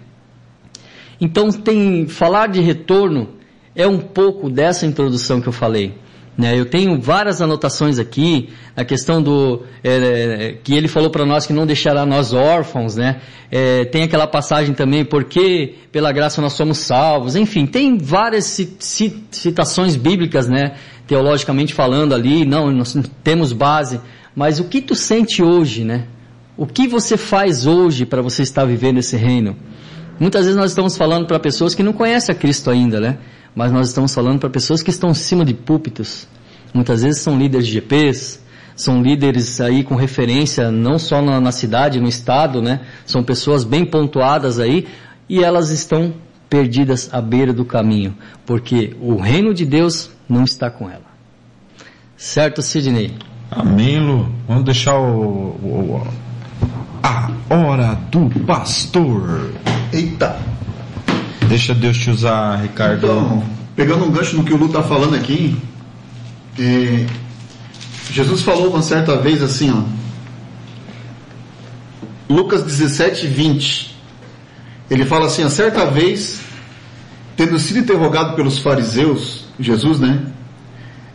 Então, 1.20 1.52
tem 1.52 2.08
falar 2.08 2.48
de 2.48 2.62
retorno 2.62 3.38
é 3.80 3.88
um 3.88 3.98
pouco 3.98 4.50
dessa 4.50 4.86
introdução 4.86 5.40
que 5.40 5.48
eu 5.48 5.54
falei. 5.54 5.94
Né? 6.38 6.60
Eu 6.60 6.66
tenho 6.66 7.00
várias 7.00 7.42
anotações 7.42 7.98
aqui, 7.98 8.50
a 8.76 8.84
questão 8.84 9.24
do 9.24 9.64
é, 9.82 10.58
que 10.62 10.74
ele 10.74 10.90
falou 10.90 11.10
para 11.10 11.26
nós 11.26 11.48
que 11.48 11.54
não 11.54 11.66
deixará 11.66 12.06
nós 12.06 12.34
órfãos, 12.34 12.98
né? 12.98 13.22
É, 13.50 13.86
tem 13.86 14.04
aquela 14.04 14.28
passagem 14.28 14.74
também, 14.74 15.06
porque 15.06 15.76
pela 15.94 16.12
graça 16.12 16.42
nós 16.42 16.54
somos 16.54 16.80
salvos. 16.80 17.38
Enfim, 17.38 17.66
tem 17.66 17.98
várias 17.98 18.46
citações 19.32 19.96
bíblicas, 19.96 20.50
né? 20.50 20.76
Teologicamente 21.08 21.74
falando 21.74 22.14
ali, 22.14 22.46
não, 22.46 22.70
nós 22.72 22.98
temos 23.24 23.54
base. 23.54 24.02
Mas 24.36 24.60
o 24.60 24.66
que 24.66 24.82
tu 24.82 24.94
sente 24.94 25.42
hoje, 25.42 25.86
né? 25.86 26.06
O 26.58 26.66
que 26.66 26.86
você 26.86 27.16
faz 27.16 27.66
hoje 27.66 28.06
para 28.06 28.22
você 28.22 28.44
estar 28.44 28.66
vivendo 28.66 28.98
esse 28.98 29.16
reino? 29.16 29.56
Muitas 30.20 30.44
vezes 30.44 30.58
nós 30.58 30.72
estamos 30.72 30.98
falando 30.98 31.26
para 31.26 31.40
pessoas 31.40 31.74
que 31.74 31.82
não 31.82 31.94
conhecem 31.94 32.36
a 32.36 32.38
Cristo 32.38 32.70
ainda, 32.70 33.00
né? 33.00 33.18
Mas 33.56 33.72
nós 33.72 33.88
estamos 33.88 34.14
falando 34.14 34.40
para 34.40 34.50
pessoas 34.50 34.82
que 34.82 34.90
estão 34.90 35.10
acima 35.10 35.44
de 35.44 35.54
púlpitos. 35.54 36.28
Muitas 36.74 37.02
vezes 37.02 37.22
são 37.22 37.38
líderes 37.38 37.68
de 37.68 37.74
GPs, 37.74 38.40
são 38.76 39.02
líderes 39.02 39.60
aí 39.60 39.84
com 39.84 39.96
referência 39.96 40.72
não 40.72 40.98
só 40.98 41.22
na, 41.22 41.42
na 41.42 41.52
cidade, 41.52 42.00
no 42.00 42.08
estado, 42.08 42.62
né? 42.62 42.82
São 43.06 43.24
pessoas 43.24 43.64
bem 43.64 43.86
pontuadas 43.86 44.60
aí 44.60 44.88
e 45.28 45.44
elas 45.44 45.70
estão 45.70 46.14
perdidas 46.50 47.10
à 47.12 47.22
beira 47.22 47.54
do 47.54 47.64
caminho, 47.64 48.16
porque 48.46 48.96
o 49.00 49.18
reino 49.18 49.54
de 49.54 49.66
Deus 49.66 50.10
não 50.28 50.44
está 50.44 50.70
com 50.70 50.90
ela. 50.90 51.10
Certo, 52.18 52.62
Sidney? 52.62 53.14
Amém, 53.52 54.00
Lu. 54.00 54.30
Vamos 54.48 54.64
deixar 54.64 54.98
o, 54.98 55.56
o, 55.62 56.08
a 57.04 57.32
hora 57.50 57.96
do 58.12 58.30
pastor. 58.46 59.52
Eita! 59.92 60.38
Deixa 61.50 61.74
Deus 61.74 61.98
te 61.98 62.12
usar, 62.12 62.58
Ricardo. 62.58 63.08
Então, 63.08 63.44
pegando 63.76 64.06
um 64.06 64.12
gancho 64.12 64.38
no 64.38 64.44
que 64.44 64.54
o 64.54 64.58
Lu 64.58 64.68
está 64.68 64.84
falando 64.84 65.16
aqui, 65.16 65.58
é, 66.60 67.08
Jesus 68.12 68.44
falou 68.44 68.70
uma 68.70 68.84
certa 68.84 69.18
vez 69.18 69.42
assim, 69.42 69.72
ó, 69.72 69.82
Lucas 72.32 72.62
17, 72.62 73.26
20. 73.26 73.98
Ele 74.92 75.06
fala 75.06 75.26
assim: 75.26 75.42
a 75.42 75.50
certa 75.50 75.88
vez, 75.88 76.40
tendo 77.36 77.58
sido 77.58 77.80
interrogado 77.80 78.36
pelos 78.36 78.60
fariseus, 78.60 79.46
Jesus, 79.60 80.00
né? 80.00 80.22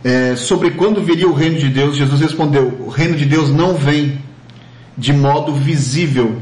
É, 0.03 0.35
sobre 0.35 0.71
quando 0.71 1.01
viria 1.01 1.29
o 1.29 1.33
reino 1.33 1.57
de 1.57 1.69
Deus, 1.69 1.95
Jesus 1.95 2.19
respondeu: 2.19 2.83
O 2.85 2.89
reino 2.89 3.15
de 3.15 3.23
Deus 3.23 3.49
não 3.49 3.75
vem 3.75 4.19
de 4.97 5.13
modo 5.13 5.53
visível, 5.53 6.41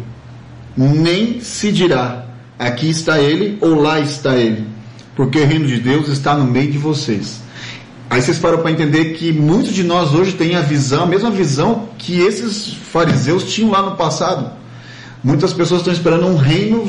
nem 0.76 1.40
se 1.42 1.72
dirá: 1.72 2.23
aqui 2.68 2.90
está 2.90 3.20
ele 3.20 3.58
ou 3.62 3.76
lá 3.76 4.00
está 4.00 4.36
ele, 4.36 4.66
porque 5.16 5.40
o 5.40 5.46
reino 5.46 5.68
de 5.68 5.80
Deus 5.80 6.08
está 6.08 6.36
no 6.36 6.46
meio 6.46 6.72
de 6.72 6.78
vocês. 6.78 7.42
Aí 8.10 8.22
vocês 8.22 8.38
param 8.38 8.60
para 8.60 8.72
entender 8.72 9.14
que 9.14 9.32
muitos 9.32 9.74
de 9.74 9.84
nós 9.84 10.14
hoje 10.14 10.34
têm 10.34 10.56
a 10.56 10.62
visão, 10.62 11.04
a 11.04 11.08
mesma 11.08 11.32
visão 11.32 11.90
que 11.98 12.20
esses 12.20 12.74
fariseus 12.74 13.44
tinham 13.52 13.72
lá 13.72 13.82
no 13.82 13.96
passado. 13.96 14.52
Muitas 15.24 15.54
pessoas 15.54 15.82
estão 15.82 15.94
esperando 15.94 16.28
um 16.28 16.36
reino, 16.36 16.88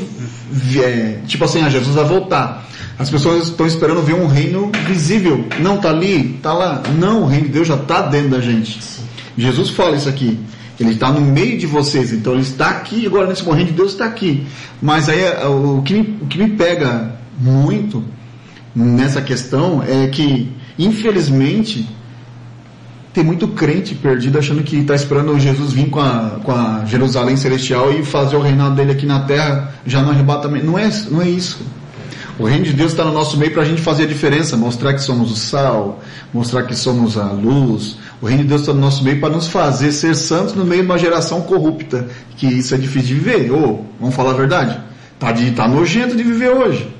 é, 0.77 1.19
tipo 1.25 1.43
assim, 1.45 1.61
ah, 1.61 1.69
Jesus 1.69 1.95
vai 1.95 2.05
voltar. 2.05 2.67
As 2.99 3.09
pessoas 3.09 3.47
estão 3.47 3.65
esperando 3.65 4.01
ver 4.01 4.13
um 4.13 4.27
reino 4.27 4.71
visível. 4.85 5.47
Não 5.59 5.77
está 5.77 5.89
ali, 5.89 6.35
está 6.35 6.53
lá. 6.53 6.83
Não, 6.97 7.23
o 7.23 7.25
reino 7.25 7.47
de 7.47 7.53
Deus 7.53 7.67
já 7.67 7.75
está 7.75 8.03
dentro 8.03 8.29
da 8.29 8.39
gente. 8.39 8.79
Jesus 9.37 9.69
fala 9.69 9.95
isso 9.95 10.07
aqui. 10.07 10.39
Ele 10.79 10.91
está 10.91 11.11
no 11.11 11.21
meio 11.21 11.57
de 11.57 11.65
vocês, 11.65 12.11
então 12.11 12.33
ele 12.33 12.41
está 12.41 12.69
aqui, 12.69 13.05
agora 13.05 13.27
nesse 13.27 13.43
morrendo 13.43 13.67
de 13.67 13.73
Deus 13.73 13.93
está 13.93 14.05
aqui. 14.05 14.45
Mas 14.81 15.07
aí 15.07 15.21
o 15.47 15.81
que, 15.81 15.93
me, 15.93 16.17
o 16.21 16.25
que 16.27 16.37
me 16.37 16.49
pega 16.49 17.15
muito 17.39 18.03
nessa 18.75 19.21
questão 19.21 19.81
é 19.87 20.07
que, 20.07 20.51
infelizmente, 20.77 21.87
tem 23.13 23.23
muito 23.23 23.47
crente 23.47 23.95
perdido 23.95 24.37
achando 24.37 24.61
que 24.61 24.75
está 24.75 24.93
esperando 24.93 25.39
Jesus 25.39 25.71
vir 25.71 25.89
com 25.89 26.01
a, 26.01 26.39
com 26.43 26.51
a 26.51 26.83
Jerusalém 26.85 27.37
celestial 27.37 27.93
e 27.93 28.03
fazer 28.03 28.35
o 28.35 28.41
reinado 28.41 28.75
dele 28.75 28.91
aqui 28.91 29.05
na 29.05 29.21
terra 29.21 29.73
já 29.85 30.01
no 30.01 30.09
arrebatamento. 30.09 30.65
Não 30.65 30.77
é, 30.77 30.89
não 31.09 31.21
é 31.21 31.29
isso. 31.29 31.65
O 32.37 32.43
reino 32.43 32.65
de 32.65 32.73
Deus 32.73 32.91
está 32.91 33.05
no 33.05 33.13
nosso 33.13 33.37
meio 33.37 33.53
para 33.53 33.61
a 33.61 33.65
gente 33.65 33.81
fazer 33.81 34.03
a 34.03 34.07
diferença, 34.07 34.57
mostrar 34.57 34.93
que 34.93 34.99
somos 34.99 35.31
o 35.31 35.35
sal, 35.37 36.01
mostrar 36.33 36.63
que 36.63 36.75
somos 36.75 37.17
a 37.17 37.31
luz. 37.31 37.97
O 38.21 38.25
reino 38.25 38.43
de 38.43 38.49
Deus 38.49 38.61
está 38.61 38.73
no 38.73 38.81
nosso 38.81 39.05
meio 39.05 39.21
para 39.21 39.33
nos 39.33 39.47
fazer 39.47 39.93
ser 39.93 40.15
santos 40.15 40.53
no 40.53 40.65
meio 40.65 40.81
de 40.81 40.87
uma 40.87 40.97
geração 40.97 41.41
corrupta, 41.41 42.09
que 42.35 42.45
isso 42.45 42.75
é 42.75 42.77
difícil 42.77 43.07
de 43.07 43.13
viver. 43.21 43.51
Ou, 43.51 43.85
vamos 43.99 44.13
falar 44.13 44.31
a 44.31 44.35
verdade, 44.35 44.77
tá, 45.17 45.31
de, 45.31 45.49
tá 45.51 45.65
nojento 45.65 46.15
de 46.17 46.23
viver 46.23 46.49
hoje. 46.49 46.93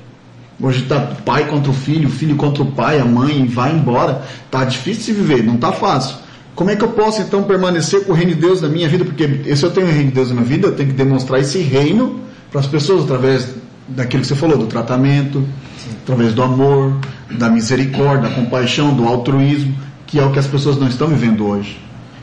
Hoje 0.58 0.84
está 0.84 0.98
pai 0.98 1.46
contra 1.48 1.70
o 1.70 1.74
filho, 1.74 2.08
filho 2.08 2.34
contra 2.36 2.62
o 2.62 2.72
pai, 2.72 2.98
a 2.98 3.04
mãe 3.04 3.44
vai 3.46 3.72
embora. 3.74 4.22
Tá 4.50 4.64
difícil 4.64 5.14
de 5.14 5.20
viver, 5.20 5.44
não 5.44 5.58
tá 5.58 5.70
fácil. 5.70 6.16
Como 6.54 6.70
é 6.70 6.76
que 6.76 6.82
eu 6.82 6.88
posso 6.88 7.20
então 7.20 7.42
permanecer 7.42 8.06
com 8.06 8.12
o 8.12 8.14
reino 8.14 8.34
de 8.34 8.40
Deus 8.40 8.62
na 8.62 8.68
minha 8.68 8.88
vida? 8.88 9.04
Porque 9.04 9.54
se 9.54 9.62
eu 9.62 9.70
tenho 9.70 9.86
o 9.86 9.90
reino 9.90 10.08
de 10.08 10.14
Deus 10.14 10.28
na 10.28 10.36
minha 10.36 10.46
vida, 10.46 10.68
eu 10.68 10.74
tenho 10.74 10.88
que 10.88 10.94
demonstrar 10.94 11.40
esse 11.40 11.58
reino 11.58 12.20
para 12.50 12.60
as 12.60 12.66
pessoas 12.66 13.04
através 13.04 13.48
daquilo 13.88 14.22
que 14.22 14.28
você 14.28 14.34
falou, 14.34 14.58
do 14.58 14.66
tratamento, 14.66 15.46
Sim. 15.78 15.90
através 16.02 16.34
do 16.34 16.42
amor, 16.42 16.98
da 17.30 17.48
misericórdia, 17.48 18.28
da 18.28 18.34
compaixão, 18.34 18.94
do 18.94 19.06
altruísmo, 19.06 19.74
que 20.06 20.18
é 20.18 20.24
o 20.24 20.32
que 20.32 20.38
as 20.38 20.46
pessoas 20.46 20.78
não 20.78 20.88
estão 20.88 21.08
vivendo 21.08 21.46
hoje. 21.46 21.80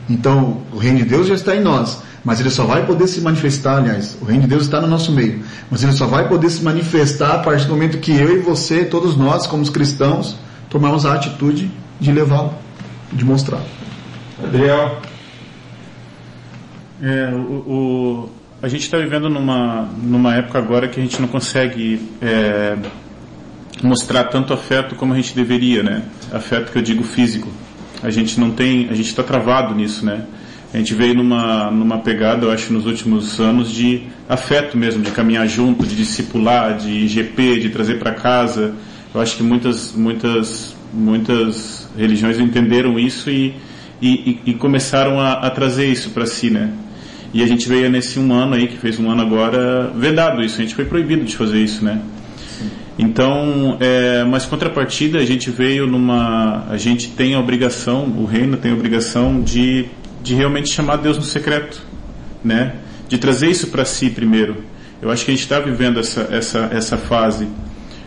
Então, 0.08 0.58
o 0.72 0.78
reino 0.78 0.98
de 0.98 1.04
Deus 1.04 1.26
já 1.26 1.34
está 1.34 1.56
em 1.56 1.60
nós, 1.60 2.02
mas 2.24 2.40
ele 2.40 2.50
só 2.50 2.64
vai 2.64 2.86
poder 2.86 3.06
se 3.06 3.20
manifestar, 3.20 3.78
aliás, 3.78 4.16
o 4.20 4.24
reino 4.24 4.42
de 4.42 4.48
Deus 4.48 4.62
está 4.62 4.80
no 4.80 4.86
nosso 4.86 5.12
meio, 5.12 5.42
mas 5.70 5.82
ele 5.82 5.92
só 5.92 6.06
vai 6.06 6.28
poder 6.28 6.50
se 6.50 6.62
manifestar 6.62 7.34
a 7.34 7.38
partir 7.38 7.66
do 7.66 7.72
momento 7.72 7.98
que 7.98 8.12
eu 8.12 8.36
e 8.36 8.40
você, 8.40 8.84
todos 8.84 9.16
nós, 9.16 9.46
como 9.46 9.64
cristãos, 9.70 10.36
tomarmos 10.68 11.06
a 11.06 11.14
atitude 11.14 11.70
de 12.00 12.12
levá-lo, 12.12 12.52
de 13.12 13.24
mostrar. 13.24 13.60
Adriel. 14.42 14.98
É, 17.02 17.30
o, 17.34 17.38
o 17.38 18.30
a 18.64 18.68
gente 18.68 18.84
está 18.84 18.96
vivendo 18.96 19.28
numa, 19.28 19.90
numa 20.02 20.34
época 20.36 20.58
agora 20.58 20.88
que 20.88 20.98
a 20.98 21.02
gente 21.02 21.20
não 21.20 21.28
consegue 21.28 22.00
é, 22.22 22.74
mostrar 23.82 24.24
tanto 24.24 24.54
afeto 24.54 24.94
como 24.94 25.12
a 25.12 25.16
gente 25.16 25.34
deveria, 25.34 25.82
né? 25.82 26.02
Afeto 26.32 26.72
que 26.72 26.78
eu 26.78 26.82
digo 26.82 27.04
físico. 27.04 27.46
A 28.02 28.08
gente 28.08 28.40
não 28.40 28.50
tem, 28.52 28.88
a 28.88 28.94
gente 28.94 29.10
está 29.10 29.22
travado 29.22 29.74
nisso, 29.74 30.06
né? 30.06 30.24
A 30.72 30.78
gente 30.78 30.94
veio 30.94 31.12
numa, 31.12 31.70
numa 31.70 31.98
pegada, 31.98 32.46
eu 32.46 32.50
acho, 32.50 32.72
nos 32.72 32.86
últimos 32.86 33.38
anos 33.38 33.70
de 33.70 34.04
afeto 34.26 34.78
mesmo, 34.78 35.02
de 35.02 35.10
caminhar 35.10 35.46
junto, 35.46 35.86
de 35.86 35.94
discipular, 35.94 36.78
de 36.78 37.06
GP, 37.06 37.60
de 37.60 37.68
trazer 37.68 37.98
para 37.98 38.12
casa. 38.12 38.74
Eu 39.14 39.20
acho 39.20 39.36
que 39.36 39.42
muitas, 39.42 39.92
muitas, 39.92 40.74
muitas 40.90 41.86
religiões 41.98 42.38
entenderam 42.38 42.98
isso 42.98 43.28
e, 43.28 43.54
e, 44.00 44.40
e 44.46 44.54
começaram 44.54 45.20
a, 45.20 45.32
a 45.34 45.50
trazer 45.50 45.84
isso 45.86 46.08
para 46.10 46.24
si, 46.24 46.48
né? 46.48 46.72
E 47.34 47.42
a 47.42 47.46
gente 47.48 47.68
veio 47.68 47.90
nesse 47.90 48.16
um 48.20 48.32
ano 48.32 48.54
aí, 48.54 48.68
que 48.68 48.78
fez 48.78 48.96
um 48.96 49.10
ano 49.10 49.20
agora, 49.20 49.90
vedado 49.96 50.40
isso. 50.40 50.60
A 50.60 50.62
gente 50.62 50.72
foi 50.72 50.84
proibido 50.84 51.24
de 51.24 51.36
fazer 51.36 51.58
isso, 51.58 51.84
né? 51.84 52.00
Então, 52.96 53.76
é, 53.80 54.22
mas 54.22 54.46
contrapartida, 54.46 55.18
a 55.18 55.24
gente 55.24 55.50
veio 55.50 55.84
numa. 55.84 56.64
A 56.70 56.76
gente 56.76 57.08
tem 57.08 57.34
a 57.34 57.40
obrigação, 57.40 58.04
o 58.04 58.24
reino 58.24 58.56
tem 58.56 58.70
a 58.70 58.74
obrigação 58.74 59.42
de, 59.42 59.86
de 60.22 60.32
realmente 60.32 60.68
chamar 60.68 60.98
Deus 60.98 61.16
no 61.16 61.24
secreto, 61.24 61.82
né? 62.44 62.76
De 63.08 63.18
trazer 63.18 63.50
isso 63.50 63.66
para 63.66 63.84
si 63.84 64.10
primeiro. 64.10 64.62
Eu 65.02 65.10
acho 65.10 65.24
que 65.24 65.32
a 65.32 65.34
gente 65.34 65.42
está 65.42 65.58
vivendo 65.58 65.98
essa, 65.98 66.28
essa, 66.30 66.70
essa 66.72 66.96
fase 66.96 67.48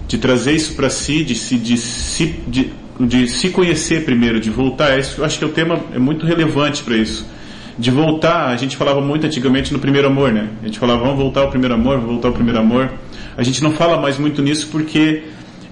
de 0.07 0.17
trazer 0.17 0.53
isso 0.53 0.73
para 0.73 0.89
si, 0.89 1.21
de 1.25 1.35
se, 1.35 1.57
de, 1.57 1.75
se, 1.77 2.27
de, 2.47 2.71
de 2.97 3.27
se 3.27 3.49
conhecer 3.49 4.05
primeiro, 4.05 4.39
de 4.39 4.49
voltar 4.49 4.97
isso. 4.97 5.19
Eu 5.19 5.25
acho 5.25 5.37
que 5.37 5.43
o 5.43 5.49
tema 5.49 5.81
é 5.93 5.99
muito 5.99 6.25
relevante 6.25 6.81
para 6.81 6.95
isso 6.95 7.35
de 7.77 7.91
voltar. 7.91 8.47
A 8.47 8.55
gente 8.55 8.75
falava 8.75 9.01
muito 9.01 9.25
antigamente 9.25 9.71
no 9.71 9.79
primeiro 9.79 10.07
amor, 10.07 10.31
né? 10.31 10.49
A 10.61 10.65
gente 10.65 10.79
falava, 10.79 11.01
vamos 11.01 11.17
voltar 11.17 11.41
ao 11.41 11.49
primeiro 11.49 11.75
amor, 11.75 11.97
vamos 11.97 12.11
voltar 12.13 12.29
ao 12.29 12.33
primeiro 12.33 12.59
amor. 12.59 12.91
A 13.35 13.43
gente 13.43 13.61
não 13.63 13.71
fala 13.71 13.99
mais 13.99 14.17
muito 14.17 14.41
nisso 14.41 14.67
porque 14.71 15.23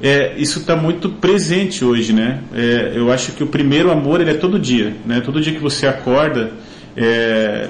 é, 0.01 0.33
isso 0.37 0.59
está 0.59 0.75
muito 0.75 1.09
presente 1.09 1.83
hoje, 1.83 2.13
né? 2.13 2.41
É, 2.53 2.93
eu 2.95 3.11
acho 3.11 3.31
que 3.31 3.43
o 3.43 3.47
primeiro 3.47 3.91
amor 3.91 4.21
ele 4.21 4.31
é 4.31 4.35
todo 4.35 4.59
dia, 4.59 4.95
né? 5.05 5.21
Todo 5.21 5.41
dia 5.41 5.53
que 5.53 5.59
você 5.59 5.87
acorda. 5.87 6.51
É, 6.97 7.69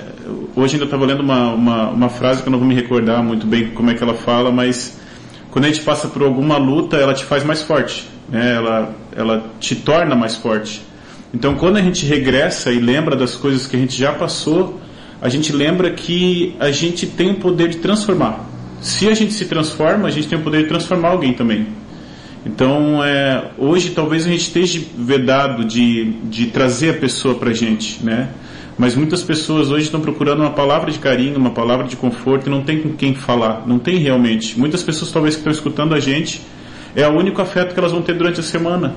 hoje 0.56 0.76
ainda 0.76 0.86
estava 0.86 1.06
lendo 1.06 1.22
uma, 1.22 1.54
uma, 1.54 1.90
uma, 1.90 2.10
frase 2.10 2.44
que 2.44 2.48
eu 2.48 2.52
não 2.52 2.60
vou 2.60 2.68
me 2.68 2.76
recordar 2.76 3.24
muito 3.24 3.48
bem 3.48 3.72
como 3.72 3.90
é 3.90 3.96
que 3.96 4.04
ela 4.04 4.14
fala, 4.14 4.52
mas 4.52 5.00
quando 5.50 5.66
a 5.66 5.68
gente 5.68 5.82
passa 5.82 6.08
por 6.08 6.22
alguma 6.22 6.58
luta, 6.58 6.98
ela 6.98 7.12
te 7.12 7.26
faz 7.26 7.44
mais 7.44 7.64
forte, 7.64 8.08
né? 8.30 8.54
Ela, 8.54 8.96
ela 9.16 9.46
te 9.60 9.76
torna 9.76 10.16
mais 10.16 10.36
forte. 10.36 10.82
Então, 11.36 11.56
quando 11.56 11.76
a 11.76 11.82
gente 11.82 12.06
regressa 12.06 12.72
e 12.72 12.80
lembra 12.80 13.14
das 13.14 13.36
coisas 13.36 13.68
que 13.68 13.76
a 13.76 13.80
gente 13.80 14.00
já 14.00 14.14
passou, 14.14 14.80
a 15.22 15.28
gente 15.28 15.52
lembra 15.52 15.92
que 15.92 16.56
a 16.62 16.72
gente 16.72 17.06
tem 17.06 17.32
o 17.32 17.36
poder 17.36 17.68
de 17.68 17.80
transformar. 17.80 18.50
Se 18.80 19.10
a 19.10 19.14
gente 19.14 19.34
se 19.34 19.44
transforma, 19.44 20.08
a 20.08 20.12
gente 20.12 20.30
tem 20.30 20.40
o 20.40 20.42
poder 20.42 20.64
de 20.64 20.70
transformar 20.70 21.10
alguém 21.10 21.34
também. 21.34 21.68
Então, 22.46 23.04
é, 23.04 23.52
hoje 23.58 23.90
talvez 23.90 24.26
a 24.26 24.30
gente 24.30 24.44
esteja 24.44 24.82
vedado 24.98 25.66
de, 25.66 26.14
de 26.24 26.46
trazer 26.48 26.92
a 26.92 26.94
pessoa 26.94 27.36
para 27.36 27.50
a 27.50 27.54
gente, 27.54 28.02
né? 28.02 28.30
Mas 28.78 28.96
muitas 28.96 29.22
pessoas 29.22 29.70
hoje 29.72 29.86
estão 29.86 30.00
procurando 30.00 30.40
uma 30.40 30.52
palavra 30.52 30.90
de 30.90 31.00
carinho, 31.00 31.38
uma 31.38 31.52
palavra 31.52 31.86
de 31.86 31.98
conforto 31.98 32.48
e 32.48 32.50
não 32.50 32.62
tem 32.62 32.80
com 32.80 32.94
quem 32.94 33.14
falar, 33.14 33.68
não 33.68 33.78
tem 33.78 33.98
realmente. 33.98 34.58
Muitas 34.58 34.84
pessoas 34.84 35.12
talvez 35.12 35.36
que 35.36 35.42
estão 35.42 35.52
escutando 35.52 35.94
a 35.94 36.00
gente 36.00 36.42
é 36.96 37.06
o 37.06 37.12
único 37.12 37.42
afeto 37.42 37.74
que 37.74 37.80
elas 37.80 37.92
vão 37.92 38.02
ter 38.02 38.14
durante 38.14 38.40
a 38.40 38.44
semana, 38.44 38.96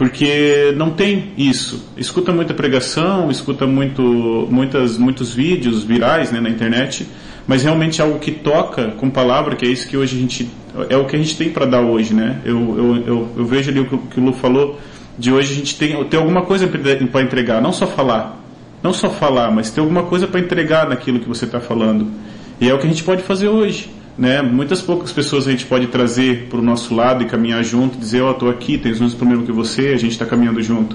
porque 0.00 0.72
não 0.78 0.92
tem 0.92 1.34
isso. 1.36 1.84
Escuta 1.94 2.32
muita 2.32 2.54
pregação, 2.54 3.30
escuta 3.30 3.66
muito, 3.66 4.48
muitas, 4.50 4.96
muitos 4.96 5.34
vídeos 5.34 5.84
virais 5.84 6.32
né, 6.32 6.40
na 6.40 6.48
internet, 6.48 7.06
mas 7.46 7.64
realmente 7.64 8.00
é 8.00 8.04
algo 8.04 8.18
que 8.18 8.30
toca 8.30 8.92
com 8.92 9.10
palavra, 9.10 9.56
que 9.56 9.66
é 9.66 9.68
isso 9.68 9.86
que 9.86 9.98
hoje 9.98 10.16
a 10.16 10.18
gente 10.18 10.50
é 10.88 10.96
o 10.96 11.04
que 11.04 11.16
a 11.16 11.18
gente 11.18 11.36
tem 11.36 11.50
para 11.50 11.66
dar 11.66 11.82
hoje, 11.82 12.14
né? 12.14 12.40
Eu, 12.46 12.56
eu, 12.78 12.96
eu, 13.06 13.28
eu, 13.36 13.44
vejo 13.44 13.70
ali 13.70 13.80
o 13.80 13.98
que 13.98 14.18
o 14.18 14.24
Lu 14.24 14.32
falou 14.32 14.80
de 15.18 15.30
hoje 15.30 15.52
a 15.52 15.56
gente 15.56 15.76
tem, 15.76 16.02
tem 16.04 16.18
alguma 16.18 16.46
coisa 16.46 16.66
para 16.66 17.20
entregar, 17.20 17.60
não 17.60 17.70
só 17.70 17.86
falar, 17.86 18.42
não 18.82 18.94
só 18.94 19.10
falar, 19.10 19.50
mas 19.50 19.70
ter 19.70 19.82
alguma 19.82 20.04
coisa 20.04 20.26
para 20.26 20.40
entregar 20.40 20.88
naquilo 20.88 21.20
que 21.20 21.28
você 21.28 21.44
está 21.44 21.60
falando. 21.60 22.10
E 22.58 22.70
é 22.70 22.72
o 22.72 22.78
que 22.78 22.86
a 22.86 22.90
gente 22.90 23.04
pode 23.04 23.22
fazer 23.22 23.48
hoje. 23.48 23.90
Né? 24.20 24.42
Muitas 24.42 24.82
poucas 24.82 25.10
pessoas 25.10 25.48
a 25.48 25.50
gente 25.50 25.64
pode 25.64 25.86
trazer 25.86 26.48
para 26.50 26.58
o 26.58 26.62
nosso 26.62 26.94
lado 26.94 27.22
e 27.22 27.26
caminhar 27.26 27.64
junto, 27.64 27.96
dizer, 27.96 28.20
ó, 28.20 28.28
oh, 28.28 28.32
estou 28.32 28.50
aqui, 28.50 28.76
tenho 28.76 28.92
os 28.92 29.00
mesmos 29.00 29.16
problemas 29.16 29.46
que 29.46 29.52
você, 29.52 29.88
a 29.94 29.96
gente 29.96 30.12
está 30.12 30.26
caminhando 30.26 30.62
junto. 30.62 30.94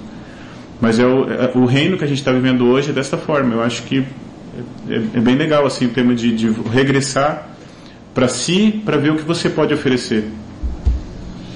Mas 0.79 0.99
é 0.99 1.07
o, 1.07 1.27
é 1.27 1.51
o 1.55 1.65
reino 1.65 1.97
que 1.97 2.03
a 2.03 2.07
gente 2.07 2.19
está 2.19 2.31
vivendo 2.31 2.67
hoje 2.67 2.91
é 2.91 2.93
dessa 2.93 3.17
forma. 3.17 3.55
Eu 3.55 3.63
acho 3.63 3.81
que 3.81 4.05
é, 4.87 4.95
é 5.15 5.19
bem 5.19 5.35
legal 5.35 5.65
assim 5.65 5.87
o 5.87 5.89
tema 5.89 6.13
de, 6.13 6.35
de 6.35 6.51
regressar 6.71 7.49
para 8.13 8.27
si, 8.27 8.79
para 8.85 8.95
ver 8.97 9.13
o 9.13 9.15
que 9.15 9.23
você 9.23 9.49
pode 9.49 9.73
oferecer. 9.73 10.29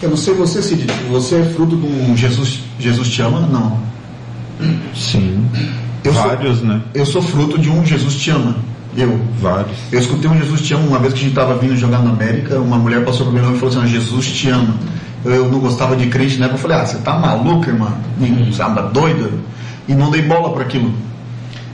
Eu 0.02 0.10
não 0.10 0.18
sei 0.18 0.34
você, 0.34 0.64
Cid, 0.64 0.88
você 1.08 1.36
é 1.36 1.44
fruto 1.44 1.78
de 1.78 1.86
um 1.86 2.18
Jesus, 2.18 2.62
Jesus 2.80 3.10
te 3.10 3.22
ama? 3.22 3.42
Não. 3.42 3.80
Sim. 4.96 5.48
Eu 6.04 6.14
Vários, 6.14 6.58
sou, 6.58 6.68
né? 6.68 6.82
Eu 6.96 7.06
sou 7.06 7.22
fruto 7.22 7.60
de 7.60 7.70
um 7.70 7.86
Jesus 7.86 8.16
te 8.16 8.32
ama. 8.32 8.56
Eu. 8.96 9.20
Vários. 9.40 9.78
Eu 9.92 10.00
escutei 10.00 10.30
um 10.30 10.38
Jesus 10.38 10.62
te 10.62 10.74
ama 10.74 10.84
uma 10.88 11.00
vez 11.00 11.14
que 11.14 11.20
a 11.20 11.24
gente 11.24 11.32
estava 11.32 11.56
vindo 11.56 11.76
jogar 11.76 12.00
na 12.00 12.10
América, 12.10 12.60
uma 12.60 12.78
mulher 12.78 13.04
passou 13.06 13.26
por 13.26 13.34
mim 13.34 13.40
e 13.40 13.58
falou 13.58 13.78
assim, 13.78 13.88
Jesus 13.88 14.28
te 14.28 14.50
ama. 14.50 14.76
Eu, 15.24 15.50
não 15.52 15.60
gostava 15.60 15.96
de 15.96 16.08
crente, 16.08 16.38
né? 16.38 16.50
Eu 16.52 16.58
falei, 16.58 16.78
ah, 16.78 16.86
você 16.86 16.98
tá 17.00 17.18
maluca, 17.18 17.70
irmã? 17.70 17.94
Você 18.50 18.62
anda 18.62 18.84
doida? 18.84 19.30
E 19.88 19.94
não 19.94 20.10
dei 20.10 20.22
bola 20.22 20.54
para 20.54 20.64
aquilo. 20.64 20.94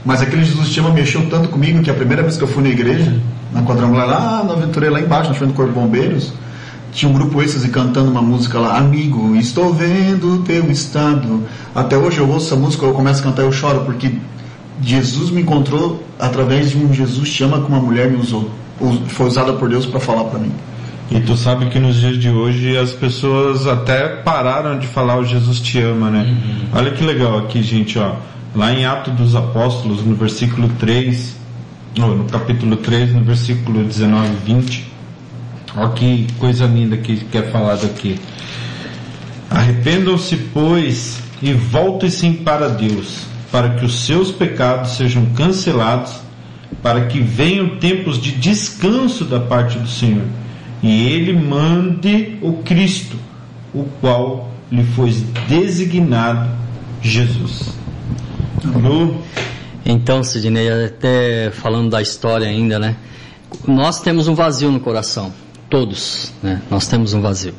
Mas 0.04 0.22
aquele 0.22 0.44
Jesus 0.44 0.68
te 0.68 0.80
ama 0.80 0.90
mexeu 0.90 1.28
tanto 1.28 1.48
comigo 1.48 1.82
que 1.82 1.90
a 1.90 1.94
primeira 1.94 2.22
vez 2.22 2.36
que 2.36 2.44
eu 2.44 2.48
fui 2.48 2.62
na 2.62 2.68
igreja, 2.68 3.20
na 3.52 3.62
quadrangular 3.62 4.06
lá 4.06 4.44
na 4.44 4.52
aventura 4.52 4.90
lá 4.90 5.00
embaixo, 5.00 5.30
na 5.30 5.34
frente 5.34 5.50
do 5.50 5.54
Corpo 5.54 5.72
de 5.72 5.78
Bombeiros, 5.78 6.32
tinha 6.92 7.10
um 7.10 7.12
grupo 7.12 7.42
êxtase 7.42 7.68
cantando 7.68 8.10
uma 8.10 8.22
música 8.22 8.58
lá, 8.58 8.78
Amigo, 8.78 9.36
estou 9.36 9.74
vendo 9.74 10.42
teu 10.44 10.70
estado. 10.70 11.42
Até 11.74 11.96
hoje 11.96 12.18
eu 12.18 12.28
ouço 12.28 12.46
essa 12.46 12.56
música, 12.56 12.86
eu 12.86 12.94
começo 12.94 13.20
a 13.20 13.24
cantar 13.24 13.42
e 13.42 13.46
eu 13.46 13.52
choro, 13.52 13.80
porque 13.84 14.12
Jesus 14.82 15.30
me 15.30 15.42
encontrou 15.42 16.02
através 16.18 16.70
de 16.70 16.78
um 16.78 16.92
Jesus 16.92 17.30
te 17.30 17.44
ama 17.44 17.60
que 17.60 17.68
uma 17.68 17.80
mulher 17.80 18.10
me 18.10 18.16
usou. 18.16 18.50
Foi 19.08 19.26
usada 19.26 19.54
por 19.54 19.68
Deus 19.68 19.86
para 19.86 20.00
falar 20.00 20.24
para 20.24 20.38
mim. 20.38 20.52
E 21.10 21.20
tu 21.20 21.36
sabe 21.36 21.66
que 21.66 21.78
nos 21.78 21.96
dias 21.96 22.18
de 22.18 22.28
hoje 22.28 22.76
as 22.76 22.92
pessoas 22.92 23.66
até 23.66 24.08
pararam 24.08 24.78
de 24.78 24.86
falar 24.88 25.18
o 25.18 25.24
Jesus 25.24 25.60
te 25.60 25.80
ama, 25.80 26.10
né? 26.10 26.22
Uhum. 26.22 26.78
Olha 26.78 26.90
que 26.90 27.04
legal 27.04 27.38
aqui, 27.38 27.62
gente, 27.62 27.98
ó. 27.98 28.16
Lá 28.54 28.72
em 28.72 28.84
Atos 28.84 29.14
dos 29.14 29.34
Apóstolos, 29.36 30.04
no 30.04 30.16
versículo 30.16 30.68
3, 30.80 31.36
no 31.96 32.24
capítulo 32.24 32.76
3, 32.76 33.14
no 33.14 33.22
versículo 33.22 33.84
19 33.84 34.28
e 34.28 34.54
20. 34.54 34.92
Olha 35.76 35.90
que 35.90 36.26
coisa 36.38 36.66
linda 36.66 36.96
que 36.96 37.16
quer 37.26 37.52
falar 37.52 37.74
aqui. 37.74 38.18
Arrependam-se, 39.48 40.36
pois, 40.52 41.20
e 41.40 41.52
voltem-se 41.52 42.30
para 42.32 42.68
Deus, 42.68 43.26
para 43.56 43.70
que 43.70 43.86
os 43.86 44.04
seus 44.04 44.30
pecados 44.30 44.98
sejam 44.98 45.24
cancelados, 45.34 46.12
para 46.82 47.06
que 47.06 47.20
venham 47.20 47.78
tempos 47.78 48.20
de 48.20 48.32
descanso 48.32 49.24
da 49.24 49.40
parte 49.40 49.78
do 49.78 49.88
Senhor, 49.88 50.26
e 50.82 51.06
Ele 51.06 51.32
mande 51.32 52.36
o 52.42 52.58
Cristo, 52.62 53.16
o 53.72 53.84
qual 53.98 54.52
lhe 54.70 54.84
foi 54.84 55.10
designado 55.48 56.50
Jesus. 57.00 57.70
No... 58.62 59.22
Então, 59.86 60.22
Sidney, 60.22 60.68
até 60.68 61.50
falando 61.50 61.88
da 61.88 62.02
história 62.02 62.46
ainda, 62.46 62.78
né? 62.78 62.94
Nós 63.66 64.02
temos 64.02 64.28
um 64.28 64.34
vazio 64.34 64.70
no 64.70 64.80
coração, 64.80 65.32
todos, 65.70 66.30
né? 66.42 66.60
Nós 66.70 66.86
temos 66.88 67.14
um 67.14 67.22
vazio. 67.22 67.54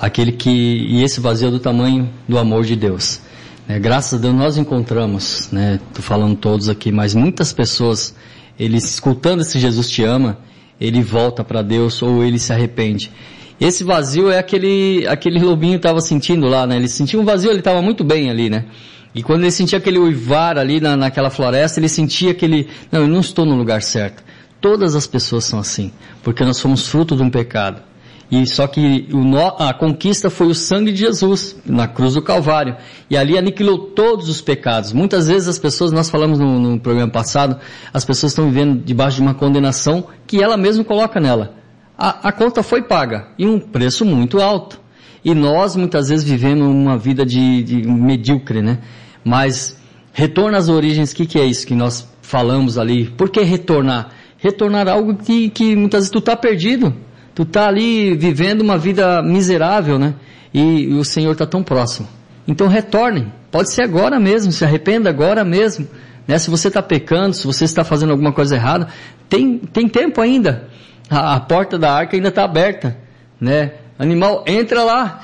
Aquele 0.00 0.32
que 0.32 0.50
e 0.50 1.04
esse 1.04 1.20
vazio 1.20 1.46
é 1.46 1.50
do 1.52 1.60
tamanho 1.60 2.10
do 2.28 2.36
amor 2.36 2.64
de 2.64 2.74
Deus. 2.74 3.27
Né? 3.68 3.78
Graças 3.78 4.18
a 4.18 4.22
Deus 4.22 4.34
nós 4.34 4.56
encontramos, 4.56 5.50
né? 5.52 5.78
Tô 5.92 6.00
falando 6.00 6.34
todos 6.34 6.68
aqui, 6.68 6.90
mas 6.90 7.14
muitas 7.14 7.52
pessoas, 7.52 8.14
eles 8.58 8.84
escutando 8.84 9.42
esse 9.42 9.60
Jesus 9.60 9.90
te 9.90 10.02
ama, 10.02 10.38
ele 10.80 11.02
volta 11.02 11.44
para 11.44 11.60
Deus 11.60 12.00
ou 12.00 12.24
ele 12.24 12.38
se 12.38 12.52
arrepende. 12.52 13.12
Esse 13.60 13.84
vazio 13.84 14.30
é 14.30 14.38
aquele 14.38 15.04
aquele 15.06 15.40
lobinho 15.40 15.76
estava 15.76 16.00
sentindo 16.00 16.46
lá, 16.46 16.66
né? 16.66 16.76
Ele 16.76 16.88
sentia 16.88 17.20
um 17.20 17.24
vazio, 17.24 17.50
ele 17.50 17.58
estava 17.58 17.82
muito 17.82 18.02
bem 18.02 18.30
ali, 18.30 18.48
né? 18.48 18.64
E 19.14 19.22
quando 19.22 19.42
ele 19.42 19.50
sentia 19.50 19.78
aquele 19.78 19.98
uivar 19.98 20.56
ali 20.58 20.80
na, 20.80 20.96
naquela 20.96 21.28
floresta, 21.28 21.80
ele 21.80 21.88
sentia 21.88 22.30
aquele, 22.30 22.68
não, 22.92 23.00
eu 23.00 23.08
não 23.08 23.20
estou 23.20 23.44
no 23.44 23.56
lugar 23.56 23.82
certo. 23.82 24.22
Todas 24.60 24.94
as 24.94 25.06
pessoas 25.06 25.44
são 25.44 25.58
assim, 25.58 25.90
porque 26.22 26.44
nós 26.44 26.56
somos 26.56 26.86
fruto 26.86 27.16
de 27.16 27.22
um 27.22 27.30
pecado. 27.30 27.82
E 28.30 28.46
só 28.46 28.66
que 28.66 29.08
a 29.58 29.72
conquista 29.72 30.28
foi 30.28 30.48
o 30.48 30.54
sangue 30.54 30.92
de 30.92 30.98
Jesus 30.98 31.56
na 31.64 31.88
cruz 31.88 32.14
do 32.14 32.20
Calvário. 32.20 32.76
E 33.08 33.16
ali 33.16 33.38
aniquilou 33.38 33.78
todos 33.78 34.28
os 34.28 34.42
pecados. 34.42 34.92
Muitas 34.92 35.28
vezes 35.28 35.48
as 35.48 35.58
pessoas, 35.58 35.92
nós 35.92 36.10
falamos 36.10 36.38
no, 36.38 36.58
no 36.58 36.78
programa 36.78 37.10
passado, 37.10 37.58
as 37.92 38.04
pessoas 38.04 38.32
estão 38.32 38.46
vivendo 38.46 38.84
debaixo 38.84 39.16
de 39.16 39.22
uma 39.22 39.34
condenação 39.34 40.04
que 40.26 40.42
ela 40.42 40.58
mesma 40.58 40.84
coloca 40.84 41.18
nela. 41.18 41.54
A, 41.96 42.28
a 42.28 42.32
conta 42.32 42.62
foi 42.62 42.82
paga 42.82 43.28
e 43.38 43.46
um 43.46 43.58
preço 43.58 44.04
muito 44.04 44.40
alto. 44.40 44.78
E 45.24 45.34
nós 45.34 45.74
muitas 45.74 46.10
vezes 46.10 46.24
vivemos 46.28 46.66
uma 46.68 46.98
vida 46.98 47.24
de, 47.24 47.62
de 47.62 47.88
medíocre, 47.88 48.60
né? 48.60 48.78
Mas 49.24 49.80
retorno 50.12 50.56
às 50.56 50.68
origens, 50.68 51.12
o 51.12 51.16
que, 51.16 51.26
que 51.26 51.40
é 51.40 51.44
isso 51.44 51.66
que 51.66 51.74
nós 51.74 52.06
falamos 52.20 52.76
ali? 52.76 53.06
Por 53.06 53.30
que 53.30 53.40
retornar? 53.40 54.10
Retornar 54.36 54.86
algo 54.86 55.16
que, 55.16 55.48
que 55.48 55.74
muitas 55.74 56.00
vezes 56.00 56.10
tu 56.10 56.18
está 56.18 56.36
perdido. 56.36 56.94
Tu 57.38 57.44
está 57.44 57.68
ali 57.68 58.16
vivendo 58.16 58.62
uma 58.62 58.76
vida 58.76 59.22
miserável, 59.22 59.96
né? 59.96 60.14
E, 60.52 60.60
e 60.60 60.94
o 60.94 61.04
Senhor 61.04 61.30
está 61.30 61.46
tão 61.46 61.62
próximo. 61.62 62.08
Então 62.48 62.66
retorne. 62.66 63.32
Pode 63.48 63.72
ser 63.72 63.82
agora 63.82 64.18
mesmo, 64.18 64.50
se 64.50 64.64
arrependa 64.64 65.08
agora 65.08 65.44
mesmo. 65.44 65.86
Né? 66.26 66.36
Se 66.36 66.50
você 66.50 66.66
está 66.66 66.82
pecando, 66.82 67.36
se 67.36 67.46
você 67.46 67.64
está 67.64 67.84
fazendo 67.84 68.10
alguma 68.10 68.32
coisa 68.32 68.56
errada, 68.56 68.88
tem, 69.28 69.56
tem 69.56 69.88
tempo 69.88 70.20
ainda. 70.20 70.64
A, 71.08 71.36
a 71.36 71.38
porta 71.38 71.78
da 71.78 71.92
arca 71.92 72.16
ainda 72.16 72.28
está 72.28 72.42
aberta. 72.42 72.98
Né? 73.40 73.74
Animal, 73.96 74.42
entra 74.44 74.82
lá. 74.82 75.20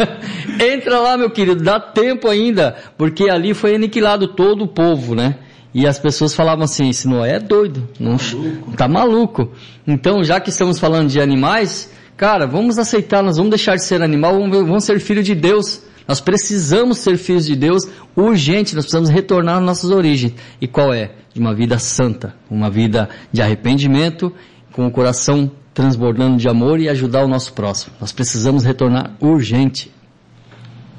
entra 0.58 0.98
lá, 0.98 1.18
meu 1.18 1.28
querido, 1.28 1.62
dá 1.62 1.78
tempo 1.78 2.26
ainda, 2.26 2.74
porque 2.96 3.28
ali 3.28 3.52
foi 3.52 3.74
aniquilado 3.74 4.28
todo 4.28 4.64
o 4.64 4.68
povo, 4.68 5.14
né? 5.14 5.36
E 5.72 5.86
as 5.86 5.98
pessoas 5.98 6.34
falavam 6.34 6.64
assim, 6.64 6.88
esse 6.88 7.06
Noé 7.06 7.36
é 7.36 7.38
doido, 7.38 7.88
não, 7.98 8.16
maluco. 8.16 8.76
tá 8.76 8.88
maluco. 8.88 9.52
Então, 9.86 10.22
já 10.24 10.40
que 10.40 10.50
estamos 10.50 10.78
falando 10.80 11.08
de 11.08 11.20
animais, 11.20 11.92
cara, 12.16 12.46
vamos 12.46 12.78
aceitar, 12.78 13.22
nós 13.22 13.36
vamos 13.36 13.50
deixar 13.50 13.76
de 13.76 13.84
ser 13.84 14.02
animal, 14.02 14.34
vamos, 14.38 14.58
vamos 14.58 14.84
ser 14.84 14.98
filho 14.98 15.22
de 15.22 15.34
Deus. 15.34 15.82
Nós 16.08 16.20
precisamos 16.20 16.98
ser 16.98 17.16
filhos 17.16 17.46
de 17.46 17.54
Deus 17.54 17.84
urgente, 18.16 18.74
nós 18.74 18.84
precisamos 18.84 19.10
retornar 19.10 19.58
às 19.58 19.62
nossas 19.62 19.90
origens. 19.90 20.34
E 20.60 20.66
qual 20.66 20.92
é? 20.92 21.12
De 21.32 21.38
uma 21.38 21.54
vida 21.54 21.78
santa, 21.78 22.34
uma 22.50 22.68
vida 22.68 23.08
de 23.32 23.40
arrependimento, 23.40 24.32
com 24.72 24.86
o 24.86 24.90
coração 24.90 25.52
transbordando 25.72 26.36
de 26.36 26.48
amor 26.48 26.80
e 26.80 26.88
ajudar 26.88 27.24
o 27.24 27.28
nosso 27.28 27.52
próximo. 27.52 27.94
Nós 28.00 28.10
precisamos 28.10 28.64
retornar 28.64 29.12
urgente. 29.20 29.92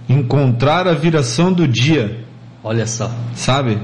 Encontrar 0.07 0.87
a 0.87 0.93
viração 0.93 1.51
do 1.51 1.67
dia. 1.67 2.23
Olha 2.63 2.87
só. 2.87 3.11
Sabe? 3.35 3.79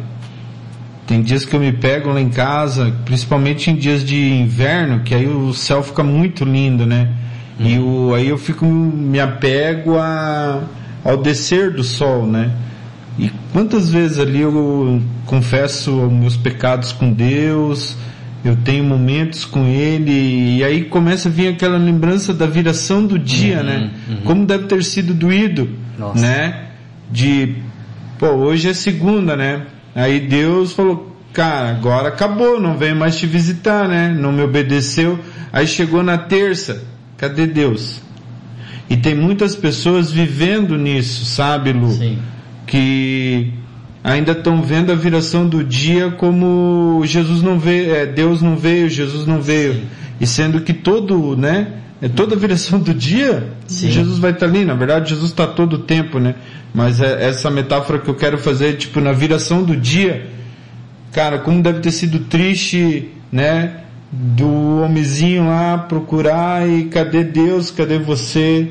Tem 1.07 1.21
dias 1.21 1.45
que 1.45 1.55
eu 1.55 1.59
me 1.61 1.71
pego 1.71 2.11
lá 2.11 2.19
em 2.19 2.29
casa, 2.29 2.93
principalmente 3.05 3.71
em 3.71 3.75
dias 3.75 4.03
de 4.03 4.29
inverno, 4.33 4.99
que 5.05 5.15
aí 5.15 5.25
o 5.25 5.53
céu 5.53 5.81
fica 5.81 6.03
muito 6.03 6.43
lindo, 6.43 6.85
né? 6.85 7.09
E 7.59 7.79
o, 7.79 8.13
aí 8.13 8.27
eu 8.27 8.37
fico, 8.37 8.65
me 8.65 9.19
apego 9.19 9.97
a, 9.97 10.61
ao 11.03 11.17
descer 11.17 11.71
do 11.71 11.83
sol, 11.83 12.27
né? 12.27 12.51
E 13.17 13.31
quantas 13.51 13.89
vezes 13.89 14.19
ali 14.19 14.41
eu 14.41 15.01
confesso 15.25 15.91
meus 16.11 16.37
pecados 16.37 16.91
com 16.91 17.11
Deus, 17.11 17.97
eu 18.45 18.55
tenho 18.57 18.83
momentos 18.83 19.43
com 19.43 19.65
Ele, 19.65 20.57
e 20.57 20.63
aí 20.63 20.83
começa 20.83 21.29
a 21.29 21.31
vir 21.31 21.47
aquela 21.47 21.77
lembrança 21.77 22.33
da 22.33 22.45
viração 22.45 23.05
do 23.05 23.17
dia, 23.17 23.57
Uhum, 23.59 23.63
né? 23.63 23.89
uhum. 24.09 24.17
Como 24.23 24.45
deve 24.45 24.65
ter 24.65 24.83
sido 24.83 25.13
doído, 25.13 25.69
Nossa. 25.97 26.21
né? 26.21 26.63
De, 27.09 27.55
pô, 28.19 28.27
hoje 28.27 28.69
é 28.69 28.73
segunda, 28.73 29.35
né? 29.35 29.63
Aí 29.97 30.19
Deus 30.19 30.73
falou, 30.73 31.11
cara, 31.33 31.71
agora 31.71 32.09
acabou, 32.09 32.61
não 32.61 32.77
vem 32.77 32.93
mais 32.93 33.17
te 33.17 33.25
visitar, 33.25 33.87
né? 33.87 34.09
Não 34.09 34.31
me 34.31 34.43
obedeceu. 34.43 35.17
Aí 35.51 35.65
chegou 35.65 36.03
na 36.03 36.19
terça, 36.19 36.83
cadê 37.17 37.47
Deus? 37.47 37.99
E 38.87 38.95
tem 38.95 39.15
muitas 39.15 39.55
pessoas 39.55 40.11
vivendo 40.11 40.77
nisso, 40.77 41.25
sabe, 41.25 41.73
Lu? 41.73 41.89
Sim. 41.89 42.19
que 42.67 43.51
ainda 44.03 44.33
estão 44.33 44.61
vendo 44.61 44.91
a 44.91 44.95
viração 44.95 45.49
do 45.49 45.63
dia 45.63 46.11
como 46.11 47.01
Jesus 47.03 47.41
não 47.41 47.57
veio, 47.57 47.95
é, 47.95 48.05
Deus 48.05 48.39
não 48.41 48.55
veio, 48.55 48.89
Jesus 48.89 49.25
não 49.25 49.41
veio. 49.41 49.81
E 50.19 50.25
sendo 50.25 50.61
que 50.61 50.73
todo, 50.73 51.35
né, 51.35 51.67
é 52.01 52.07
toda 52.07 52.35
a 52.35 52.37
viração 52.37 52.79
do 52.79 52.93
dia, 52.93 53.51
Sim. 53.67 53.89
Jesus 53.89 54.19
vai 54.19 54.31
estar 54.31 54.45
ali. 54.45 54.63
Na 54.65 54.73
verdade, 54.73 55.09
Jesus 55.09 55.31
está 55.31 55.47
todo 55.47 55.73
o 55.73 55.79
tempo, 55.79 56.19
né? 56.19 56.35
Mas 56.73 57.01
é 57.01 57.27
essa 57.27 57.49
metáfora 57.49 57.99
que 57.99 58.07
eu 58.09 58.15
quero 58.15 58.37
fazer, 58.37 58.77
tipo, 58.77 58.99
na 59.01 59.11
viração 59.11 59.63
do 59.63 59.75
dia, 59.75 60.27
cara, 61.11 61.39
como 61.39 61.61
deve 61.61 61.79
ter 61.79 61.91
sido 61.91 62.19
triste, 62.19 63.09
né? 63.31 63.77
Do 64.11 64.83
homenzinho 64.83 65.47
lá 65.47 65.77
procurar 65.77 66.67
e 66.67 66.85
cadê 66.85 67.23
Deus, 67.23 67.71
cadê 67.71 67.97
você? 67.97 68.69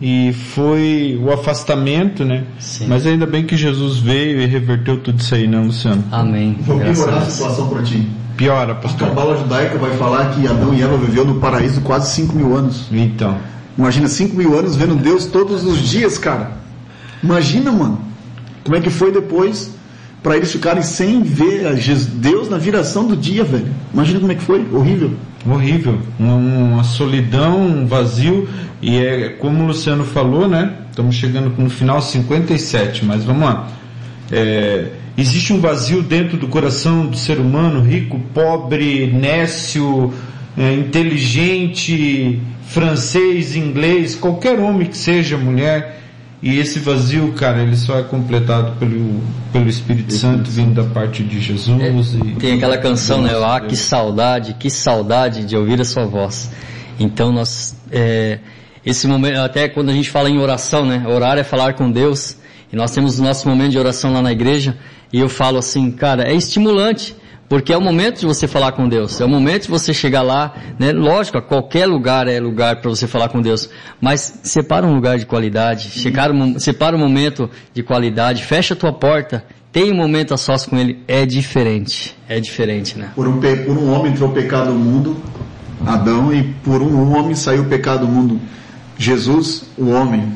E 0.00 0.32
foi 0.54 1.20
o 1.20 1.32
afastamento, 1.32 2.24
né? 2.24 2.44
Sim. 2.60 2.86
Mas 2.86 3.04
ainda 3.04 3.26
bem 3.26 3.44
que 3.44 3.56
Jesus 3.56 3.98
veio 3.98 4.40
e 4.40 4.46
reverteu 4.46 4.98
tudo 4.98 5.18
isso 5.18 5.34
aí, 5.34 5.48
né, 5.48 5.58
Luciano? 5.58 6.04
Amém. 6.12 6.56
Vou 6.60 6.78
Graças 6.78 7.00
a 7.00 7.04
piorar 7.04 7.20
a 7.20 7.24
Deus. 7.24 7.32
situação 7.34 7.68
para 7.68 7.82
ti. 7.82 8.08
Piora, 8.38 8.72
A 8.72 8.76
pastor. 8.76 9.08
cabala 9.08 9.36
judaica 9.36 9.76
vai 9.76 9.94
falar 9.98 10.30
que 10.30 10.46
Adão 10.46 10.72
e 10.72 10.80
Eva 10.80 10.96
viveu 10.96 11.26
no 11.26 11.38
paraíso 11.40 11.82
quase 11.82 12.14
5 12.14 12.34
mil 12.34 12.56
anos. 12.56 12.86
Então, 12.90 13.36
Imagina 13.78 14.08
5 14.08 14.36
mil 14.36 14.58
anos 14.58 14.74
vendo 14.74 14.96
Deus 14.96 15.26
todos 15.26 15.62
os 15.64 15.78
dias, 15.78 16.18
cara. 16.18 16.50
Imagina, 17.22 17.70
mano. 17.70 18.00
Como 18.64 18.76
é 18.76 18.80
que 18.80 18.90
foi 18.90 19.12
depois 19.12 19.70
para 20.20 20.36
eles 20.36 20.50
ficarem 20.50 20.82
sem 20.82 21.22
ver 21.22 21.64
a 21.64 21.72
Deus 22.14 22.48
na 22.50 22.58
viração 22.58 23.06
do 23.06 23.16
dia, 23.16 23.44
velho. 23.44 23.68
Imagina 23.94 24.18
como 24.18 24.32
é 24.32 24.34
que 24.34 24.42
foi. 24.42 24.66
Horrível. 24.72 25.12
horrível. 25.48 25.98
Uma 26.18 26.82
solidão, 26.82 27.60
um 27.60 27.86
vazio. 27.86 28.48
E 28.82 28.98
é 28.98 29.28
como 29.28 29.62
o 29.62 29.66
Luciano 29.68 30.04
falou, 30.04 30.48
né? 30.48 30.72
Estamos 30.90 31.14
chegando 31.14 31.54
no 31.56 31.70
final 31.70 32.02
57, 32.02 33.04
mas 33.04 33.22
vamos 33.22 33.44
lá. 33.48 33.68
É, 34.30 34.86
existe 35.16 35.52
um 35.52 35.60
vazio 35.60 36.02
dentro 36.02 36.36
do 36.36 36.48
coração 36.48 37.06
do 37.06 37.16
ser 37.16 37.38
humano, 37.38 37.80
rico, 37.82 38.20
pobre, 38.34 39.06
nécio, 39.06 40.12
é, 40.56 40.74
inteligente, 40.74 42.40
francês, 42.66 43.56
inglês, 43.56 44.14
qualquer 44.14 44.58
homem 44.58 44.86
que 44.86 44.96
seja, 44.96 45.36
mulher. 45.36 45.96
E 46.40 46.58
esse 46.60 46.78
vazio, 46.78 47.32
cara, 47.32 47.62
ele 47.62 47.76
só 47.76 47.98
é 47.98 48.02
completado 48.04 48.76
pelo, 48.78 49.20
pelo 49.52 49.68
Espírito 49.68 50.12
Santo 50.14 50.48
vindo 50.48 50.74
da 50.74 50.84
parte 50.88 51.24
de 51.24 51.40
Jesus. 51.40 51.66
e- 52.14 52.36
Tem 52.38 52.52
aquela 52.54 52.78
canção, 52.78 53.22
né? 53.22 53.30
Ah, 53.44 53.60
que 53.60 53.74
saudade, 53.76 54.54
que 54.54 54.70
saudade 54.70 55.44
de 55.44 55.56
ouvir 55.56 55.80
a 55.80 55.84
sua 55.84 56.04
voz. 56.06 56.48
Então 57.00 57.32
nós, 57.32 57.76
é, 57.90 58.38
esse 58.86 59.08
momento, 59.08 59.38
até 59.38 59.68
quando 59.68 59.88
a 59.88 59.92
gente 59.92 60.10
fala 60.10 60.30
em 60.30 60.38
oração, 60.38 60.86
né? 60.86 61.04
Orar 61.08 61.38
é 61.38 61.42
falar 61.44 61.72
com 61.72 61.90
Deus. 61.90 62.36
E 62.72 62.76
nós 62.76 62.90
temos 62.90 63.18
o 63.18 63.22
nosso 63.22 63.48
momento 63.48 63.72
de 63.72 63.78
oração 63.78 64.12
lá 64.12 64.22
na 64.22 64.32
igreja. 64.32 64.76
E 65.12 65.18
eu 65.18 65.28
falo 65.28 65.58
assim, 65.58 65.90
cara, 65.90 66.28
é 66.28 66.34
estimulante. 66.34 67.16
Porque 67.48 67.72
é 67.72 67.76
o 67.76 67.80
momento 67.80 68.20
de 68.20 68.26
você 68.26 68.46
falar 68.46 68.72
com 68.72 68.86
Deus. 68.86 69.20
É 69.20 69.24
o 69.24 69.28
momento 69.28 69.62
de 69.62 69.70
você 69.70 69.94
chegar 69.94 70.20
lá, 70.20 70.54
né? 70.78 70.92
Lógico, 70.92 71.38
a 71.38 71.42
qualquer 71.42 71.86
lugar 71.86 72.28
é 72.28 72.38
lugar 72.38 72.82
para 72.82 72.90
você 72.90 73.06
falar 73.06 73.30
com 73.30 73.40
Deus. 73.40 73.70
Mas 73.98 74.40
separa 74.42 74.86
um 74.86 74.94
lugar 74.94 75.18
de 75.18 75.24
qualidade. 75.24 75.88
Separa 75.88 76.30
um, 76.30 76.58
separa 76.58 76.94
um 76.94 76.98
momento 76.98 77.48
de 77.72 77.82
qualidade. 77.82 78.44
Fecha 78.44 78.74
a 78.74 78.76
tua 78.76 78.92
porta. 78.92 79.44
Tem 79.72 79.90
um 79.90 79.96
momento 79.96 80.34
a 80.34 80.36
sós 80.36 80.66
com 80.66 80.76
Ele. 80.76 81.02
É 81.08 81.24
diferente. 81.24 82.14
É 82.28 82.38
diferente, 82.38 82.98
né? 82.98 83.12
Por 83.14 83.26
um, 83.26 83.40
por 83.40 83.78
um 83.78 83.92
homem 83.94 84.12
entrou 84.12 84.28
o 84.28 84.32
pecado 84.34 84.70
no 84.70 84.78
mundo, 84.78 85.16
Adão, 85.86 86.32
e 86.34 86.42
por 86.42 86.82
um 86.82 87.16
homem 87.16 87.34
saiu 87.34 87.62
o 87.62 87.66
pecado 87.66 88.06
do 88.06 88.12
mundo, 88.12 88.40
Jesus, 88.98 89.64
o 89.78 89.88
homem. 89.88 90.32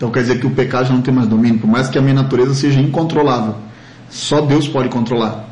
Então 0.00 0.10
quer 0.10 0.22
dizer 0.22 0.40
que 0.40 0.46
o 0.46 0.50
pecado 0.50 0.88
já 0.88 0.94
não 0.94 1.02
tem 1.02 1.12
mais 1.12 1.28
domínio, 1.28 1.58
por 1.58 1.68
mais 1.68 1.86
que 1.90 1.98
a 1.98 2.00
minha 2.00 2.14
natureza 2.14 2.54
seja 2.54 2.80
incontrolável. 2.80 3.56
Só 4.08 4.40
Deus 4.40 4.66
pode 4.66 4.88
controlar. 4.88 5.44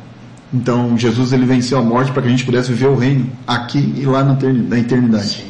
Então 0.51 0.97
Jesus 0.97 1.31
ele 1.31 1.45
venceu 1.45 1.77
a 1.77 1.83
morte 1.83 2.11
para 2.11 2.23
que 2.23 2.29
a 2.29 2.31
gente 2.31 2.45
pudesse 2.45 2.69
viver 2.69 2.87
o 2.87 2.95
reino 2.95 3.29
aqui 3.45 3.93
e 3.95 4.05
lá 4.07 4.23
na 4.23 4.33
eterni- 4.33 4.67
na 4.67 4.79
eternidade. 4.79 5.45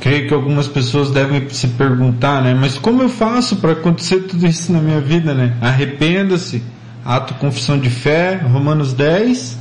Creio 0.00 0.26
que 0.26 0.32
algumas 0.32 0.66
pessoas 0.66 1.10
devem 1.10 1.50
se 1.50 1.68
perguntar, 1.68 2.40
né? 2.42 2.54
Mas 2.58 2.78
como 2.78 3.02
eu 3.02 3.10
faço 3.10 3.56
para 3.56 3.72
acontecer 3.72 4.20
tudo 4.20 4.46
isso 4.46 4.72
na 4.72 4.80
minha 4.80 5.02
vida, 5.02 5.34
né? 5.34 5.52
Arrependa-se, 5.60 6.62
ato 7.04 7.34
confissão 7.34 7.78
de 7.78 7.90
fé, 7.90 8.36
Romanos 8.42 8.94
10, 8.94 9.58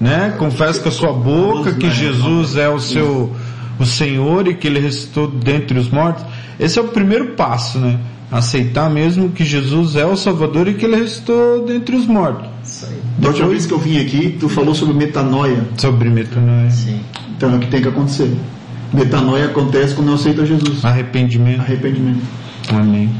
né? 0.00 0.34
Confessa 0.38 0.80
com 0.80 0.88
a 0.88 0.92
sua 0.92 1.12
boca 1.12 1.74
que 1.74 1.90
Jesus 1.90 2.56
é 2.56 2.70
o 2.70 2.80
seu 2.80 3.36
o 3.78 3.84
Senhor 3.86 4.48
e 4.48 4.54
que 4.54 4.66
ele 4.66 4.80
ressuscitou 4.80 5.28
dentre 5.30 5.78
os 5.78 5.88
mortos. 5.90 6.24
Esse 6.58 6.78
é 6.78 6.82
o 6.82 6.88
primeiro 6.88 7.28
passo, 7.28 7.78
né? 7.78 7.98
Aceitar 8.30 8.90
mesmo 8.90 9.30
que 9.30 9.44
Jesus 9.44 9.96
é 9.96 10.04
o 10.04 10.16
Salvador 10.16 10.68
e 10.68 10.74
que 10.74 10.84
ele 10.84 10.96
ressuscitou 10.96 11.64
dentre 11.66 11.96
os 11.96 12.06
mortos. 12.06 12.48
Da 13.18 13.28
última 13.28 13.48
vez 13.48 13.64
que 13.64 13.72
eu 13.72 13.78
vim 13.78 13.98
aqui, 13.98 14.36
tu 14.38 14.48
falou 14.48 14.74
sobre 14.74 14.94
metanoia. 14.94 15.64
Sobre 15.76 16.10
metanoia, 16.10 16.70
Sim. 16.70 17.00
Então 17.36 17.52
é 17.52 17.56
o 17.56 17.58
que 17.58 17.68
tem 17.68 17.80
que 17.80 17.88
acontecer. 17.88 18.36
Metanoia 18.92 19.46
acontece 19.46 19.94
quando 19.94 20.08
eu 20.08 20.14
aceito 20.14 20.42
a 20.42 20.44
Jesus. 20.44 20.84
arrependimento. 20.84 21.60
Arrependimento. 21.60 22.22
Amém. 22.70 23.10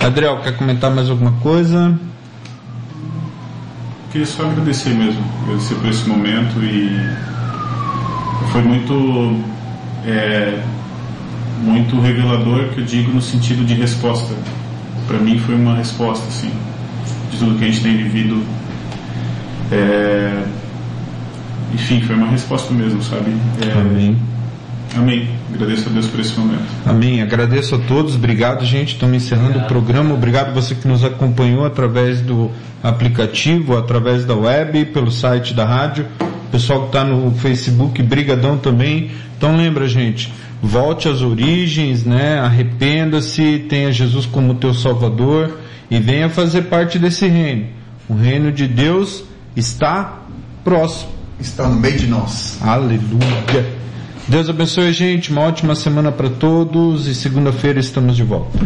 Adriel, 0.00 0.40
quer 0.42 0.56
comentar 0.56 0.94
mais 0.94 1.08
alguma 1.08 1.32
coisa? 1.32 1.98
Queria 4.10 4.26
só 4.26 4.44
agradecer 4.44 4.90
mesmo, 4.90 5.22
agradecer 5.44 5.74
por 5.74 5.88
esse 5.88 6.08
momento 6.08 6.58
e 6.62 6.98
foi 8.52 8.62
muito 8.62 9.44
é, 10.06 10.62
muito 11.62 12.00
revelador 12.00 12.68
que 12.68 12.80
eu 12.80 12.84
digo 12.84 13.12
no 13.12 13.20
sentido 13.20 13.64
de 13.64 13.74
resposta. 13.74 14.34
Para 15.06 15.18
mim 15.18 15.38
foi 15.38 15.54
uma 15.54 15.74
resposta 15.74 16.26
assim 16.28 16.50
de 17.30 17.38
tudo 17.38 17.58
que 17.58 17.64
a 17.64 17.66
gente 17.68 17.82
tem 17.82 17.96
vivido. 17.96 18.42
É, 19.70 20.44
enfim, 21.74 22.00
foi 22.00 22.16
uma 22.16 22.28
resposta 22.28 22.72
mesmo, 22.72 23.02
sabe? 23.02 23.32
É, 23.60 23.72
Amém. 23.72 24.16
Amém. 24.96 25.28
Agradeço 25.52 25.88
a 25.88 25.92
Deus 25.92 26.06
por 26.06 26.20
esse 26.20 26.38
momento. 26.38 26.62
Amém. 26.86 27.22
Agradeço 27.22 27.74
a 27.74 27.78
todos. 27.78 28.14
Obrigado, 28.14 28.64
gente. 28.64 28.94
Estamos 28.94 29.16
encerrando 29.16 29.58
o 29.58 29.64
programa. 29.64 30.14
Obrigado 30.14 30.54
você 30.54 30.74
que 30.74 30.88
nos 30.88 31.04
acompanhou 31.04 31.64
através 31.66 32.20
do 32.20 32.50
aplicativo, 32.82 33.76
através 33.76 34.24
da 34.24 34.34
web, 34.34 34.86
pelo 34.86 35.10
site 35.10 35.52
da 35.52 35.64
rádio. 35.64 36.06
Pessoal 36.50 36.82
que 36.82 36.86
está 36.86 37.04
no 37.04 37.30
Facebook, 37.32 38.02
brigadão 38.02 38.56
também. 38.56 39.10
Então 39.36 39.56
lembra, 39.56 39.86
gente, 39.86 40.32
volte 40.62 41.08
às 41.08 41.22
origens, 41.22 42.04
né? 42.04 42.38
Arrependa-se, 42.38 43.66
tenha 43.68 43.92
Jesus 43.92 44.26
como 44.26 44.54
teu 44.54 44.74
Salvador 44.74 45.58
e 45.90 45.98
venha 45.98 46.28
fazer 46.28 46.62
parte 46.62 46.98
desse 46.98 47.26
reino. 47.26 47.66
O 48.08 48.14
reino 48.14 48.50
de 48.50 48.66
Deus 48.66 49.24
está 49.56 50.22
próximo. 50.64 51.10
Está 51.38 51.68
no 51.68 51.76
meio 51.76 51.96
de 51.96 52.06
nós. 52.06 52.58
Aleluia. 52.62 53.78
Deus 54.26 54.48
abençoe 54.50 54.88
a 54.88 54.92
gente. 54.92 55.30
Uma 55.30 55.42
ótima 55.42 55.74
semana 55.74 56.10
para 56.10 56.28
todos 56.28 57.06
e 57.06 57.14
segunda-feira 57.14 57.78
estamos 57.78 58.16
de 58.16 58.24
volta. 58.24 58.58